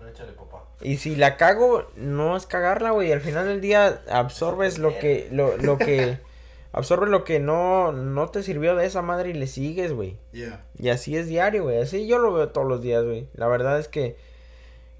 Échale, 0.09 0.32
papá. 0.32 0.65
Y 0.82 0.97
si 0.97 1.15
la 1.15 1.38
cago, 1.38 1.89
no 1.95 2.38
es 2.38 2.45
cagarla, 2.45 2.91
güey. 2.91 3.11
Al 3.11 3.21
final 3.21 3.45
del 3.45 3.61
día 3.61 4.01
absorbes 4.09 4.78
lo 4.78 4.97
que, 4.97 5.28
lo, 5.32 5.57
lo 5.57 5.78
que, 5.78 6.19
absorbes 6.71 7.09
lo 7.09 7.23
que 7.23 7.39
no, 7.39 7.91
no 7.91 8.30
te 8.30 8.43
sirvió 8.43 8.75
de 8.75 8.86
esa 8.86 9.01
madre 9.01 9.30
y 9.30 9.34
le 9.34 9.47
sigues, 9.47 9.93
güey. 9.93 10.17
Yeah. 10.32 10.65
Y 10.78 10.89
así 10.89 11.17
es 11.17 11.28
diario, 11.28 11.63
güey. 11.63 11.82
Así 11.82 12.07
yo 12.07 12.19
lo 12.19 12.32
veo 12.34 12.49
todos 12.49 12.67
los 12.67 12.82
días, 12.82 13.03
güey. 13.03 13.28
La 13.34 13.47
verdad 13.47 13.80
es 13.80 13.88
que, 13.88 14.17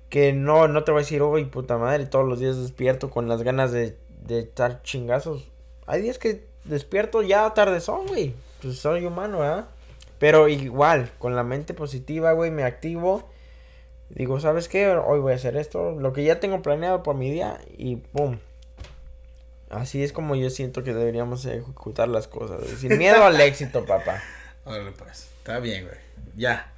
que 0.10 0.34
no, 0.34 0.68
no 0.68 0.84
te 0.84 0.92
voy 0.92 1.00
a 1.00 1.04
decir, 1.04 1.22
uy, 1.22 1.46
puta 1.46 1.78
madre, 1.78 2.06
todos 2.06 2.28
los 2.28 2.40
días 2.40 2.58
despierto 2.58 3.10
con 3.10 3.28
las 3.28 3.44
ganas 3.44 3.72
de, 3.72 3.98
de 4.24 4.40
estar 4.40 4.82
chingazos. 4.84 5.50
Hay 5.86 6.02
días 6.02 6.18
que 6.18 6.46
despierto 6.64 7.22
ya 7.22 7.54
tarde 7.54 7.80
son, 7.82 8.08
güey. 8.08 8.34
Pues 8.62 8.80
soy 8.80 9.06
humano, 9.06 9.40
¿verdad? 9.40 9.68
Pero 10.20 10.48
igual, 10.48 11.12
con 11.20 11.36
la 11.36 11.44
mente 11.44 11.74
positiva, 11.74 12.32
güey, 12.34 12.52
me 12.52 12.64
activo. 12.64 13.30
Digo, 14.10 14.40
¿sabes 14.40 14.68
qué? 14.68 14.90
Hoy 14.90 15.20
voy 15.20 15.34
a 15.34 15.36
hacer 15.36 15.58
esto, 15.58 15.92
lo 15.92 16.14
que 16.14 16.24
ya 16.24 16.40
tengo 16.40 16.62
planeado 16.62 17.04
por 17.04 17.16
mi 17.16 17.30
día 17.30 17.60
y 17.78 17.98
¡pum! 17.98 18.40
Así 19.70 20.02
es 20.02 20.14
como 20.14 20.36
yo 20.36 20.50
siento 20.50 20.84
que 20.84 20.94
deberíamos 20.94 21.46
ejecutar 21.46 22.08
las 22.08 22.28
cosas, 22.28 22.62
güey. 22.62 22.76
Sin 22.78 22.98
miedo 22.98 23.24
al 23.24 23.40
éxito, 23.42 23.86
papá. 23.86 24.24
Órale, 24.64 24.92
pues. 24.92 25.30
Está 25.40 25.60
bien, 25.60 25.86
güey. 25.86 25.98
Ya. 26.38 26.72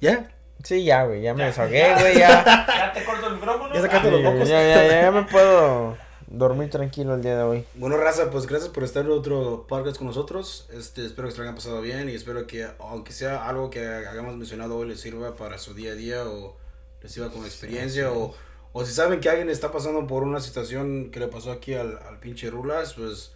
¿Ya? 0.00 0.30
Sí, 0.64 0.84
ya, 0.84 1.04
güey, 1.04 1.22
ya 1.22 1.34
me 1.34 1.44
desahogué, 1.44 1.94
güey, 1.98 2.18
ya. 2.18 2.44
¿Ya 2.68 2.92
te 2.92 3.04
corto 3.04 3.26
el 3.28 3.34
micrófono? 3.34 3.74
Ya 3.74 3.80
sacaste 3.80 4.10
los 4.10 4.22
Ya, 4.22 4.30
mocos. 4.30 4.48
ya, 4.48 4.62
ya, 4.62 5.02
ya 5.02 5.10
me 5.10 5.22
puedo 5.30 5.96
dormir 6.26 6.70
tranquilo 6.70 7.14
el 7.14 7.22
día 7.22 7.36
de 7.36 7.42
hoy. 7.42 7.64
Bueno, 7.74 7.96
raza, 7.96 8.30
pues 8.30 8.46
gracias 8.46 8.70
por 8.70 8.84
estar 8.84 9.04
en 9.04 9.10
otro 9.10 9.66
podcast 9.68 9.96
con 9.98 10.06
nosotros. 10.06 10.68
Este, 10.72 11.04
espero 11.06 11.28
que 11.28 11.32
se 11.32 11.38
lo 11.38 11.44
hayan 11.44 11.54
pasado 11.56 11.80
bien 11.80 12.08
y 12.08 12.14
espero 12.14 12.46
que, 12.46 12.68
aunque 12.78 13.12
sea 13.12 13.48
algo 13.48 13.70
que 13.70 13.84
hayamos 13.86 14.36
mencionado 14.36 14.76
hoy, 14.76 14.88
les 14.88 15.00
sirva 15.00 15.34
para 15.34 15.58
su 15.58 15.74
día 15.74 15.92
a 15.92 15.94
día 15.94 16.24
o 16.24 16.56
les 17.02 17.10
sirva 17.10 17.30
como 17.30 17.46
experiencia. 17.46 18.12
O, 18.12 18.34
o 18.72 18.84
si 18.84 18.92
saben 18.92 19.20
que 19.20 19.28
alguien 19.30 19.48
está 19.48 19.72
pasando 19.72 20.06
por 20.06 20.22
una 20.22 20.40
situación 20.40 21.10
que 21.10 21.20
le 21.20 21.26
pasó 21.26 21.50
aquí 21.52 21.74
al, 21.74 21.98
al 22.06 22.20
pinche 22.20 22.50
Rulas, 22.50 22.94
pues, 22.94 23.32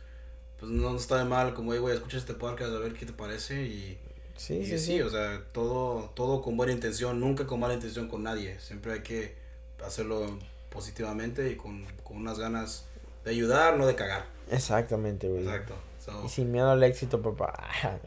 pues 0.60 0.70
no 0.70 0.94
está 0.96 1.18
de 1.18 1.24
mal. 1.24 1.54
Como 1.54 1.72
digo, 1.72 1.90
escucha 1.90 2.18
este 2.18 2.34
podcast 2.34 2.70
a 2.72 2.78
ver 2.78 2.92
qué 2.94 3.06
te 3.06 3.12
parece. 3.12 3.62
Y, 3.62 3.98
Sí, 4.36 4.54
y 4.58 4.64
sí, 4.66 4.78
sí, 4.78 4.86
sí. 4.86 5.02
o 5.02 5.10
sea, 5.10 5.42
todo, 5.52 6.10
todo 6.14 6.42
con 6.42 6.56
buena 6.56 6.72
intención, 6.72 7.20
nunca 7.20 7.46
con 7.46 7.60
mala 7.60 7.74
intención 7.74 8.08
con 8.08 8.22
nadie. 8.22 8.58
Siempre 8.60 8.92
hay 8.94 9.00
que 9.00 9.36
hacerlo 9.84 10.38
positivamente 10.70 11.50
y 11.50 11.56
con, 11.56 11.84
con 12.02 12.16
unas 12.16 12.38
ganas 12.38 12.86
de 13.24 13.30
ayudar, 13.30 13.76
no 13.76 13.86
de 13.86 13.94
cagar. 13.94 14.26
Exactamente, 14.50 15.28
güey. 15.28 15.44
Exacto. 15.44 15.74
So, 16.04 16.22
Y 16.24 16.28
sin 16.28 16.52
miedo 16.52 16.70
al 16.70 16.82
éxito, 16.82 17.22
papá. 17.22 17.54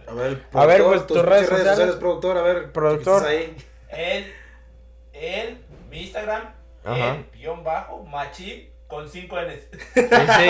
a 0.08 0.14
ver, 0.14 0.44
A 0.54 0.66
ver, 0.66 0.84
pues, 0.84 1.08
tus 1.08 1.22
redes 1.24 1.48
pinches 1.50 1.68
sociales. 1.68 1.96
productor, 1.96 2.38
a 2.38 2.42
ver, 2.44 2.72
Productor. 2.72 3.26
¿qué 3.26 3.44
estás 3.46 3.58
ahí? 3.90 4.34
El, 5.14 5.20
el, 5.50 5.58
mi 5.90 6.02
Instagram, 6.02 6.54
Ajá. 6.84 7.16
el 7.16 7.26
guion 7.32 7.64
bajo, 7.64 8.04
machi, 8.04 8.70
con 8.88 9.10
5 9.10 9.36
N's. 9.42 9.80
Sí, 9.94 10.02
sí. 10.02 10.50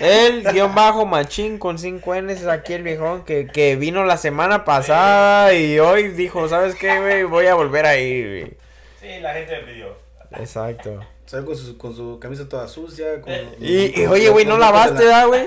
El 0.00 0.44
guion 0.44 0.74
bajo 0.74 1.04
machín 1.06 1.58
con 1.58 1.78
5 1.78 2.14
N 2.14 2.32
es 2.32 2.46
aquí 2.46 2.72
el 2.74 2.82
viejón 2.82 3.24
que, 3.24 3.46
que 3.46 3.76
vino 3.76 4.04
la 4.04 4.16
semana 4.16 4.64
pasada 4.64 5.52
y 5.54 5.78
hoy 5.78 6.08
dijo, 6.08 6.48
¿sabes 6.48 6.74
qué, 6.76 6.98
güey? 7.00 7.24
Voy 7.24 7.46
a 7.46 7.54
volver 7.54 7.84
a 7.86 7.96
ir, 7.96 8.56
Sí, 9.00 9.08
la 9.20 9.34
gente 9.34 9.56
me 9.60 9.62
pidió. 9.72 9.86
güey. 10.30 10.42
Exacto. 10.42 11.00
Sale 11.26 11.44
con 11.44 11.56
su, 11.56 11.76
con 11.76 11.94
su 11.94 12.18
camisa 12.18 12.48
toda 12.48 12.66
sucia. 12.68 13.20
Con, 13.20 13.32
Y, 13.60 14.00
y, 14.00 14.06
oye, 14.06 14.30
güey, 14.30 14.46
¿no 14.46 14.56
lavaste, 14.56 15.04
la 15.04 15.10
da, 15.10 15.24
güey? 15.26 15.46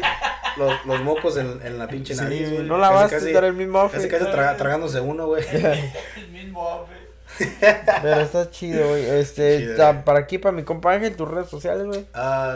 los, 0.57 0.85
los 0.85 1.01
mocos 1.01 1.37
en, 1.37 1.59
en 1.65 1.79
la 1.79 1.87
pinche 1.87 2.13
Sí, 2.13 2.21
nariz, 2.21 2.51
güey. 2.51 2.63
no 2.63 2.77
la 2.77 2.89
Casi, 3.09 3.31
casi- 3.33 3.45
el 3.47 3.53
mismo 3.53 3.89
Casi, 3.89 3.95
outfit. 4.05 4.11
casi 4.11 4.25
tra- 4.31 4.57
tragándose 4.57 4.99
uno, 4.99 5.25
güey. 5.27 5.43
El 5.51 6.27
mismo 6.29 6.61
outfit. 6.67 6.97
Pero 8.01 8.21
está 8.21 8.49
chido, 8.51 8.89
güey. 8.89 9.05
Este, 9.05 9.59
Chido, 9.59 9.75
ta- 9.77 9.91
güey. 9.93 10.03
para 10.05 10.19
aquí, 10.19 10.37
para 10.37 10.51
mi 10.51 10.63
compa 10.63 10.93
Ángel, 10.93 11.15
tus 11.15 11.27
redes 11.29 11.49
sociales, 11.49 11.87
güey. 11.87 12.05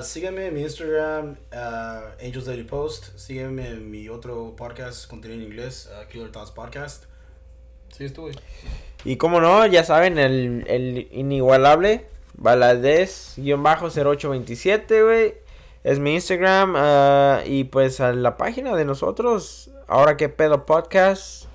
Sígueme 0.04 0.48
en 0.48 0.54
mi 0.54 0.62
Instagram, 0.62 1.36
ah, 1.54 2.02
Angels 2.22 2.46
Daily 2.46 2.64
Post. 2.64 3.18
Sígueme 3.18 3.70
en 3.70 3.90
mi 3.90 4.10
otro 4.10 4.54
podcast, 4.56 5.08
contenido 5.10 5.40
en 5.42 5.48
inglés, 5.48 5.90
ah, 5.96 6.04
Killer 6.12 6.32
Thoughts 6.32 6.52
Podcast. 6.52 7.06
Sí, 7.96 8.06
estuve. 8.06 8.34
Y 9.06 9.18
como 9.18 9.40
no, 9.42 9.66
ya 9.68 9.84
saben, 9.84 10.18
el, 10.20 10.66
el 10.68 11.08
inigualable, 11.12 12.06
Valadez-0827, 12.38 15.04
güey. 15.04 15.34
Es 15.84 16.00
mi 16.00 16.16
Instagram. 16.16 16.76
y 17.46 17.66
pues 17.66 18.00
a 18.02 18.12
la 18.14 18.38
página 18.38 18.76
de 18.76 18.86
nosotros, 18.86 19.70
ahora 19.88 20.18
que 20.18 20.30
pedo 20.30 20.66
podcast. 20.66 21.46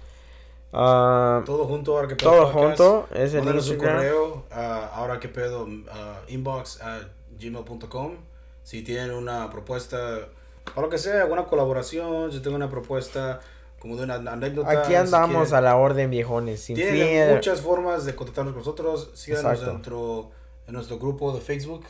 Ah, 0.73 1.43
Todo 1.45 1.65
junto, 1.67 1.97
ahora 1.97 2.09
que 2.09 2.17
pedo 2.17 2.31
todo 2.31 2.53
podcast. 2.53 2.79
junto, 2.79 3.09
es 3.15 3.35
el 3.35 3.41
Mándanos 3.41 3.67
un 3.67 3.73
Instagram. 3.73 3.97
correo, 3.97 4.45
ah, 4.51 4.91
ahora 4.95 5.21
que 5.21 5.29
pedo, 5.29 5.67
ah, 5.91 6.21
inbox 6.29 6.81
a 6.83 7.01
gmail.com. 7.39 8.17
Si 8.63 8.83
tienen 8.83 9.13
una 9.13 9.51
propuesta, 9.51 10.29
para 10.65 10.83
lo 10.83 10.89
que 10.91 10.99
sea, 10.99 11.23
alguna 11.23 11.47
colaboración, 11.47 12.33
si 12.33 12.41
tengo 12.41 12.57
una 12.57 12.71
propuesta 12.71 13.41
como 13.81 13.97
de 13.97 14.05
una 14.05 14.15
anécdota. 14.15 14.71
Aquí 14.71 14.95
andamos 14.95 15.49
si 15.49 15.55
a 15.55 15.61
la 15.61 15.77
orden, 15.77 16.11
viejones, 16.11 16.61
sin 16.61 16.77
Tienen 16.77 17.35
muchas 17.35 17.61
formas 17.61 18.05
de 18.05 18.15
contactarnos 18.15 18.53
con 18.53 18.61
nosotros. 18.61 19.11
Síganos 19.15 19.65
dentro, 19.65 20.31
en 20.67 20.75
nuestro 20.75 20.99
grupo 20.99 21.33
de 21.33 21.41
Facebook. 21.41 21.85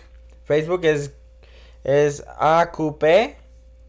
Facebook 0.45 0.85
es, 0.85 1.13
es 1.83 2.25
AQP 2.39 3.40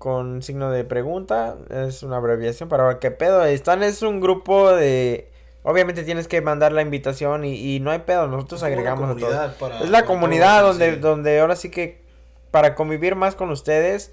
con 0.02 0.42
signo 0.42 0.70
de 0.72 0.84
pregunta. 0.84 1.56
Es 1.70 2.04
una 2.04 2.18
abreviación 2.18 2.68
para 2.68 2.84
ver 2.86 3.00
qué 3.00 3.12
pedo. 3.12 3.46
Están, 3.46 3.84
es 3.84 4.02
un 4.02 4.20
grupo 4.20 4.74
de. 4.74 5.30
Obviamente 5.64 6.04
tienes 6.04 6.28
que 6.28 6.42
mandar 6.42 6.72
la 6.74 6.82
invitación 6.82 7.46
y, 7.46 7.76
y 7.76 7.80
no 7.80 7.92
hay 7.92 8.00
pedo. 8.00 8.28
Nosotros 8.28 8.62
Es 8.62 8.66
agregamos 8.66 9.04
a 9.10 9.14
todos. 9.14 9.22
comunidad 9.22 9.56
para- 9.58 9.80
Es 9.82 9.90
la 9.92 10.06
comunidad 10.06 10.62
todos, 10.62 10.80
donde, 10.80 10.94
sí. 10.96 11.00
donde 11.00 11.40
ahora 11.40 11.56
sí 11.56 11.70
que 11.70 12.02
para 12.50 12.74
convivir 12.76 13.16
más 13.16 13.36
con 13.36 13.50
ustedes. 13.52 14.12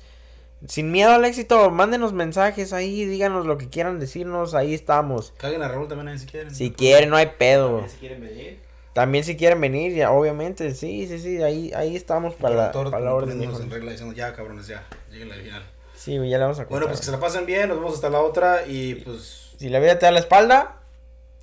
Sin 0.67 0.91
miedo 0.91 1.13
al 1.13 1.25
éxito, 1.25 1.71
mándenos 1.71 2.13
mensajes 2.13 2.73
ahí, 2.73 3.05
díganos 3.05 3.47
lo 3.47 3.59
que 3.59 3.69
quieran 3.69 3.99
decirnos, 4.01 4.55
ahí 4.55 4.75
estamos. 4.75 5.33
Caguen 5.39 5.63
a 5.63 5.69
Raúl 5.69 5.87
también 5.89 6.09
ahí 6.09 6.19
si 6.19 6.27
quieren. 6.27 6.55
Si 6.55 6.71
quieren, 6.73 7.11
no 7.11 7.17
hay 7.17 7.31
pedo. 7.39 7.69
También, 7.79 7.91
Si 7.91 7.97
quieren 7.99 8.21
venir. 8.21 8.61
También 8.93 9.23
si 9.25 9.37
quieren 9.37 9.61
venir, 9.61 9.95
ya, 9.95 10.11
obviamente, 10.11 10.75
sí, 10.75 11.07
sí, 11.07 11.21
sí, 11.21 11.41
ahí, 11.41 11.71
ahí 11.77 11.95
estamos 11.95 12.35
para 12.35 12.57
la, 12.57 12.71
Todos 12.73 12.91
para 12.91 13.05
la 13.05 13.15
orden. 13.15 13.41
en 13.41 13.71
regla 13.71 13.93
diciendo 13.93 14.13
ya 14.17 14.35
cabrones 14.35 14.67
ya, 14.67 14.85
lleguen 15.13 15.31
al 15.31 15.41
final. 15.41 15.63
Sí, 16.09 16.17
güey, 16.17 16.31
ya 16.31 16.39
le 16.39 16.45
vamos 16.45 16.59
a 16.59 16.65
Bueno, 16.65 16.87
contar. 16.87 16.89
pues 16.89 17.01
que 17.01 17.05
se 17.05 17.13
la 17.13 17.21
pasen 17.21 17.45
bien, 17.45 17.69
nos 17.69 17.77
vemos 17.79 17.95
hasta 17.97 18.09
la 18.09 18.21
otra 18.23 18.67
y 18.67 18.95
pues 18.95 19.51
Si 19.59 19.69
la 19.69 19.79
vida 19.79 19.99
te 19.99 20.07
da 20.07 20.13
la 20.13 20.21
espalda, 20.21 20.81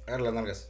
agarra 0.07 0.23
las 0.23 0.33
nalgas. 0.33 0.69